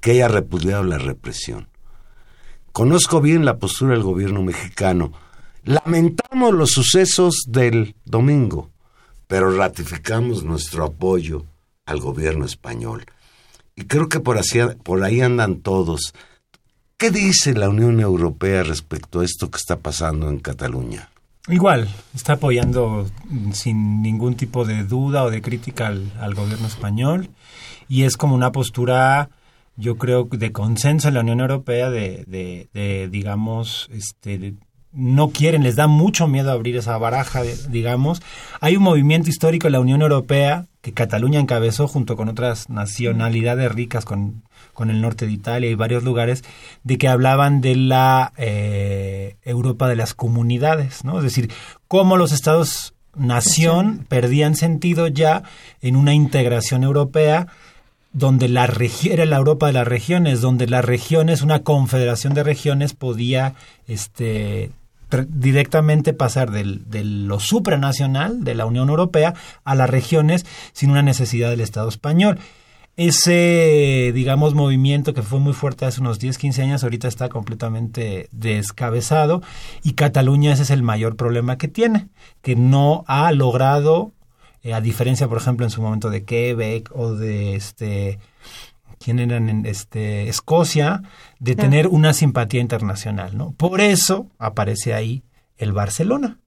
que 0.00 0.12
haya 0.12 0.28
repudiado 0.28 0.84
la 0.84 0.98
represión. 0.98 1.68
Conozco 2.72 3.20
bien 3.20 3.44
la 3.44 3.58
postura 3.58 3.94
del 3.94 4.02
gobierno 4.02 4.42
mexicano. 4.42 5.12
Lamentamos 5.64 6.54
los 6.54 6.70
sucesos 6.70 7.44
del 7.48 7.96
domingo, 8.04 8.70
pero 9.26 9.56
ratificamos 9.56 10.44
nuestro 10.44 10.84
apoyo 10.84 11.44
al 11.86 12.00
gobierno 12.00 12.44
español. 12.44 13.04
Y 13.76 13.84
creo 13.84 14.08
que 14.08 14.20
por, 14.20 14.38
así, 14.38 14.60
por 14.82 15.02
ahí 15.02 15.20
andan 15.20 15.56
todos. 15.56 16.14
¿Qué 16.96 17.10
dice 17.10 17.54
la 17.54 17.68
Unión 17.68 18.00
Europea 18.00 18.62
respecto 18.62 19.20
a 19.20 19.24
esto 19.24 19.50
que 19.50 19.58
está 19.58 19.78
pasando 19.78 20.28
en 20.28 20.38
Cataluña? 20.38 21.08
Igual, 21.48 21.88
está 22.14 22.34
apoyando 22.34 23.10
sin 23.52 24.00
ningún 24.00 24.36
tipo 24.36 24.64
de 24.64 24.84
duda 24.84 25.24
o 25.24 25.30
de 25.30 25.42
crítica 25.42 25.88
al, 25.88 26.12
al 26.18 26.34
gobierno 26.34 26.66
español 26.66 27.28
y 27.88 28.04
es 28.04 28.16
como 28.16 28.34
una 28.34 28.52
postura 28.52 29.28
yo 29.76 29.96
creo, 29.96 30.28
de 30.30 30.52
consenso 30.52 31.08
en 31.08 31.14
la 31.14 31.20
Unión 31.20 31.40
Europea 31.40 31.90
de, 31.90 32.24
de, 32.26 32.68
de 32.72 33.08
digamos, 33.08 33.88
este, 33.92 34.54
no 34.94 35.30
quieren, 35.30 35.62
les 35.62 35.76
da 35.76 35.86
mucho 35.86 36.28
miedo 36.28 36.52
abrir 36.52 36.76
esa 36.76 36.96
baraja, 36.98 37.42
digamos. 37.68 38.22
Hay 38.60 38.76
un 38.76 38.82
movimiento 38.82 39.28
histórico 39.28 39.66
en 39.66 39.72
la 39.72 39.80
Unión 39.80 40.02
Europea 40.02 40.66
que 40.82 40.92
Cataluña 40.92 41.40
encabezó 41.40 41.88
junto 41.88 42.16
con 42.16 42.28
otras 42.28 42.68
nacionalidades 42.68 43.72
ricas, 43.72 44.04
con, 44.04 44.42
con 44.72 44.90
el 44.90 45.00
norte 45.00 45.26
de 45.26 45.32
Italia 45.32 45.70
y 45.70 45.74
varios 45.74 46.04
lugares, 46.04 46.44
de 46.82 46.98
que 46.98 47.08
hablaban 47.08 47.60
de 47.60 47.74
la 47.74 48.32
eh, 48.36 49.36
Europa 49.42 49.88
de 49.88 49.96
las 49.96 50.14
comunidades, 50.14 51.04
¿no? 51.04 51.18
Es 51.18 51.24
decir, 51.24 51.50
cómo 51.88 52.16
los 52.16 52.32
estados 52.32 52.94
nación 53.16 54.06
perdían 54.08 54.56
sentido 54.56 55.06
ya 55.06 55.42
en 55.80 55.96
una 55.96 56.14
integración 56.14 56.82
europea 56.82 57.46
donde 58.12 58.48
la 58.48 58.72
era 59.04 59.24
la 59.24 59.36
Europa 59.36 59.66
de 59.66 59.72
las 59.72 59.88
regiones, 59.88 60.40
donde 60.40 60.68
las 60.68 60.84
regiones, 60.84 61.42
una 61.42 61.62
confederación 61.62 62.32
de 62.32 62.44
regiones 62.44 62.94
podía 62.94 63.54
este, 63.88 64.70
directamente 65.28 66.12
pasar 66.12 66.50
del, 66.50 66.88
de 66.90 67.04
lo 67.04 67.40
supranacional 67.40 68.44
de 68.44 68.54
la 68.54 68.66
Unión 68.66 68.88
Europea 68.88 69.34
a 69.64 69.74
las 69.74 69.88
regiones 69.88 70.46
sin 70.72 70.90
una 70.90 71.02
necesidad 71.02 71.50
del 71.50 71.60
Estado 71.60 71.88
español. 71.88 72.38
Ese, 72.96 74.12
digamos, 74.14 74.54
movimiento 74.54 75.14
que 75.14 75.22
fue 75.22 75.40
muy 75.40 75.52
fuerte 75.52 75.84
hace 75.84 76.00
unos 76.00 76.20
10, 76.20 76.38
15 76.38 76.62
años, 76.62 76.84
ahorita 76.84 77.08
está 77.08 77.28
completamente 77.28 78.28
descabezado 78.30 79.42
y 79.82 79.94
Cataluña 79.94 80.52
ese 80.52 80.62
es 80.62 80.70
el 80.70 80.84
mayor 80.84 81.16
problema 81.16 81.58
que 81.58 81.66
tiene, 81.66 82.06
que 82.40 82.54
no 82.54 83.04
ha 83.08 83.32
logrado 83.32 84.12
eh, 84.62 84.74
a 84.74 84.80
diferencia, 84.80 85.26
por 85.26 85.38
ejemplo, 85.38 85.66
en 85.66 85.70
su 85.70 85.82
momento 85.82 86.08
de 86.08 86.24
Quebec 86.24 86.90
o 86.94 87.14
de 87.14 87.56
este 87.56 88.20
quién 88.98 89.18
eran 89.18 89.66
este 89.66 90.28
Escocia, 90.28 91.02
de 91.44 91.54
tener 91.54 91.88
una 91.88 92.14
simpatía 92.14 92.62
internacional, 92.62 93.36
¿no? 93.36 93.52
Por 93.52 93.82
eso 93.82 94.28
aparece 94.38 94.94
ahí 94.94 95.24
el 95.58 95.72
Barcelona, 95.72 96.38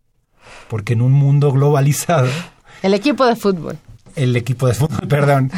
porque 0.69 0.93
en 0.93 1.03
un 1.03 1.11
mundo 1.11 1.51
globalizado 1.51 2.27
el 2.81 2.95
equipo 2.95 3.25
de 3.25 3.35
fútbol. 3.35 3.77
El 4.15 4.35
equipo 4.35 4.65
de 4.65 4.73
fútbol, 4.73 5.07
perdón, 5.07 5.51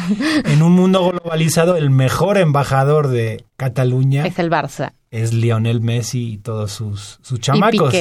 en 0.44 0.62
un 0.62 0.72
mundo 0.72 1.08
globalizado, 1.10 1.76
el 1.76 1.88
mejor 1.88 2.36
embajador 2.36 3.08
de 3.08 3.46
Cataluña 3.56 4.26
es 4.26 4.38
el 4.38 4.50
Barça 4.50 4.92
es 5.10 5.34
Lionel 5.34 5.80
Messi 5.80 6.34
y 6.34 6.38
todos 6.38 6.70
sus, 6.70 7.18
sus 7.22 7.40
chamacos. 7.40 7.92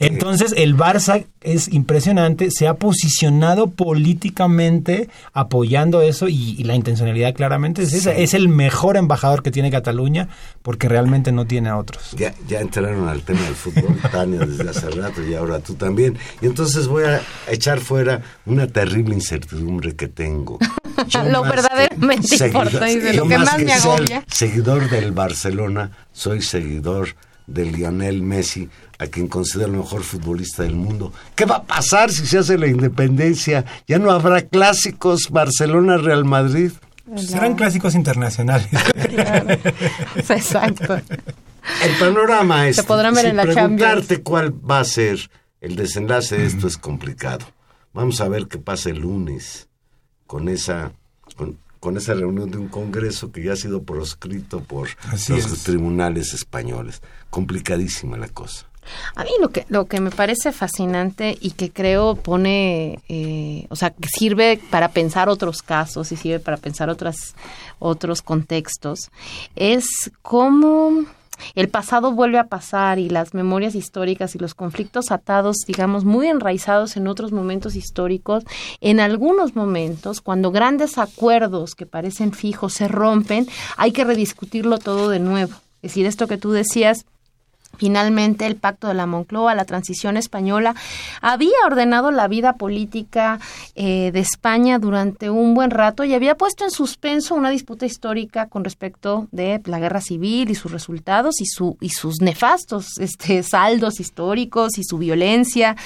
Entonces 0.00 0.54
el 0.56 0.74
Barça 0.76 1.26
es 1.42 1.68
impresionante, 1.68 2.50
se 2.50 2.66
ha 2.66 2.74
posicionado 2.74 3.68
políticamente 3.70 5.10
apoyando 5.34 6.00
eso 6.00 6.26
y, 6.28 6.64
la 6.64 6.74
intencionalidad 6.74 7.34
claramente 7.34 7.82
es 7.82 7.92
esa. 7.92 8.14
Es 8.14 8.32
el 8.32 8.48
mejor 8.48 8.96
embajador 8.96 9.42
que 9.42 9.50
tiene 9.50 9.70
Cataluña 9.70 10.28
porque 10.62 10.88
realmente 10.88 11.32
no 11.32 11.46
tiene 11.46 11.68
a 11.68 11.76
otros. 11.76 12.12
Ya, 12.16 12.34
ya 12.48 12.60
entraron 12.60 13.08
al 13.08 13.22
tema 13.22 13.42
del 13.42 13.54
fútbol, 13.54 13.98
Tania, 14.10 14.40
desde 14.40 14.70
hace 14.70 14.88
rato 14.90 15.22
y 15.22 15.34
ahora 15.34 15.58
tú 15.58 15.74
también. 15.74 16.16
Y 16.40 16.46
entonces 16.46 16.88
voy 16.88 17.04
a 17.04 17.20
echar 17.48 17.80
fuera 17.80 18.22
una 18.46 18.66
terrible 18.66 19.14
incertidumbre 19.14 19.94
que 19.94 20.08
tengo. 20.08 20.58
Lo 21.30 21.42
verdaderamente 21.42 22.46
importante 22.46 23.12
y 23.12 23.16
lo 23.16 23.26
que 23.26 23.38
más 23.38 23.58
me 23.58 23.72
agobia. 23.72 24.24
Seguidor 24.28 24.88
del 24.90 25.12
Barcelona 25.12 25.90
soy 26.12 26.42
seguidor 26.42 27.08
de 27.46 27.64
Lionel 27.66 28.22
Messi, 28.22 28.68
a 28.98 29.06
quien 29.06 29.28
considero 29.28 29.70
el 29.70 29.78
mejor 29.78 30.02
futbolista 30.02 30.62
del 30.62 30.76
mundo. 30.76 31.12
¿Qué 31.34 31.44
va 31.44 31.56
a 31.56 31.62
pasar 31.64 32.10
si 32.10 32.26
se 32.26 32.38
hace 32.38 32.58
la 32.58 32.66
independencia? 32.66 33.64
¿Ya 33.86 33.98
no 33.98 34.10
habrá 34.10 34.42
clásicos 34.42 35.30
Barcelona-Real 35.30 36.24
Madrid? 36.24 36.72
Serán 37.16 37.54
clásicos 37.54 37.94
internacionales. 37.94 38.68
Exacto. 40.16 40.94
El 41.82 41.96
panorama 41.98 42.68
es... 42.68 42.76
Se 42.76 42.84
podrán 42.84 43.14
ver 43.14 43.26
en 43.26 43.36
la 43.36 43.42
preguntarte 43.42 44.22
cuál 44.22 44.52
va 44.52 44.80
a 44.80 44.84
ser 44.84 45.30
el 45.60 45.76
desenlace 45.76 46.38
de 46.38 46.46
esto 46.46 46.66
es 46.66 46.78
complicado. 46.78 47.46
Vamos 47.92 48.20
a 48.20 48.28
ver 48.28 48.48
qué 48.48 48.58
pasa 48.58 48.90
el 48.90 49.00
lunes 49.00 49.68
con 50.26 50.48
esa 50.48 50.92
con 51.84 51.98
esa 51.98 52.14
reunión 52.14 52.50
de 52.50 52.56
un 52.56 52.68
Congreso 52.68 53.30
que 53.30 53.44
ya 53.44 53.52
ha 53.52 53.56
sido 53.56 53.82
proscrito 53.82 54.60
por 54.60 54.88
los 55.28 55.62
tribunales 55.64 56.32
españoles. 56.32 57.02
Complicadísima 57.28 58.16
la 58.16 58.28
cosa. 58.28 58.66
A 59.14 59.22
mí 59.22 59.30
lo 59.38 59.50
que, 59.50 59.66
lo 59.68 59.84
que 59.84 60.00
me 60.00 60.10
parece 60.10 60.50
fascinante 60.52 61.36
y 61.38 61.50
que 61.50 61.70
creo 61.70 62.16
pone, 62.16 63.00
eh, 63.10 63.66
o 63.68 63.76
sea, 63.76 63.90
que 63.90 64.08
sirve 64.08 64.58
para 64.70 64.92
pensar 64.92 65.28
otros 65.28 65.60
casos 65.60 66.10
y 66.10 66.16
sirve 66.16 66.40
para 66.40 66.56
pensar 66.56 66.88
otras, 66.88 67.34
otros 67.78 68.22
contextos, 68.22 69.10
es 69.54 69.84
cómo 70.22 71.04
el 71.54 71.68
pasado 71.68 72.12
vuelve 72.12 72.38
a 72.38 72.48
pasar 72.48 72.98
y 72.98 73.08
las 73.08 73.34
memorias 73.34 73.74
históricas 73.74 74.34
y 74.34 74.38
los 74.38 74.54
conflictos 74.54 75.10
atados, 75.10 75.58
digamos, 75.66 76.04
muy 76.04 76.28
enraizados 76.28 76.96
en 76.96 77.08
otros 77.08 77.32
momentos 77.32 77.76
históricos, 77.76 78.44
en 78.80 79.00
algunos 79.00 79.56
momentos, 79.56 80.20
cuando 80.20 80.50
grandes 80.50 80.98
acuerdos 80.98 81.74
que 81.74 81.86
parecen 81.86 82.32
fijos 82.32 82.74
se 82.74 82.88
rompen, 82.88 83.46
hay 83.76 83.92
que 83.92 84.04
rediscutirlo 84.04 84.78
todo 84.78 85.08
de 85.08 85.20
nuevo. 85.20 85.54
Es 85.82 85.90
decir, 85.90 86.06
esto 86.06 86.26
que 86.26 86.38
tú 86.38 86.52
decías, 86.52 87.04
Finalmente, 87.76 88.46
el 88.46 88.56
pacto 88.56 88.88
de 88.88 88.94
la 88.94 89.06
Moncloa, 89.06 89.54
la 89.54 89.64
transición 89.64 90.16
española, 90.16 90.74
había 91.20 91.56
ordenado 91.66 92.10
la 92.10 92.28
vida 92.28 92.54
política 92.54 93.40
eh, 93.74 94.10
de 94.12 94.20
España 94.20 94.78
durante 94.78 95.30
un 95.30 95.54
buen 95.54 95.70
rato 95.70 96.04
y 96.04 96.14
había 96.14 96.36
puesto 96.36 96.64
en 96.64 96.70
suspenso 96.70 97.34
una 97.34 97.50
disputa 97.50 97.86
histórica 97.86 98.46
con 98.48 98.64
respecto 98.64 99.28
de 99.32 99.60
la 99.64 99.78
guerra 99.78 100.00
civil 100.00 100.50
y 100.50 100.54
sus 100.54 100.72
resultados 100.72 101.40
y, 101.40 101.46
su, 101.46 101.76
y 101.80 101.90
sus 101.90 102.20
nefastos 102.20 102.98
este, 102.98 103.42
saldos 103.42 104.00
históricos 104.00 104.78
y 104.78 104.84
su 104.84 104.98
violencia 104.98 105.76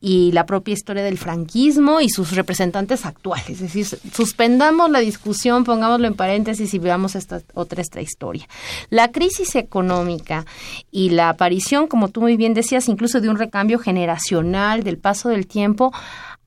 y 0.00 0.32
la 0.32 0.46
propia 0.46 0.74
historia 0.74 1.02
del 1.02 1.18
franquismo 1.18 2.00
y 2.00 2.08
sus 2.08 2.32
representantes 2.32 3.06
actuales. 3.06 3.48
Es 3.48 3.60
decir, 3.60 3.86
suspendamos 4.12 4.90
la 4.90 5.00
discusión, 5.00 5.64
pongámoslo 5.64 6.06
en 6.06 6.14
paréntesis 6.14 6.72
y 6.74 6.78
veamos 6.78 7.14
esta 7.14 7.40
otra 7.54 7.82
esta 7.82 8.00
historia. 8.00 8.48
La 8.90 9.10
crisis 9.12 9.54
económica 9.56 10.44
y 10.90 11.10
la 11.10 11.29
aparición, 11.30 11.86
como 11.86 12.08
tú 12.08 12.20
muy 12.20 12.36
bien 12.36 12.54
decías, 12.54 12.88
incluso 12.88 13.20
de 13.20 13.28
un 13.28 13.36
recambio 13.36 13.78
generacional, 13.78 14.82
del 14.82 14.98
paso 14.98 15.28
del 15.28 15.46
tiempo, 15.46 15.92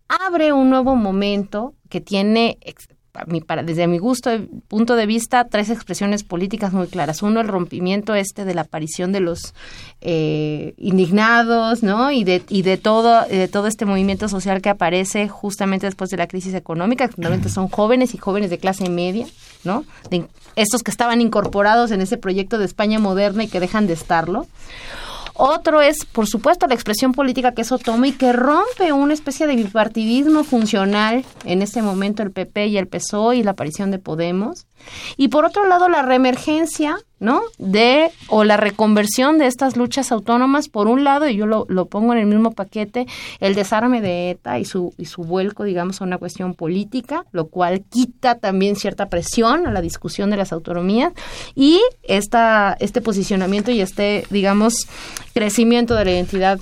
abre 0.07 0.53
un 0.53 0.69
nuevo 0.69 0.95
momento 0.95 1.73
que 1.89 2.01
tiene 2.01 2.57
desde 3.63 3.87
mi 3.87 3.99
gusto, 3.99 4.31
punto 4.67 4.95
de 4.95 5.05
vista, 5.05 5.45
tres 5.45 5.69
expresiones 5.69 6.23
políticas 6.23 6.73
muy 6.73 6.87
claras. 6.87 7.21
Uno, 7.21 7.41
el 7.41 7.47
rompimiento 7.47 8.15
este 8.15 8.43
de 8.43 8.55
la 8.55 8.61
aparición 8.61 9.11
de 9.11 9.19
los 9.19 9.53
eh, 10.01 10.73
indignados, 10.77 11.83
¿no? 11.83 12.11
Y 12.11 12.23
de, 12.23 12.43
y 12.49 12.63
de 12.63 12.77
todo, 12.77 13.25
de 13.27 13.47
todo 13.47 13.67
este 13.67 13.85
movimiento 13.85 14.27
social 14.27 14.61
que 14.61 14.69
aparece 14.69 15.27
justamente 15.27 15.85
después 15.85 16.09
de 16.09 16.17
la 16.17 16.27
crisis 16.27 16.55
económica, 16.55 17.07
que 17.07 17.13
fundamentalmente 17.13 17.53
son 17.53 17.67
jóvenes 17.67 18.15
y 18.15 18.17
jóvenes 18.17 18.49
de 18.49 18.57
clase 18.57 18.89
media, 18.89 19.27
¿no? 19.63 19.85
De 20.09 20.25
estos 20.55 20.81
que 20.81 20.91
estaban 20.91 21.21
incorporados 21.21 21.91
en 21.91 22.01
ese 22.01 22.17
proyecto 22.17 22.57
de 22.57 22.65
España 22.65 22.99
moderna 22.99 23.43
y 23.43 23.47
que 23.47 23.59
dejan 23.59 23.85
de 23.85 23.93
estarlo. 23.93 24.47
Otro 25.35 25.81
es, 25.81 26.05
por 26.05 26.27
supuesto, 26.27 26.67
la 26.67 26.75
expresión 26.75 27.11
política 27.11 27.53
que 27.53 27.63
eso 27.63 27.77
toma 27.77 28.07
y 28.07 28.11
que 28.11 28.33
rompe 28.33 28.93
una 28.93 29.13
especie 29.13 29.47
de 29.47 29.55
bipartidismo 29.55 30.43
funcional 30.43 31.25
en 31.43 31.61
este 31.61 31.81
momento 31.81 32.21
el 32.21 32.31
PP 32.31 32.67
y 32.67 32.77
el 32.77 32.87
PSOE 32.87 33.37
y 33.37 33.43
la 33.43 33.51
aparición 33.51 33.89
de 33.89 33.99
Podemos. 33.99 34.67
Y 35.17 35.29
por 35.29 35.45
otro 35.45 35.65
lado, 35.67 35.89
la 35.89 36.01
reemergencia, 36.01 36.97
¿no? 37.19 37.41
De, 37.57 38.11
o 38.27 38.43
la 38.43 38.57
reconversión 38.57 39.37
de 39.37 39.47
estas 39.47 39.77
luchas 39.77 40.11
autónomas, 40.11 40.69
por 40.69 40.87
un 40.87 41.03
lado, 41.03 41.27
y 41.27 41.35
yo 41.35 41.45
lo, 41.45 41.65
lo, 41.69 41.85
pongo 41.85 42.13
en 42.13 42.19
el 42.19 42.25
mismo 42.25 42.51
paquete, 42.51 43.07
el 43.39 43.55
desarme 43.55 44.01
de 44.01 44.31
ETA 44.31 44.59
y 44.59 44.65
su, 44.65 44.93
y 44.97 45.05
su 45.05 45.23
vuelco, 45.23 45.63
digamos, 45.63 46.01
a 46.01 46.03
una 46.03 46.17
cuestión 46.17 46.53
política, 46.53 47.25
lo 47.31 47.47
cual 47.47 47.83
quita 47.89 48.39
también 48.39 48.75
cierta 48.75 49.09
presión 49.09 49.67
a 49.67 49.71
la 49.71 49.81
discusión 49.81 50.29
de 50.29 50.37
las 50.37 50.51
autonomías, 50.51 51.13
y 51.55 51.81
esta, 52.03 52.75
este 52.79 53.01
posicionamiento 53.01 53.71
y 53.71 53.81
este, 53.81 54.25
digamos, 54.29 54.87
crecimiento 55.33 55.95
de 55.95 56.05
la 56.05 56.11
identidad 56.11 56.59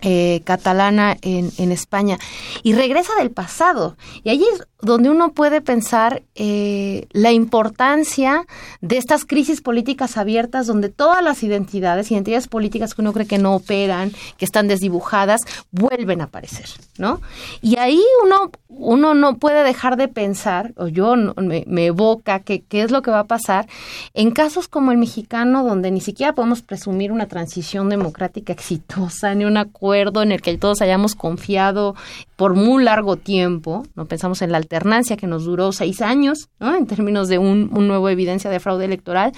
eh, 0.00 0.42
catalana 0.44 1.16
en, 1.22 1.50
en, 1.58 1.72
España 1.72 2.18
y 2.62 2.72
regresa 2.72 3.16
del 3.18 3.32
pasado. 3.32 3.96
Y 4.22 4.30
allí 4.30 4.44
es 4.54 4.64
donde 4.80 5.10
uno 5.10 5.32
puede 5.32 5.60
pensar 5.60 6.22
eh, 6.34 7.06
la 7.10 7.32
importancia 7.32 8.46
de 8.80 8.96
estas 8.96 9.24
crisis 9.24 9.60
políticas 9.60 10.16
abiertas 10.16 10.66
donde 10.66 10.88
todas 10.88 11.22
las 11.22 11.42
identidades, 11.42 12.10
identidades 12.10 12.48
políticas 12.48 12.94
que 12.94 13.02
uno 13.02 13.12
cree 13.12 13.26
que 13.26 13.38
no 13.38 13.54
operan, 13.54 14.12
que 14.36 14.44
están 14.44 14.68
desdibujadas, 14.68 15.42
vuelven 15.70 16.20
a 16.20 16.24
aparecer, 16.24 16.66
¿no? 16.96 17.20
Y 17.60 17.76
ahí 17.76 18.02
uno, 18.24 18.50
uno 18.68 19.14
no 19.14 19.38
puede 19.38 19.64
dejar 19.64 19.96
de 19.96 20.08
pensar, 20.08 20.72
o 20.76 20.88
yo 20.88 21.16
me, 21.16 21.64
me, 21.66 21.86
evoca 21.86 22.40
que 22.40 22.62
qué 22.62 22.82
es 22.82 22.90
lo 22.90 23.02
que 23.02 23.10
va 23.10 23.20
a 23.20 23.26
pasar 23.26 23.66
en 24.14 24.30
casos 24.30 24.68
como 24.68 24.92
el 24.92 24.98
mexicano, 24.98 25.64
donde 25.64 25.90
ni 25.90 26.00
siquiera 26.00 26.34
podemos 26.34 26.62
presumir 26.62 27.10
una 27.10 27.26
transición 27.26 27.88
democrática 27.88 28.52
exitosa, 28.52 29.34
ni 29.34 29.44
una 29.44 29.68
acuerdo 29.68 30.22
en 30.22 30.32
el 30.32 30.40
que 30.40 30.56
todos 30.56 30.82
hayamos 30.82 31.14
confiado 31.14 31.94
por 32.36 32.54
muy 32.54 32.84
largo 32.84 33.16
tiempo, 33.16 33.84
no 33.94 34.06
pensamos 34.06 34.42
en 34.42 34.52
la 34.52 34.58
alternancia 34.68 35.16
que 35.16 35.26
nos 35.26 35.44
duró 35.44 35.72
seis 35.72 36.02
años, 36.02 36.48
¿no? 36.60 36.74
en 36.74 36.86
términos 36.86 37.28
de 37.28 37.38
un, 37.38 37.70
un, 37.74 37.88
nuevo 37.88 38.08
evidencia 38.10 38.50
de 38.50 38.60
fraude 38.60 38.84
electoral, 38.84 39.32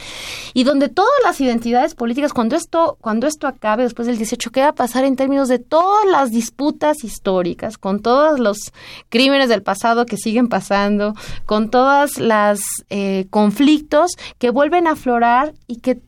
y 0.54 0.64
donde 0.64 0.88
todas 0.88 1.10
las 1.24 1.40
identidades 1.40 1.94
políticas, 1.94 2.32
cuando 2.32 2.56
esto, 2.56 2.98
cuando 3.00 3.28
esto 3.28 3.46
acabe 3.46 3.84
después 3.84 4.08
del 4.08 4.16
18, 4.16 4.50
¿qué 4.50 4.62
va 4.62 4.68
a 4.68 4.74
pasar 4.74 5.04
en 5.04 5.14
términos 5.14 5.48
de 5.48 5.60
todas 5.60 6.04
las 6.10 6.30
disputas 6.30 7.04
históricas, 7.04 7.78
con 7.78 8.00
todos 8.00 8.40
los 8.40 8.72
crímenes 9.08 9.48
del 9.48 9.62
pasado 9.62 10.04
que 10.04 10.16
siguen 10.16 10.48
pasando, 10.48 11.14
con 11.46 11.70
todas 11.70 12.18
las 12.18 12.60
eh, 12.90 13.26
conflictos 13.30 14.12
que 14.38 14.50
vuelven 14.50 14.86
a 14.86 14.92
aflorar 14.92 15.54
y 15.68 15.76
que 15.76 16.00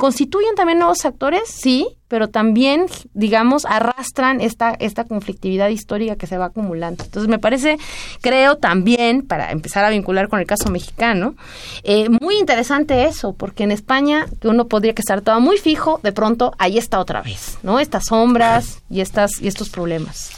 constituyen 0.00 0.54
también 0.54 0.78
nuevos 0.78 1.04
actores, 1.04 1.42
sí, 1.46 1.86
pero 2.08 2.28
también, 2.28 2.86
digamos, 3.12 3.66
arrastran 3.66 4.40
esta, 4.40 4.70
esta 4.70 5.04
conflictividad 5.04 5.68
histórica 5.68 6.16
que 6.16 6.26
se 6.26 6.38
va 6.38 6.46
acumulando. 6.46 7.04
Entonces, 7.04 7.28
me 7.28 7.38
parece, 7.38 7.76
creo 8.22 8.56
también, 8.56 9.20
para 9.22 9.52
empezar 9.52 9.84
a 9.84 9.90
vincular 9.90 10.28
con 10.28 10.40
el 10.40 10.46
caso 10.46 10.70
mexicano, 10.70 11.36
eh, 11.84 12.08
muy 12.08 12.38
interesante 12.38 13.04
eso, 13.04 13.34
porque 13.34 13.62
en 13.62 13.72
España, 13.72 14.26
uno 14.42 14.68
podría 14.68 14.94
que 14.94 15.02
estar 15.02 15.20
todo 15.20 15.38
muy 15.38 15.58
fijo, 15.58 16.00
de 16.02 16.12
pronto 16.12 16.52
ahí 16.58 16.78
está 16.78 16.98
otra 16.98 17.20
vez, 17.20 17.58
¿no? 17.62 17.78
Estas 17.78 18.06
sombras 18.06 18.80
y, 18.88 19.02
estas, 19.02 19.40
y 19.40 19.48
estos 19.48 19.68
problemas. 19.68 20.30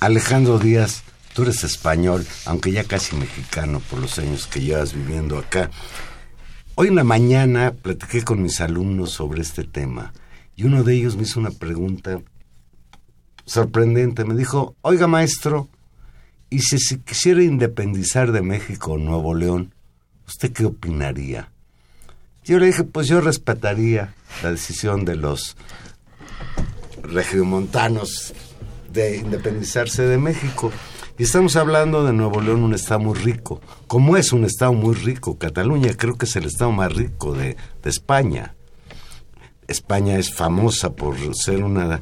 Alejandro 0.00 0.58
Díaz, 0.58 1.02
tú 1.34 1.42
eres 1.42 1.62
español, 1.62 2.26
aunque 2.46 2.72
ya 2.72 2.84
casi 2.84 3.16
mexicano 3.16 3.82
por 3.90 3.98
los 3.98 4.18
años 4.18 4.46
que 4.46 4.60
llevas 4.60 4.94
viviendo 4.94 5.36
acá. 5.36 5.70
Hoy 6.76 6.88
en 6.88 6.94
la 6.94 7.04
mañana 7.04 7.72
platiqué 7.72 8.22
con 8.22 8.42
mis 8.42 8.60
alumnos 8.60 9.10
sobre 9.10 9.42
este 9.42 9.64
tema 9.64 10.12
y 10.56 10.64
uno 10.64 10.82
de 10.82 10.94
ellos 10.94 11.16
me 11.16 11.24
hizo 11.24 11.40
una 11.40 11.50
pregunta 11.50 12.20
sorprendente. 13.44 14.24
Me 14.24 14.34
dijo, 14.34 14.76
oiga 14.80 15.06
maestro, 15.06 15.68
¿y 16.48 16.60
si 16.60 16.78
se 16.78 17.00
quisiera 17.00 17.42
independizar 17.42 18.32
de 18.32 18.42
México 18.42 18.92
o 18.92 18.98
Nuevo 18.98 19.34
León, 19.34 19.74
usted 20.26 20.52
qué 20.52 20.64
opinaría? 20.64 21.50
Yo 22.44 22.58
le 22.58 22.66
dije, 22.66 22.84
pues 22.84 23.08
yo 23.08 23.20
respetaría 23.20 24.14
la 24.42 24.52
decisión 24.52 25.04
de 25.04 25.16
los 25.16 25.56
regiomontanos 27.02 28.32
de 28.92 29.18
independizarse 29.18 30.02
de 30.02 30.18
México. 30.18 30.72
Y 31.20 31.24
estamos 31.24 31.54
hablando 31.56 32.02
de 32.02 32.14
Nuevo 32.14 32.40
León, 32.40 32.62
un 32.62 32.72
estado 32.72 33.00
muy 33.00 33.14
rico. 33.14 33.60
Como 33.86 34.16
es 34.16 34.32
un 34.32 34.46
estado 34.46 34.72
muy 34.72 34.94
rico, 34.94 35.36
Cataluña 35.36 35.92
creo 35.94 36.16
que 36.16 36.24
es 36.24 36.34
el 36.36 36.46
estado 36.46 36.72
más 36.72 36.94
rico 36.94 37.34
de, 37.34 37.58
España. 37.84 38.54
España 39.68 40.16
es 40.16 40.32
famosa 40.32 40.94
por 40.94 41.16
ser 41.36 41.62
una... 41.62 42.00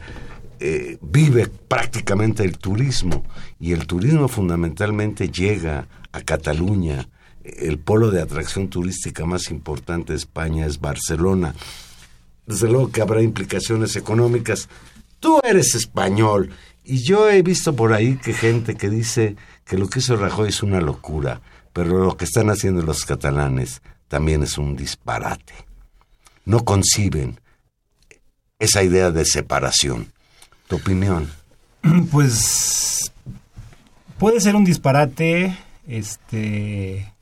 Eh, 0.61 0.99
vive 1.01 1.49
prácticamente 1.49 2.45
el 2.45 2.59
turismo 2.59 3.25
y 3.59 3.73
el 3.73 3.89
turismo 3.89 4.29
fundamentalmente 4.29 5.29
llega 5.29 5.89
a 6.13 6.21
Cataluña. 6.21 7.09
El 7.43 7.81
polo 7.81 8.13
de 8.13 8.23
atracción 8.23 8.69
turística 8.69 9.27
más 9.27 9.51
importante 9.51 10.13
de 10.13 10.19
España 10.19 10.65
es 10.65 10.79
Barcelona. 10.79 11.57
Desde 12.47 12.69
luego 12.69 12.93
que 12.93 13.03
habrá 13.03 13.21
implicaciones 13.21 13.97
económicas. 13.97 14.69
Tú 15.19 15.41
eres 15.43 15.75
español 15.75 16.51
y 16.89 17.03
yo 17.03 17.29
he 17.29 17.43
visto 17.43 17.77
por 17.77 17.93
ahí 17.93 18.17
que 18.17 18.33
gente 18.33 18.75
que 18.75 18.89
dice 18.89 19.37
que 19.67 19.77
lo 19.77 19.91
que 19.91 19.99
hizo 19.99 20.17
Rajoy 20.17 20.49
es 20.49 20.63
una 20.63 20.81
locura, 20.81 21.43
pero 21.75 22.03
lo 22.03 22.17
que 22.17 22.25
están 22.25 22.49
haciendo 22.49 22.81
los 22.81 23.05
catalanes 23.05 23.83
también 24.09 24.43
es 24.43 24.57
un 24.57 24.75
disparate. 24.75 25.53
No 26.47 26.65
conciben 26.65 27.41
esa 28.59 28.83
idea 28.83 29.11
de 29.11 29.27
separación. 29.27 30.11
¿Tu 30.67 30.77
opinión? 30.77 31.31
Pues 32.11 33.13
puede 34.19 34.41
ser 34.41 34.57
un 34.57 34.65
disparate, 34.65 35.59
este... 35.87 37.13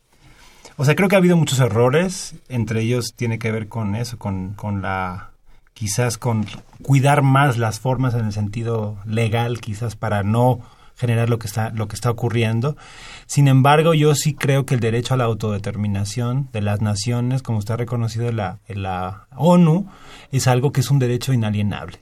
O 0.76 0.84
sea, 0.84 0.94
creo 0.94 1.08
que 1.08 1.16
ha 1.16 1.18
habido 1.18 1.36
muchos 1.36 1.58
errores, 1.58 2.34
entre 2.48 2.82
ellos 2.82 3.14
tiene 3.16 3.40
que 3.40 3.50
ver 3.50 3.66
con 3.66 3.96
eso, 3.96 4.16
con, 4.16 4.54
con 4.54 4.80
la 4.80 5.32
quizás 5.76 6.16
con 6.16 6.46
cuidar 6.82 7.20
más 7.20 7.58
las 7.58 7.80
formas 7.80 8.14
en 8.14 8.24
el 8.24 8.32
sentido 8.32 8.96
legal, 9.04 9.60
quizás 9.60 9.94
para 9.94 10.22
no 10.22 10.60
generar 10.96 11.28
lo 11.28 11.38
que 11.38 11.46
está 11.46 11.68
lo 11.68 11.86
que 11.86 11.94
está 11.94 12.10
ocurriendo. 12.10 12.78
Sin 13.26 13.46
embargo, 13.46 13.92
yo 13.92 14.14
sí 14.14 14.32
creo 14.32 14.64
que 14.64 14.74
el 14.74 14.80
derecho 14.80 15.12
a 15.12 15.18
la 15.18 15.24
autodeterminación 15.24 16.48
de 16.50 16.62
las 16.62 16.80
naciones, 16.80 17.42
como 17.42 17.58
está 17.58 17.76
reconocido 17.76 18.26
en 18.26 18.36
la, 18.82 19.26
ONU, 19.36 19.86
es 20.32 20.46
algo 20.46 20.72
que 20.72 20.80
es 20.80 20.90
un 20.90 20.98
derecho 20.98 21.34
inalienable. 21.34 21.98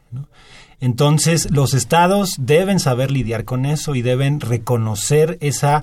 Entonces, 0.78 1.50
los 1.50 1.74
estados 1.74 2.34
deben 2.38 2.78
saber 2.78 3.10
lidiar 3.10 3.44
con 3.44 3.66
eso 3.66 3.96
y 3.96 4.02
deben 4.02 4.38
reconocer 4.38 5.36
esa 5.40 5.82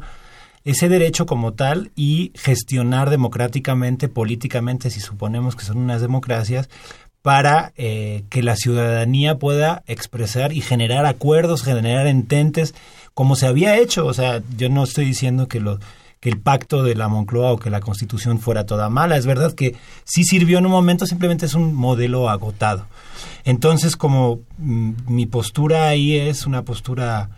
ese 0.63 0.89
derecho 0.89 1.25
como 1.25 1.53
tal 1.53 1.91
y 1.95 2.31
gestionar 2.35 3.09
democráticamente, 3.09 4.09
políticamente, 4.09 4.91
si 4.91 4.99
suponemos 4.99 5.55
que 5.55 5.65
son 5.65 5.77
unas 5.77 6.01
democracias, 6.01 6.69
para 7.21 7.71
eh, 7.75 8.23
que 8.29 8.41
la 8.41 8.55
ciudadanía 8.55 9.37
pueda 9.37 9.83
expresar 9.85 10.53
y 10.53 10.61
generar 10.61 11.05
acuerdos, 11.05 11.63
generar 11.63 12.07
ententes, 12.07 12.73
como 13.13 13.35
se 13.35 13.47
había 13.47 13.77
hecho. 13.77 14.05
O 14.05 14.13
sea, 14.13 14.41
yo 14.57 14.69
no 14.69 14.83
estoy 14.83 15.05
diciendo 15.05 15.47
que, 15.47 15.63
que 16.19 16.29
el 16.29 16.39
pacto 16.39 16.83
de 16.83 16.95
la 16.95 17.09
Moncloa 17.09 17.51
o 17.51 17.59
que 17.59 17.69
la 17.69 17.79
constitución 17.79 18.39
fuera 18.39 18.65
toda 18.65 18.89
mala. 18.89 19.17
Es 19.17 19.27
verdad 19.27 19.53
que 19.53 19.75
sí 20.03 20.23
sirvió 20.23 20.57
en 20.57 20.65
un 20.65 20.71
momento, 20.71 21.05
simplemente 21.05 21.45
es 21.45 21.53
un 21.53 21.75
modelo 21.75 22.29
agotado. 22.29 22.87
Entonces, 23.43 23.95
como 23.95 24.39
mm, 24.57 24.91
mi 25.07 25.27
postura 25.27 25.89
ahí 25.89 26.15
es 26.15 26.47
una 26.47 26.63
postura 26.63 27.29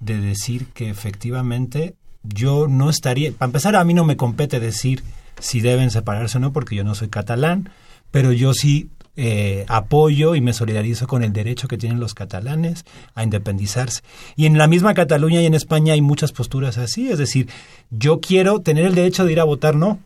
de 0.00 0.18
decir 0.18 0.66
que 0.74 0.90
efectivamente 0.90 1.94
yo 2.22 2.68
no 2.68 2.90
estaría, 2.90 3.32
para 3.32 3.48
empezar 3.48 3.76
a 3.76 3.84
mí 3.84 3.94
no 3.94 4.04
me 4.04 4.16
compete 4.16 4.60
decir 4.60 5.02
si 5.38 5.60
deben 5.60 5.90
separarse 5.90 6.36
o 6.36 6.40
no, 6.40 6.52
porque 6.52 6.76
yo 6.76 6.84
no 6.84 6.94
soy 6.94 7.08
catalán, 7.08 7.70
pero 8.10 8.32
yo 8.32 8.52
sí 8.52 8.90
eh, 9.22 9.66
apoyo 9.68 10.34
y 10.34 10.40
me 10.40 10.54
solidarizo 10.54 11.06
con 11.06 11.22
el 11.22 11.34
derecho 11.34 11.68
que 11.68 11.76
tienen 11.76 12.00
los 12.00 12.14
catalanes 12.14 12.86
a 13.14 13.22
independizarse. 13.22 14.00
Y 14.34 14.46
en 14.46 14.56
la 14.56 14.66
misma 14.66 14.94
Cataluña 14.94 15.42
y 15.42 15.44
en 15.44 15.52
España 15.52 15.92
hay 15.92 16.00
muchas 16.00 16.32
posturas 16.32 16.78
así, 16.78 17.10
es 17.10 17.18
decir, 17.18 17.50
yo 17.90 18.20
quiero 18.20 18.60
tener 18.60 18.86
el 18.86 18.94
derecho 18.94 19.26
de 19.26 19.32
ir 19.32 19.40
a 19.40 19.44
votar 19.44 19.76
no, 19.76 19.98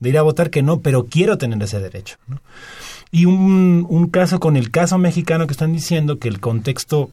de 0.00 0.08
ir 0.10 0.18
a 0.18 0.22
votar 0.22 0.50
que 0.50 0.62
no, 0.62 0.80
pero 0.80 1.06
quiero 1.06 1.38
tener 1.38 1.62
ese 1.62 1.80
derecho. 1.80 2.16
Y 3.10 3.24
un, 3.24 3.86
un 3.88 4.08
caso 4.08 4.38
con 4.38 4.58
el 4.58 4.70
caso 4.70 4.98
mexicano 4.98 5.46
que 5.46 5.52
están 5.52 5.72
diciendo 5.72 6.18
que 6.18 6.28
el 6.28 6.40
contexto 6.40 7.10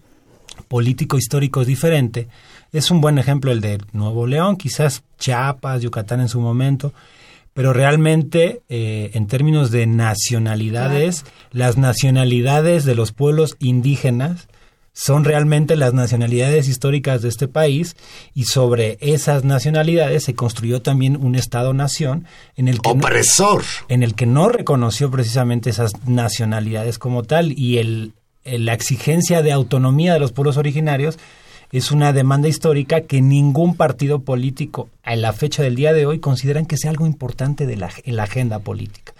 político 0.67 1.17
histórico 1.17 1.61
es 1.61 1.67
diferente, 1.67 2.27
es 2.73 2.91
un 2.91 2.99
buen 2.99 3.17
ejemplo 3.17 3.53
el 3.53 3.61
de 3.61 3.79
Nuevo 3.93 4.27
León, 4.27 4.57
quizás 4.57 5.03
Chiapas, 5.17 5.81
Yucatán 5.83 6.19
en 6.19 6.27
su 6.27 6.41
momento, 6.41 6.91
pero 7.53 7.73
realmente 7.73 8.61
eh, 8.69 9.11
en 9.13 9.27
términos 9.27 9.71
de 9.71 9.85
nacionalidades, 9.87 11.25
las 11.51 11.77
nacionalidades 11.77 12.85
de 12.85 12.95
los 12.95 13.11
pueblos 13.11 13.55
indígenas 13.59 14.47
son 14.93 15.23
realmente 15.23 15.75
las 15.77 15.93
nacionalidades 15.93 16.67
históricas 16.67 17.21
de 17.21 17.29
este 17.29 17.47
país 17.47 17.95
y 18.33 18.43
sobre 18.43 18.97
esas 18.99 19.43
nacionalidades 19.45 20.25
se 20.25 20.35
construyó 20.35 20.81
también 20.81 21.15
un 21.15 21.35
Estado-nación 21.35 22.25
en 22.55 22.67
el 22.67 22.81
que 22.81 22.89
opresor. 22.89 23.63
en 23.87 24.03
el 24.03 24.15
que 24.15 24.25
no 24.25 24.49
reconoció 24.49 25.09
precisamente 25.09 25.69
esas 25.69 26.05
nacionalidades 26.05 26.99
como 26.99 27.23
tal 27.23 27.57
y 27.57 27.77
el, 27.77 28.13
la 28.43 28.73
exigencia 28.73 29.41
de 29.41 29.53
autonomía 29.53 30.13
de 30.13 30.19
los 30.19 30.33
pueblos 30.33 30.57
originarios 30.57 31.17
es 31.71 31.91
una 31.91 32.13
demanda 32.13 32.47
histórica 32.47 33.01
que 33.01 33.21
ningún 33.21 33.75
partido 33.75 34.19
político 34.19 34.89
a 35.03 35.15
la 35.15 35.33
fecha 35.33 35.63
del 35.63 35.75
día 35.75 35.93
de 35.93 36.05
hoy 36.05 36.19
consideran 36.19 36.65
que 36.65 36.77
sea 36.77 36.91
algo 36.91 37.05
importante 37.05 37.65
de 37.65 37.77
la, 37.77 37.89
en 38.03 38.15
la 38.15 38.23
agenda 38.23 38.59
política. 38.59 39.13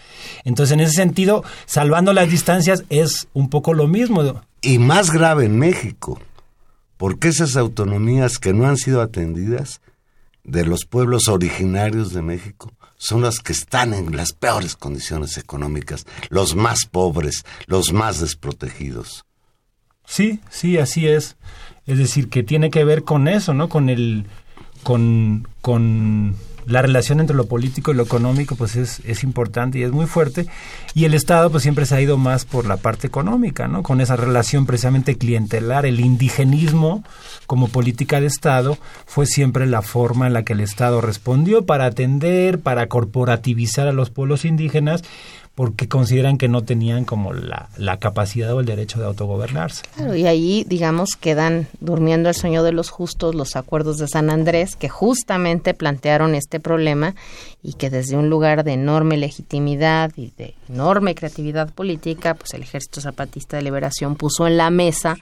Entonces, 0.44 0.74
en 0.74 0.82
ese 0.82 0.94
sentido, 0.94 1.44
salvando 1.66 2.14
las 2.14 2.30
distancias 2.30 2.84
es 2.90 3.28
un 3.34 3.50
poco 3.50 3.74
lo 3.74 3.88
mismo. 3.88 4.42
Y 4.62 4.78
más 4.78 5.12
grave 5.12 5.46
en 5.46 5.58
México, 5.58 6.20
porque 6.98 7.30
esas 7.30 7.56
autonomías 7.56 8.38
que 8.38 8.54
no 8.54 8.68
han 8.68 8.78
sido 8.78 9.02
atendidas 9.02 9.82
de 10.44 10.66
los 10.66 10.86
pueblos 10.86 11.28
originarios 11.28 12.14
de 12.14 12.22
México 12.22 12.74
son 12.98 13.22
las 13.22 13.40
que 13.40 13.54
están 13.54 13.96
en 13.96 14.16
las 14.16 14.34
peores 14.34 14.76
condiciones 14.76 15.38
económicas, 15.38 16.06
los 16.30 16.56
más 16.56 16.86
pobres, 16.86 17.44
los 17.66 17.94
más 17.94 18.20
desprotegidos. 18.20 19.26
Sí, 20.06 20.40
sí, 20.52 20.78
así 20.78 21.08
es. 21.08 21.36
Es 21.88 21.98
decir, 21.98 22.30
que 22.30 22.44
tiene 22.44 22.70
que 22.70 22.84
ver 22.84 23.04
con 23.04 23.28
eso, 23.28 23.54
¿no? 23.54 23.70
Con 23.70 23.90
el 23.90 24.26
con, 24.84 25.48
con 25.62 26.36
la 26.66 26.82
relación 26.82 27.20
entre 27.20 27.36
lo 27.36 27.48
político 27.48 27.92
y 27.92 27.96
lo 27.96 28.04
económico 28.04 28.56
pues 28.56 28.76
es, 28.76 29.02
es 29.06 29.24
importante 29.24 29.80
y 29.80 29.84
es 29.84 29.92
muy 29.92 30.06
fuerte 30.06 30.48
y 30.94 31.06
el 31.06 31.14
Estado 31.14 31.50
pues 31.50 31.64
siempre 31.64 31.86
se 31.86 31.96
ha 31.96 32.02
ido 32.02 32.18
más 32.18 32.46
por 32.46 32.66
la 32.66 32.78
parte 32.78 33.08
económica, 33.08 33.68
¿no? 33.68 33.84
Con 33.84 34.02
esa 34.02 34.16
relación 34.16 34.66
precisamente 34.66 35.18
clientelar, 35.18 35.86
el 35.86 36.00
indigenismo 36.00 37.04
como 37.48 37.68
política 37.68 38.20
de 38.20 38.28
Estado 38.28 38.78
fue 39.06 39.26
siempre 39.26 39.66
la 39.66 39.82
forma 39.82 40.28
en 40.28 40.34
la 40.34 40.44
que 40.44 40.54
el 40.54 40.62
Estado 40.62 41.02
respondió 41.02 41.66
para 41.66 41.86
atender, 41.86 42.60
para 42.60 42.88
corporativizar 42.88 43.88
a 43.88 43.94
los 43.94 44.10
pueblos 44.10 44.46
indígenas 44.46 45.04
porque 45.56 45.90
consideran 45.90 46.38
que 46.38 46.48
no 46.48 46.64
tenían 46.64 47.04
como 47.04 47.34
la, 47.34 47.70
la 47.78 47.98
capacidad 47.98 48.54
o 48.54 48.62
el 48.62 48.66
derecho 48.66 49.00
de 49.00 49.06
autogobernarse. 49.06 49.84
Claro, 49.96 50.16
y 50.16 50.26
ahí, 50.26 50.64
digamos, 50.68 51.16
quedan 51.20 51.68
durmiendo 51.82 52.30
el 52.30 52.36
sueño 52.36 52.64
de 52.64 52.72
los 52.72 52.90
justos 52.90 53.36
los 53.36 53.56
acuerdos 53.56 53.98
de 53.98 54.08
San 54.08 54.30
Andrés, 54.30 54.76
que 54.76 54.88
justamente 54.88 55.74
plantearon 55.74 56.36
este 56.36 56.60
problema 56.60 57.16
y 57.62 57.74
que 57.74 57.90
desde 57.90 58.16
un 58.16 58.30
lugar 58.30 58.64
de 58.64 58.74
enorme 58.74 59.18
legitimidad 59.18 60.12
y 60.16 60.32
de 60.38 60.56
enorme 60.70 61.16
creatividad 61.16 61.72
política, 61.74 62.34
pues 62.34 62.54
el 62.54 62.64
Ejército 62.64 63.02
Zapatista 63.02 63.58
de 63.58 63.64
Liberación 63.64 64.16
puso 64.16 64.48
en 64.48 64.58
la 64.58 64.70
mesa 64.70 65.18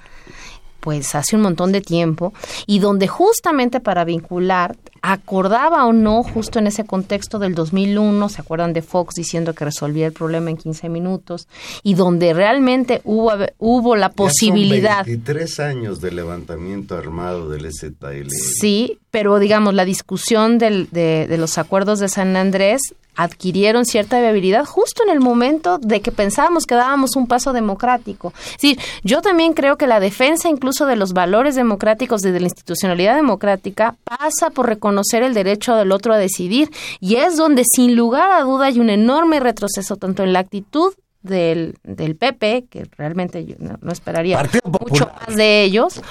pues 0.79 1.15
hace 1.15 1.35
un 1.35 1.41
montón 1.41 1.71
de 1.71 1.81
tiempo 1.81 2.33
y 2.65 2.79
donde 2.79 3.07
justamente 3.07 3.79
para 3.79 4.05
vincular 4.05 4.75
acordaba 5.01 5.85
o 5.85 5.93
no 5.93 6.23
justo 6.23 6.59
en 6.59 6.67
ese 6.67 6.83
contexto 6.85 7.39
del 7.39 7.55
2001, 7.55 8.29
se 8.29 8.41
acuerdan 8.41 8.73
de 8.73 8.81
Fox 8.81 9.15
diciendo 9.15 9.53
que 9.53 9.65
resolvía 9.65 10.05
el 10.05 10.13
problema 10.13 10.49
en 10.49 10.57
15 10.57 10.89
minutos 10.89 11.47
y 11.83 11.93
donde 11.93 12.33
realmente 12.33 13.01
hubo 13.03 13.31
hubo 13.57 13.95
la 13.95 14.09
posibilidad. 14.09 14.99
Ya 14.99 15.03
23 15.03 15.59
años 15.59 16.01
de 16.01 16.11
levantamiento 16.11 16.97
armado 16.97 17.49
del 17.49 17.71
ZLN. 17.71 18.29
Sí, 18.29 18.99
pero 19.11 19.39
digamos 19.39 19.73
la 19.73 19.85
discusión 19.85 20.57
del, 20.57 20.89
de, 20.91 21.27
de 21.27 21.37
los 21.37 21.57
acuerdos 21.57 21.99
de 21.99 22.09
San 22.09 22.35
Andrés 22.35 22.81
adquirieron 23.15 23.85
cierta 23.85 24.19
viabilidad 24.19 24.65
justo 24.65 25.03
en 25.03 25.09
el 25.09 25.19
momento 25.19 25.77
de 25.77 26.01
que 26.01 26.11
pensábamos 26.11 26.65
que 26.65 26.75
dábamos 26.75 27.15
un 27.15 27.27
paso 27.27 27.53
democrático. 27.53 28.33
Es 28.35 28.53
decir, 28.53 28.79
yo 29.03 29.21
también 29.21 29.53
creo 29.53 29.77
que 29.77 29.87
la 29.87 29.99
defensa 29.99 30.49
incluso 30.49 30.85
de 30.85 30.95
los 30.95 31.13
valores 31.13 31.55
democráticos 31.55 32.21
desde 32.21 32.39
la 32.39 32.47
institucionalidad 32.47 33.15
democrática 33.15 33.95
pasa 34.03 34.51
por 34.51 34.67
reconocer 34.67 35.23
el 35.23 35.33
derecho 35.33 35.75
del 35.75 35.91
otro 35.91 36.13
a 36.13 36.17
decidir 36.17 36.71
y 36.99 37.15
es 37.15 37.35
donde 37.35 37.63
sin 37.65 37.95
lugar 37.95 38.31
a 38.31 38.41
duda 38.41 38.67
hay 38.67 38.79
un 38.79 38.89
enorme 38.89 39.39
retroceso 39.39 39.97
tanto 39.97 40.23
en 40.23 40.33
la 40.33 40.39
actitud 40.39 40.93
del, 41.21 41.75
del 41.83 42.15
PP, 42.15 42.67
que 42.69 42.87
realmente 42.97 43.45
yo 43.45 43.55
no, 43.59 43.91
esperaría 43.91 44.41
mucho 44.63 45.11
más 45.19 45.35
de 45.35 45.63
ellos, 45.63 46.01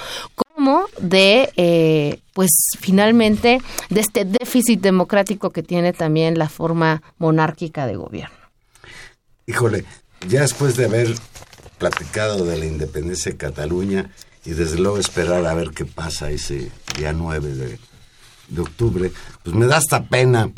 como 0.59 0.87
de, 0.99 1.53
eh, 1.55 2.19
pues 2.33 2.49
finalmente, 2.81 3.61
de 3.89 4.01
este 4.01 4.25
déficit 4.25 4.81
democrático 4.81 5.51
que 5.51 5.63
tiene 5.63 5.93
también 5.93 6.37
la 6.37 6.49
forma 6.49 7.01
monárquica 7.17 7.87
de 7.87 7.95
gobierno. 7.95 8.35
Híjole, 9.47 9.85
ya 10.27 10.41
después 10.41 10.75
de 10.75 10.83
haber 10.83 11.15
platicado 11.77 12.43
de 12.43 12.57
la 12.57 12.65
independencia 12.65 13.31
de 13.31 13.37
Cataluña 13.37 14.09
y 14.43 14.49
desde 14.49 14.77
luego 14.79 14.97
esperar 14.97 15.45
a 15.45 15.53
ver 15.53 15.69
qué 15.69 15.85
pasa 15.85 16.29
ese 16.29 16.69
día 16.97 17.13
9 17.13 17.55
de, 17.55 17.79
de 18.49 18.61
octubre, 18.61 19.13
pues 19.43 19.55
me 19.55 19.65
da 19.65 19.77
hasta 19.77 20.09
pena 20.09 20.51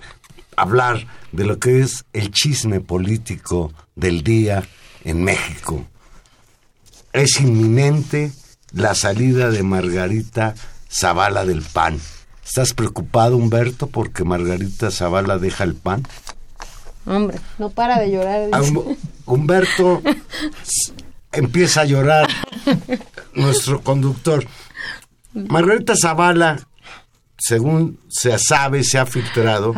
hablar 0.55 1.05
de 1.31 1.45
lo 1.45 1.59
que 1.59 1.81
es 1.81 2.05
el 2.11 2.31
chisme 2.31 2.81
político 2.81 3.71
del 3.93 4.23
día 4.23 4.67
en 5.03 5.23
México. 5.23 5.85
Es 7.13 7.39
inminente 7.39 8.31
la 8.73 8.95
salida 8.95 9.49
de 9.49 9.63
Margarita 9.63 10.55
Zavala 10.89 11.45
del 11.45 11.61
PAN. 11.61 11.99
¿Estás 12.45 12.73
preocupado, 12.73 13.37
Humberto, 13.37 13.87
porque 13.87 14.23
Margarita 14.23 14.91
Zavala 14.91 15.37
deja 15.37 15.63
el 15.63 15.75
PAN? 15.75 16.03
Hombre, 17.05 17.39
no 17.57 17.69
para 17.69 17.99
de 17.99 18.11
llorar. 18.11 18.49
Ah, 18.51 18.61
Humberto 19.25 20.01
empieza 21.31 21.81
a 21.81 21.85
llorar, 21.85 22.27
nuestro 23.33 23.81
conductor. 23.81 24.45
Margarita 25.33 25.93
Zavala 25.95 26.59
según 27.41 27.99
se 28.07 28.37
sabe, 28.37 28.83
se 28.83 28.99
ha 28.99 29.07
filtrado, 29.07 29.73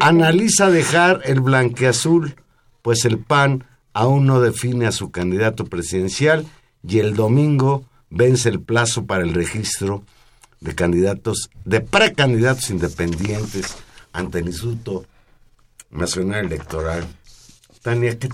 analiza 0.00 0.70
dejar 0.70 1.20
el 1.24 1.40
blanqueazul, 1.40 2.34
pues 2.80 3.04
el 3.04 3.18
PAN 3.18 3.64
aún 3.92 4.24
no 4.26 4.40
define 4.40 4.86
a 4.86 4.92
su 4.92 5.10
candidato 5.10 5.66
presidencial 5.66 6.46
y 6.82 7.00
el 7.00 7.14
domingo 7.14 7.84
vence 8.14 8.48
el 8.48 8.60
plazo 8.60 9.04
para 9.04 9.24
el 9.24 9.34
registro 9.34 10.04
de 10.60 10.74
candidatos, 10.74 11.50
de 11.64 11.80
precandidatos 11.80 12.70
independientes 12.70 13.74
ante 14.12 14.38
el 14.38 14.46
Instituto 14.46 15.04
Nacional 15.90 16.46
Electoral. 16.46 17.06
Tania, 17.82 18.18
¿qué, 18.18 18.28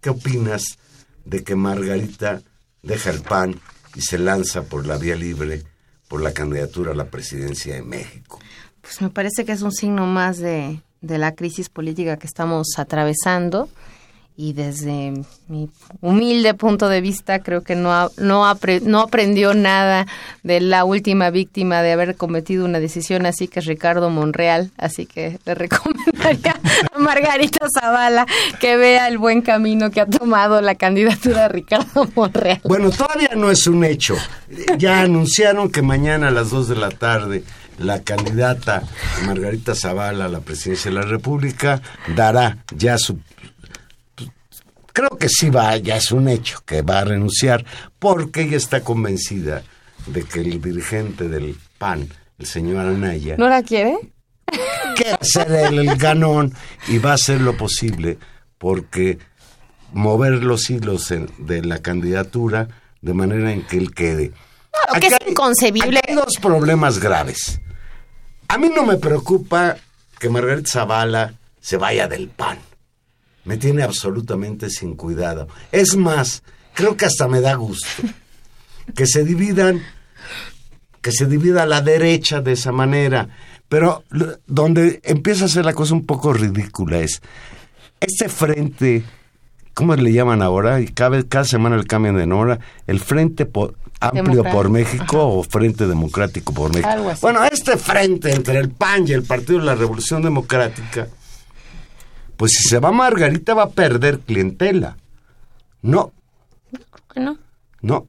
qué 0.00 0.10
opinas 0.10 0.78
de 1.24 1.42
que 1.42 1.56
Margarita 1.56 2.42
deja 2.82 3.10
el 3.10 3.22
PAN 3.22 3.60
y 3.94 4.02
se 4.02 4.18
lanza 4.18 4.62
por 4.62 4.86
la 4.86 4.98
vía 4.98 5.16
libre 5.16 5.62
por 6.08 6.20
la 6.20 6.32
candidatura 6.32 6.92
a 6.92 6.94
la 6.94 7.06
presidencia 7.06 7.74
de 7.74 7.82
México. 7.82 8.38
Pues 8.82 9.00
me 9.00 9.08
parece 9.08 9.44
que 9.44 9.52
es 9.52 9.62
un 9.62 9.72
signo 9.72 10.06
más 10.06 10.38
de, 10.38 10.82
de 11.00 11.18
la 11.18 11.34
crisis 11.34 11.68
política 11.68 12.18
que 12.18 12.26
estamos 12.26 12.66
atravesando 12.76 13.70
y 14.36 14.54
desde 14.54 15.12
mi 15.48 15.68
humilde 16.00 16.54
punto 16.54 16.88
de 16.88 17.00
vista 17.00 17.40
creo 17.40 17.62
que 17.62 17.76
no, 17.76 18.10
no, 18.16 18.58
no 18.82 19.00
aprendió 19.00 19.54
nada 19.54 20.06
de 20.42 20.60
la 20.60 20.84
última 20.84 21.30
víctima 21.30 21.82
de 21.82 21.92
haber 21.92 22.16
cometido 22.16 22.64
una 22.64 22.80
decisión 22.80 23.26
así 23.26 23.48
que 23.48 23.60
es 23.60 23.66
Ricardo 23.66 24.10
Monreal, 24.10 24.70
así 24.78 25.06
que 25.06 25.38
le 25.44 25.54
recomendaría 25.54 26.58
a 26.92 26.98
Margarita 26.98 27.66
Zavala 27.78 28.26
que 28.58 28.76
vea 28.76 29.08
el 29.08 29.18
buen 29.18 29.42
camino 29.42 29.90
que 29.90 30.00
ha 30.00 30.06
tomado 30.06 30.60
la 30.60 30.74
candidatura 30.74 31.42
de 31.42 31.48
Ricardo 31.48 32.08
Monreal. 32.14 32.60
Bueno, 32.64 32.90
todavía 32.90 33.30
no 33.36 33.50
es 33.50 33.66
un 33.66 33.84
hecho. 33.84 34.16
Ya 34.78 35.00
anunciaron 35.02 35.70
que 35.70 35.82
mañana 35.82 36.28
a 36.28 36.30
las 36.30 36.50
2 36.50 36.68
de 36.68 36.76
la 36.76 36.90
tarde 36.90 37.44
la 37.78 38.02
candidata 38.02 38.82
Margarita 39.26 39.74
Zavala 39.74 40.26
a 40.26 40.28
la 40.28 40.40
presidencia 40.40 40.90
de 40.90 40.96
la 40.96 41.02
República 41.02 41.80
dará 42.14 42.58
ya 42.74 42.98
su 42.98 43.18
creo 44.92 45.10
que 45.10 45.28
sí 45.28 45.50
va, 45.50 45.76
ya 45.76 45.96
es 45.96 46.12
un 46.12 46.28
hecho, 46.28 46.62
que 46.64 46.82
va 46.82 47.00
a 47.00 47.04
renunciar, 47.04 47.64
porque 47.98 48.42
ella 48.42 48.56
está 48.56 48.82
convencida 48.82 49.62
de 50.06 50.24
que 50.24 50.40
el 50.40 50.60
dirigente 50.60 51.28
del 51.28 51.56
PAN, 51.78 52.08
el 52.38 52.46
señor 52.46 52.86
Anaya... 52.86 53.36
¿No 53.38 53.48
la 53.48 53.62
quiere? 53.62 53.96
Quiere 54.96 55.18
ser 55.22 55.50
el 55.50 55.96
ganón 55.96 56.54
y 56.88 56.98
va 56.98 57.12
a 57.12 57.14
hacer 57.14 57.40
lo 57.40 57.56
posible 57.56 58.18
porque 58.58 59.18
mover 59.92 60.42
los 60.44 60.68
hilos 60.70 61.12
de 61.38 61.64
la 61.64 61.80
candidatura 61.80 62.68
de 63.00 63.14
manera 63.14 63.52
en 63.52 63.62
que 63.62 63.78
él 63.78 63.94
quede. 63.94 64.32
Claro, 64.70 65.00
que 65.00 65.06
es 65.06 65.30
inconcebible. 65.30 66.00
hay 66.06 66.14
dos 66.14 66.34
problemas 66.40 66.98
graves. 66.98 67.60
A 68.48 68.58
mí 68.58 68.70
no 68.74 68.84
me 68.84 68.96
preocupa 68.96 69.76
que 70.18 70.28
Margarita 70.28 70.70
Zavala 70.70 71.34
se 71.60 71.76
vaya 71.76 72.08
del 72.08 72.28
PAN 72.28 72.58
me 73.44 73.56
tiene 73.56 73.82
absolutamente 73.82 74.70
sin 74.70 74.94
cuidado. 74.94 75.48
Es 75.70 75.96
más, 75.96 76.42
creo 76.74 76.96
que 76.96 77.06
hasta 77.06 77.28
me 77.28 77.40
da 77.40 77.54
gusto 77.54 78.02
que 78.94 79.06
se 79.06 79.24
dividan, 79.24 79.82
que 81.00 81.12
se 81.12 81.26
divida 81.26 81.66
la 81.66 81.80
derecha 81.80 82.40
de 82.40 82.52
esa 82.52 82.72
manera. 82.72 83.28
Pero 83.68 84.04
donde 84.46 85.00
empieza 85.04 85.46
a 85.46 85.48
ser 85.48 85.64
la 85.64 85.72
cosa 85.72 85.94
un 85.94 86.04
poco 86.04 86.32
ridícula 86.32 86.98
es 86.98 87.22
este 88.00 88.28
frente, 88.28 89.02
¿cómo 89.72 89.94
le 89.96 90.12
llaman 90.12 90.42
ahora? 90.42 90.80
Y 90.80 90.88
cada, 90.88 91.22
cada 91.22 91.44
semana 91.44 91.76
le 91.76 91.84
cambian 91.84 92.16
de 92.16 92.26
nombre, 92.26 92.58
el 92.86 93.00
Frente 93.00 93.48
Amplio 94.00 94.42
por 94.42 94.68
México 94.68 95.26
o 95.26 95.42
Frente 95.44 95.86
Democrático 95.86 96.52
por 96.52 96.74
México. 96.74 97.14
Bueno, 97.22 97.44
este 97.44 97.76
frente 97.76 98.34
entre 98.34 98.58
el 98.58 98.70
PAN 98.70 99.06
y 99.06 99.12
el 99.12 99.22
Partido 99.22 99.60
de 99.60 99.64
la 99.64 99.76
Revolución 99.76 100.22
Democrática 100.22 101.08
pues 102.42 102.54
si 102.56 102.68
se 102.68 102.80
va 102.80 102.90
Margarita 102.90 103.54
va 103.54 103.62
a 103.62 103.70
perder 103.70 104.18
clientela. 104.18 104.96
No. 105.80 106.12
Creo 106.72 107.06
que 107.14 107.20
no. 107.20 107.38
No. 107.82 108.08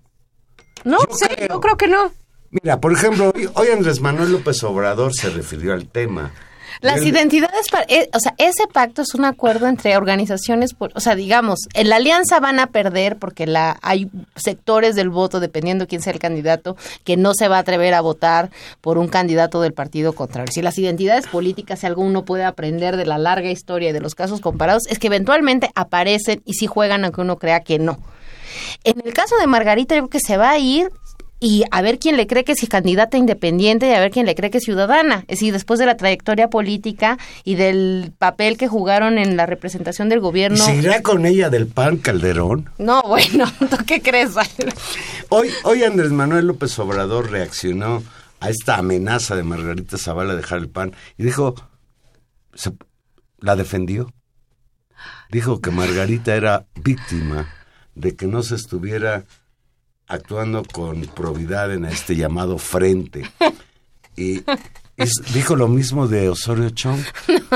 No, 0.84 0.98
yo 1.02 1.28
creo, 1.28 1.48
yo 1.50 1.62
creo 1.62 1.78
que 1.78 1.88
no. 1.88 2.12
Mira, 2.50 2.82
por 2.82 2.94
ejemplo, 2.94 3.32
hoy 3.54 3.68
Andrés 3.68 4.02
Manuel 4.02 4.32
López 4.32 4.64
Obrador 4.64 5.14
se 5.14 5.30
refirió 5.30 5.72
al 5.72 5.86
tema 5.86 6.32
las 6.82 7.02
identidades, 7.04 7.68
para, 7.70 7.86
eh, 7.88 8.10
o 8.14 8.20
sea, 8.20 8.34
ese 8.38 8.68
pacto 8.68 9.02
es 9.02 9.14
un 9.14 9.26
acuerdo 9.26 9.68
entre 9.68 9.96
organizaciones, 9.98 10.76
o 10.80 11.00
sea, 11.00 11.16
digamos, 11.16 11.60
en 11.74 11.90
la 11.90 11.98
alianza 11.98 12.40
van 12.40 12.60
a 12.60 12.68
perder 12.68 13.18
porque 13.18 13.48
la 13.48 13.78
hay 13.82 14.10
sectores 14.36 14.96
del 14.96 15.10
voto, 15.10 15.40
dependiendo 15.40 15.88
quién 15.88 16.02
sea 16.02 16.14
el 16.14 16.20
candidato, 16.20 16.76
que 17.04 17.18
no 17.18 17.34
se 17.34 17.48
va 17.48 17.58
a 17.58 17.60
atrever 17.60 17.94
a 17.94 18.02
votar 18.02 18.50
por 18.82 18.98
un 18.98 19.08
candidato 19.08 19.62
del 19.62 19.74
partido 19.74 20.14
contrario. 20.14 20.52
Si 20.52 20.62
las 20.62 20.78
identidades 20.78 21.28
políticas, 21.28 21.80
si 21.80 21.88
algo 21.88 22.02
uno 22.02 22.26
puede 22.26 22.44
aprender 22.44 22.98
de 22.98 23.06
la 23.06 23.18
larga 23.18 23.50
historia 23.50 23.90
y 23.90 23.94
de 23.94 24.02
los 24.02 24.16
casos 24.16 24.42
comparados, 24.42 24.84
es 24.90 25.00
que 25.00 25.08
eventualmente 25.08 25.70
aparecen 25.76 26.42
y 26.46 26.54
sí 26.54 26.68
juegan 26.68 27.04
aunque 27.04 27.22
uno 27.22 27.38
crea 27.38 27.62
que 27.62 27.80
no. 27.80 28.00
En 28.84 29.02
el 29.04 29.14
caso 29.14 29.36
de 29.38 29.48
Margarita, 29.48 29.96
yo 29.96 30.02
creo 30.02 30.10
que 30.10 30.20
se 30.20 30.38
va 30.38 30.52
a 30.52 30.60
ir 30.60 30.90
y 31.44 31.66
a 31.72 31.82
ver 31.82 32.00
quién 32.00 32.16
le 32.16 32.26
cree 32.26 32.46
que 32.46 32.54
es 32.54 32.70
candidata 32.70 33.18
independiente 33.18 33.90
y 33.90 33.92
a 33.92 34.00
ver 34.00 34.12
quién 34.12 34.26
le 34.26 34.34
cree 34.34 34.50
que 34.50 34.60
es 34.60 34.64
ciudadana. 34.64 35.26
Es 35.28 35.40
decir, 35.40 35.52
después 35.52 35.78
de 35.78 35.86
la 35.86 35.98
trayectoria 35.98 36.50
política 36.50 37.18
y 37.44 37.56
del 37.56 38.14
papel 38.18 38.56
que 38.56 38.70
jugaron 38.70 39.18
en 39.18 39.36
la 39.36 39.46
representación 39.46 40.08
del 40.08 40.22
gobierno. 40.22 40.56
¿Y 40.58 40.62
¿Seguirá 40.62 41.02
con 41.02 41.26
ella 41.26 41.50
del 41.50 41.68
PAN 41.68 41.98
Calderón? 41.98 42.70
No, 42.78 43.02
bueno, 43.08 43.52
¿tú 43.60 43.76
qué 43.86 44.02
crees? 44.02 44.32
hoy, 45.28 45.50
hoy 45.66 45.84
Andrés 45.84 46.12
Manuel 46.12 46.48
López 46.48 46.80
Obrador 46.80 47.30
reaccionó 47.30 48.02
a 48.40 48.50
esta 48.50 48.78
amenaza 48.78 49.36
de 49.36 49.44
Margarita 49.44 49.98
Zavala 49.98 50.36
de 50.36 50.42
dejar 50.42 50.60
el 50.60 50.70
PAN 50.70 50.94
y 51.18 51.24
dijo, 51.24 51.56
la 53.40 53.58
defendió. 53.58 54.14
dijo 55.30 55.60
que 55.60 55.72
Margarita 55.72 56.36
era 56.36 56.68
víctima 56.82 57.54
de 57.96 58.16
que 58.16 58.28
no 58.28 58.44
se 58.44 58.56
estuviera 58.56 59.26
actuando 60.14 60.64
con 60.64 61.02
probidad 61.08 61.74
en 61.74 61.86
este 61.86 62.16
llamado 62.16 62.58
frente. 62.58 63.30
Y, 64.16 64.44
dijo 65.34 65.56
lo 65.56 65.68
mismo 65.68 66.08
de 66.08 66.30
Osorio 66.30 66.70
Chong. 66.70 67.02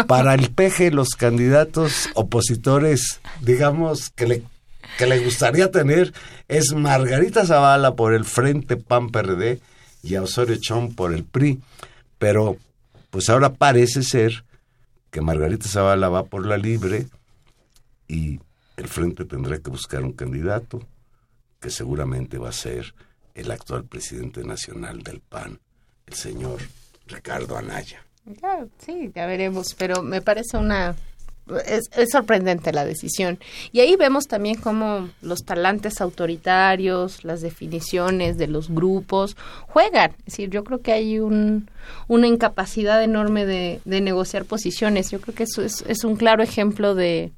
Para 0.07 0.33
el 0.33 0.49
peje, 0.49 0.91
los 0.91 1.09
candidatos 1.09 2.09
opositores, 2.15 3.21
digamos, 3.41 4.09
que 4.09 4.25
le, 4.25 4.43
que 4.97 5.05
le 5.05 5.19
gustaría 5.23 5.71
tener 5.71 6.13
es 6.47 6.73
Margarita 6.73 7.45
Zavala 7.45 7.95
por 7.95 8.13
el 8.13 8.25
Frente 8.25 8.75
PAN 8.75 9.11
PRD 9.11 9.59
y 10.01 10.15
a 10.15 10.23
Osorio 10.23 10.55
Chong 10.55 10.95
por 10.95 11.13
el 11.13 11.23
PRI. 11.23 11.61
Pero, 12.17 12.57
pues 13.11 13.29
ahora 13.29 13.53
parece 13.53 14.01
ser 14.01 14.43
que 15.11 15.21
Margarita 15.21 15.67
Zavala 15.67 16.09
va 16.09 16.23
por 16.23 16.45
la 16.45 16.57
libre 16.57 17.05
y 18.07 18.39
el 18.77 18.87
Frente 18.87 19.25
tendrá 19.25 19.59
que 19.59 19.69
buscar 19.69 20.03
un 20.03 20.13
candidato 20.13 20.81
que 21.59 21.69
seguramente 21.69 22.37
va 22.37 22.49
a 22.49 22.53
ser 22.53 22.93
el 23.35 23.51
actual 23.51 23.85
presidente 23.85 24.43
nacional 24.43 25.03
del 25.03 25.19
PAN, 25.19 25.59
el 26.05 26.13
señor 26.13 26.59
Ricardo 27.07 27.57
Anaya. 27.57 28.03
sí, 28.79 29.11
ya 29.15 29.25
veremos, 29.25 29.73
pero 29.75 30.01
me 30.03 30.21
parece 30.21 30.57
una 30.57 30.95
es, 31.65 32.09
sorprendente 32.11 32.73
la 32.73 32.85
decisión. 32.85 33.39
Y 33.71 33.79
ahí 33.79 33.95
vemos 33.95 34.27
también 34.27 34.59
cómo 34.59 35.09
los 35.21 35.43
talantes 35.43 36.01
autoritarios, 36.01 37.23
las 37.23 37.41
definiciones 37.41 38.37
de 38.37 38.47
los 38.47 38.69
grupos 38.69 39.37
juegan. 39.67 40.11
Es 40.19 40.25
decir, 40.25 40.49
yo 40.49 40.63
creo 40.63 40.81
que 40.81 40.91
hay 40.91 41.19
un, 41.19 41.69
una 42.07 42.27
incapacidad 42.27 43.01
enorme 43.03 43.45
de, 43.45 43.81
negociar 43.85 44.45
posiciones. 44.45 45.11
Yo 45.11 45.21
creo 45.21 45.35
que 45.35 45.43
eso 45.43 45.63
es, 45.63 45.83
es 45.87 46.03
un 46.03 46.15
claro 46.15 46.43
ejemplo 46.43 46.95
de, 46.95 47.31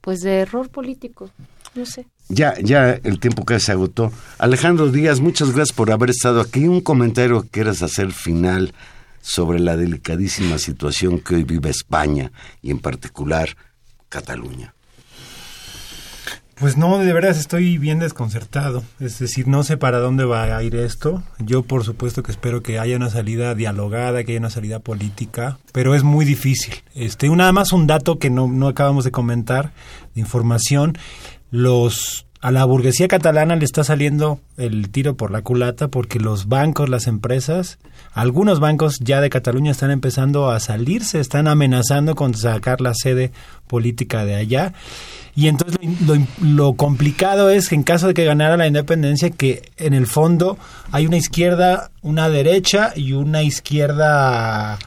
pues, 0.00 0.20
de 0.20 0.40
error 0.40 0.68
político. 0.70 1.30
No 1.78 1.86
sé. 1.86 2.08
Ya, 2.28 2.54
ya 2.60 2.90
el 2.90 3.20
tiempo 3.20 3.46
que 3.46 3.60
se 3.60 3.70
agotó. 3.70 4.10
Alejandro 4.38 4.88
Díaz, 4.88 5.20
muchas 5.20 5.52
gracias 5.52 5.76
por 5.76 5.92
haber 5.92 6.10
estado 6.10 6.40
aquí. 6.40 6.66
Un 6.66 6.80
comentario 6.80 7.42
que 7.42 7.50
quieras 7.50 7.82
hacer 7.82 8.10
final 8.10 8.74
sobre 9.20 9.60
la 9.60 9.76
delicadísima 9.76 10.58
situación 10.58 11.20
que 11.20 11.36
hoy 11.36 11.44
vive 11.44 11.70
España 11.70 12.32
y 12.62 12.72
en 12.72 12.80
particular 12.80 13.56
Cataluña. 14.08 14.74
Pues 16.58 16.76
no, 16.76 16.98
de 16.98 17.12
veras 17.12 17.38
estoy 17.38 17.78
bien 17.78 18.00
desconcertado. 18.00 18.82
Es 18.98 19.20
decir, 19.20 19.46
no 19.46 19.62
sé 19.62 19.76
para 19.76 20.00
dónde 20.00 20.24
va 20.24 20.42
a 20.56 20.62
ir 20.64 20.74
esto. 20.74 21.22
Yo 21.38 21.62
por 21.62 21.84
supuesto 21.84 22.24
que 22.24 22.32
espero 22.32 22.64
que 22.64 22.80
haya 22.80 22.96
una 22.96 23.10
salida 23.10 23.54
dialogada, 23.54 24.24
que 24.24 24.32
haya 24.32 24.40
una 24.40 24.50
salida 24.50 24.80
política, 24.80 25.58
pero 25.72 25.94
es 25.94 26.02
muy 26.02 26.24
difícil. 26.24 26.74
Este, 26.96 27.28
nada 27.28 27.52
más 27.52 27.72
un 27.72 27.86
dato 27.86 28.18
que 28.18 28.30
no, 28.30 28.48
no 28.48 28.66
acabamos 28.66 29.04
de 29.04 29.12
comentar, 29.12 29.72
de 30.16 30.20
información 30.20 30.98
los 31.50 32.26
a 32.40 32.50
la 32.50 32.64
burguesía 32.64 33.08
catalana 33.08 33.56
le 33.56 33.64
está 33.64 33.84
saliendo 33.84 34.40
el 34.58 34.90
tiro 34.90 35.16
por 35.16 35.30
la 35.30 35.42
culata 35.42 35.88
porque 35.88 36.18
los 36.18 36.48
bancos, 36.48 36.88
las 36.88 37.06
empresas, 37.06 37.78
algunos 38.12 38.60
bancos 38.60 38.98
ya 39.00 39.20
de 39.20 39.30
Cataluña 39.30 39.70
están 39.70 39.90
empezando 39.90 40.50
a 40.50 40.60
salirse, 40.60 41.20
están 41.20 41.48
amenazando 41.48 42.14
con 42.14 42.34
sacar 42.34 42.80
la 42.80 42.92
sede 42.94 43.32
política 43.66 44.24
de 44.24 44.34
allá 44.34 44.74
y 45.38 45.46
entonces 45.46 45.78
lo, 46.42 46.72
complicado 46.72 47.48
es 47.48 47.68
que 47.68 47.76
en 47.76 47.84
caso 47.84 48.08
de 48.08 48.14
que 48.14 48.24
ganara 48.24 48.56
la 48.56 48.66
independencia, 48.66 49.30
que 49.30 49.70
en 49.76 49.94
el 49.94 50.08
fondo 50.08 50.58
hay 50.90 51.06
una 51.06 51.16
izquierda, 51.16 51.92
una 52.02 52.28
derecha 52.28 52.92
y 52.96 53.12
una 53.12 53.44
izquierda 53.44 54.80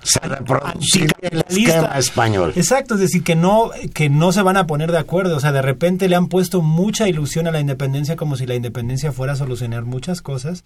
lista 1.47 1.97
español. 1.97 2.51
Exacto, 2.57 2.95
es 2.95 2.99
decir, 2.99 3.23
que 3.23 3.37
no, 3.37 3.71
que 3.93 4.09
no 4.09 4.33
se 4.33 4.41
van 4.41 4.57
a 4.57 4.67
poner 4.67 4.91
de 4.91 4.97
acuerdo. 4.97 5.37
O 5.37 5.39
sea, 5.39 5.53
de 5.53 5.61
repente 5.61 6.09
le 6.09 6.17
han 6.17 6.27
puesto 6.27 6.61
mucha 6.61 7.07
ilusión 7.07 7.47
a 7.47 7.51
la 7.51 7.61
independencia 7.61 8.17
como 8.17 8.35
si 8.35 8.45
la 8.45 8.55
independencia 8.55 9.13
fuera 9.13 9.31
a 9.31 9.37
solucionar 9.61 9.85
muchas 9.85 10.21
cosas 10.21 10.63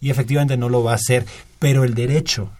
y 0.00 0.10
efectivamente 0.10 0.56
no 0.56 0.68
lo 0.68 0.82
va 0.82 0.92
a 0.92 0.96
hacer. 0.96 1.26
Pero 1.58 1.84
el 1.84 1.94
derecho 1.94 2.50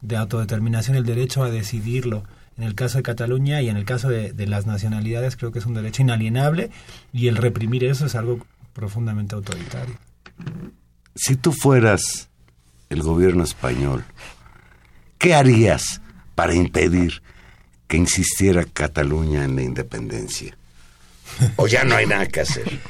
de 0.00 0.16
autodeterminación, 0.16 0.96
el 0.96 1.04
derecho 1.04 1.42
a 1.42 1.50
decidirlo, 1.50 2.24
en 2.56 2.64
el 2.64 2.74
caso 2.74 2.98
de 2.98 3.02
Cataluña 3.02 3.60
y 3.60 3.68
en 3.68 3.76
el 3.76 3.84
caso 3.84 4.08
de, 4.08 4.46
las 4.46 4.66
nacionalidades 4.66 5.36
creo 5.36 5.52
que 5.52 5.58
es 5.58 5.66
un 5.66 5.74
derecho 5.74 6.02
inalienable 6.02 6.70
y 7.12 7.28
el 7.28 7.36
reprimir 7.36 7.84
eso 7.84 8.06
es 8.06 8.14
algo 8.14 8.40
profundamente 8.72 9.34
autoritario. 9.34 9.94
Si 11.14 11.36
tú 11.36 11.52
fueras 11.52 12.28
el 12.88 13.02
gobierno 13.02 13.44
español, 13.44 14.04
¿qué 15.18 15.34
harías 15.34 16.00
para 16.34 16.54
impedir 16.54 17.22
que 17.88 17.96
insistiera 17.96 18.64
Cataluña 18.64 19.44
en 19.44 19.56
la 19.56 19.62
independencia? 19.62 20.56
¿O 21.56 21.66
ya 21.66 21.84
no 21.84 21.96
hay 21.96 22.06
nada 22.06 22.26
que 22.26 22.40
hacer? 22.40 22.80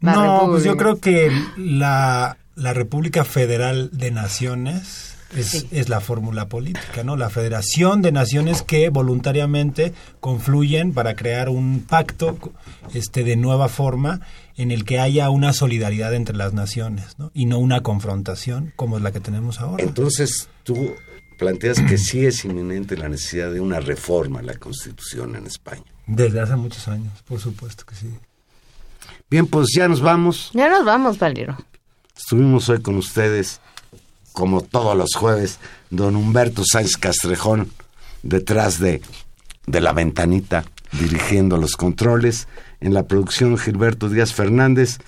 no, 0.00 0.46
pues 0.50 0.64
yo 0.64 0.76
creo 0.76 1.00
que 1.00 1.30
la, 1.56 2.36
la 2.54 2.72
República 2.72 3.24
Federal 3.24 3.90
de 3.92 4.10
Naciones 4.10 5.08
es, 5.36 5.88
la 5.88 6.00
fórmula 6.00 6.48
política, 6.48 7.04
¿no? 7.04 7.16
La 7.16 7.28
federación 7.28 8.00
de 8.02 8.12
naciones 8.12 8.62
que 8.62 8.88
voluntariamente 8.88 9.92
confluyen 10.20 10.92
para 10.92 11.16
crear 11.16 11.48
un 11.48 11.84
pacto 11.86 12.38
este, 12.94 13.24
de 13.24 13.36
nueva 13.36 13.68
forma 13.68 14.20
en 14.56 14.70
el 14.70 14.84
que 14.84 14.98
haya 14.98 15.28
una 15.30 15.52
solidaridad 15.52 16.14
entre 16.14 16.36
las 16.36 16.54
naciones, 16.54 17.18
¿no? 17.18 17.30
Y 17.34 17.46
no 17.46 17.58
una 17.58 17.82
confrontación 17.82 18.72
como 18.76 18.96
es 18.96 19.02
la 19.02 19.12
que 19.12 19.20
tenemos 19.20 19.60
ahora. 19.60 19.84
Entonces, 19.84 20.48
tú 20.64 20.94
planteas 21.38 21.80
que 21.80 21.98
sí 21.98 22.24
es 22.24 22.44
inminente 22.44 22.96
la 22.96 23.08
necesidad 23.08 23.52
de 23.52 23.60
una 23.60 23.80
reforma 23.80 24.40
a 24.40 24.42
la 24.42 24.54
Constitución 24.54 25.36
en 25.36 25.46
España. 25.46 25.84
Desde 26.08 26.40
hace 26.40 26.56
muchos 26.56 26.88
años, 26.88 27.12
por 27.26 27.38
supuesto 27.38 27.84
que 27.84 27.94
sí. 27.94 28.08
Bien, 29.30 29.46
pues 29.46 29.68
ya 29.74 29.86
nos 29.86 30.00
vamos. 30.00 30.50
Ya 30.54 30.68
nos 30.68 30.84
vamos, 30.84 31.18
Valero. 31.18 31.56
Estuvimos 32.16 32.68
hoy 32.70 32.80
con 32.80 32.96
ustedes 32.96 33.60
como 34.32 34.62
todos 34.62 34.96
los 34.96 35.14
jueves, 35.14 35.58
don 35.90 36.16
Humberto 36.16 36.62
Sáenz 36.64 36.96
Castrejón 36.96 37.70
detrás 38.22 38.78
de, 38.78 39.02
de 39.66 39.80
la 39.80 39.92
ventanita 39.92 40.64
dirigiendo 40.92 41.58
los 41.58 41.76
controles, 41.76 42.48
en 42.80 42.94
la 42.94 43.02
producción 43.02 43.58
Gilberto 43.58 44.08
Díaz 44.08 44.32
Fernández 44.32 44.98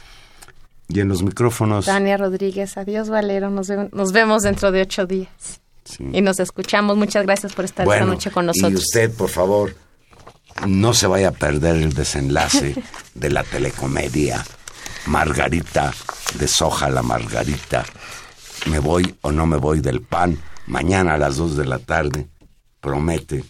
y 0.89 1.01
en 1.01 1.09
los 1.09 1.23
micrófonos. 1.23 1.87
Tania 1.87 2.17
Rodríguez, 2.19 2.77
adiós 2.77 3.09
Valero, 3.09 3.49
nos, 3.49 3.69
nos 3.93 4.13
vemos 4.13 4.43
dentro 4.43 4.71
de 4.73 4.83
ocho 4.83 5.07
días. 5.07 5.61
Y 5.99 6.21
nos 6.21 6.39
escuchamos, 6.39 6.97
muchas 6.97 7.25
gracias 7.25 7.55
por 7.55 7.65
estar 7.65 7.89
esta 7.89 8.05
noche 8.05 8.31
con 8.31 8.47
nosotros. 8.47 8.73
Y 8.73 8.77
usted, 8.77 9.11
por 9.13 9.31
favor, 9.31 9.75
no 10.67 10.95
se 10.95 11.07
vaya 11.07 11.29
a 11.29 11.33
perder 11.33 11.77
el 11.77 11.93
desenlace 11.93 12.75
de 13.15 13.31
la 13.31 13.45
telecomedia 13.45 14.45
Margarita 15.07 15.93
de 16.39 16.49
Soja 16.49 16.91
la 16.91 17.03
Margarita 17.03 17.85
me 18.67 18.79
voy 18.79 19.15
o 19.23 19.33
no 19.33 19.47
me 19.47 19.57
voy 19.57 19.81
del 19.81 20.03
PAN 20.03 20.39
mañana 20.71 21.15
a 21.15 21.19
las 21.19 21.37
2 21.37 21.57
de 21.57 21.67
la 21.67 21.79
tarde, 21.79 22.29
promete 22.81 23.45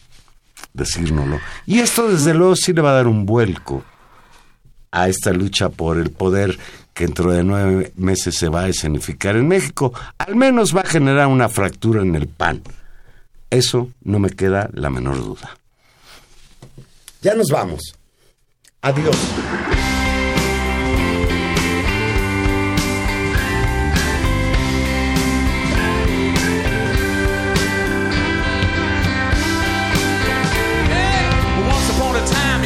decírnoslo. 0.72 1.38
Y 1.66 1.80
esto 1.80 2.08
desde 2.08 2.34
luego 2.34 2.56
sí 2.56 2.72
le 2.72 2.82
va 2.82 2.90
a 2.90 2.94
dar 2.94 3.06
un 3.06 3.26
vuelco 3.26 3.84
a 4.90 5.08
esta 5.08 5.32
lucha 5.32 5.68
por 5.68 5.98
el 5.98 6.10
poder 6.10 6.58
que 6.94 7.04
dentro 7.04 7.30
de 7.30 7.44
nueve 7.44 7.92
meses 7.96 8.34
se 8.34 8.48
va 8.48 8.62
a 8.62 8.68
escenificar 8.68 9.36
en 9.36 9.46
México. 9.48 9.92
Al 10.18 10.34
menos 10.34 10.74
va 10.76 10.80
a 10.80 10.86
generar 10.86 11.28
una 11.28 11.48
fractura 11.48 12.02
en 12.02 12.16
el 12.16 12.28
PAN. 12.28 12.62
Eso 13.50 13.90
no 14.02 14.18
me 14.18 14.30
queda 14.30 14.70
la 14.72 14.90
menor 14.90 15.18
duda. 15.18 15.59
Ya 17.22 17.34
nos 17.34 17.50
vamos. 17.50 17.94
Adiós. 18.82 19.16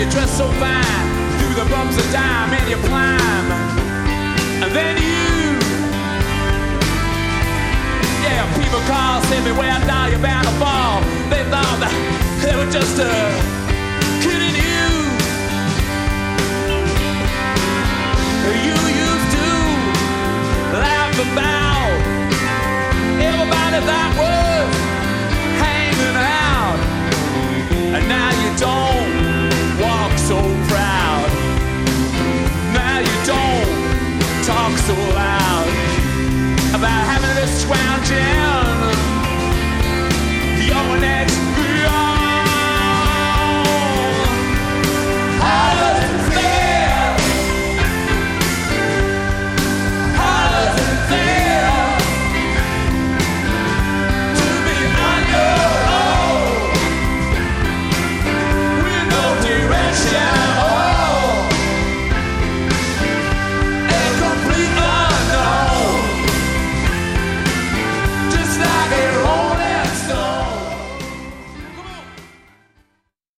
you 0.05 0.11
dress 0.11 0.37
so 0.37 0.47
fine 0.61 1.07
through 1.39 1.55
the 1.55 1.65
bumps 1.71 1.97
of 1.97 2.05
time 2.13 2.53
and 2.53 2.69
you 2.69 2.77
climb. 2.89 3.47
And 4.63 4.71
then 4.73 4.97
you, 4.99 5.57
yeah, 8.23 8.45
people 8.59 8.81
call, 8.81 9.23
say 9.23 9.41
me 9.45 9.53
where 9.53 9.79
down 9.87 10.11
you're 10.11 10.21
bound 10.21 10.47
to 10.47 10.53
fall. 10.55 11.01
They 11.31 11.43
thought 11.49 11.79
that 11.81 11.95
they 12.43 12.55
were 12.55 12.71
just 12.71 13.01
uh, 13.01 13.64
about 21.33 21.97
everybody 23.21 23.81
that 23.91 24.11
was 24.21 24.69
hanging 25.63 26.17
out, 26.17 26.79
and 27.95 28.05
now 28.09 28.31
you 28.43 28.51
don't 28.67 29.13
walk 29.85 30.13
so 30.19 30.39
proud. 30.71 31.29
Now 32.73 32.99
you 33.09 33.17
don't 33.33 34.45
talk 34.45 34.73
so 34.79 34.95
loud. 35.15 35.34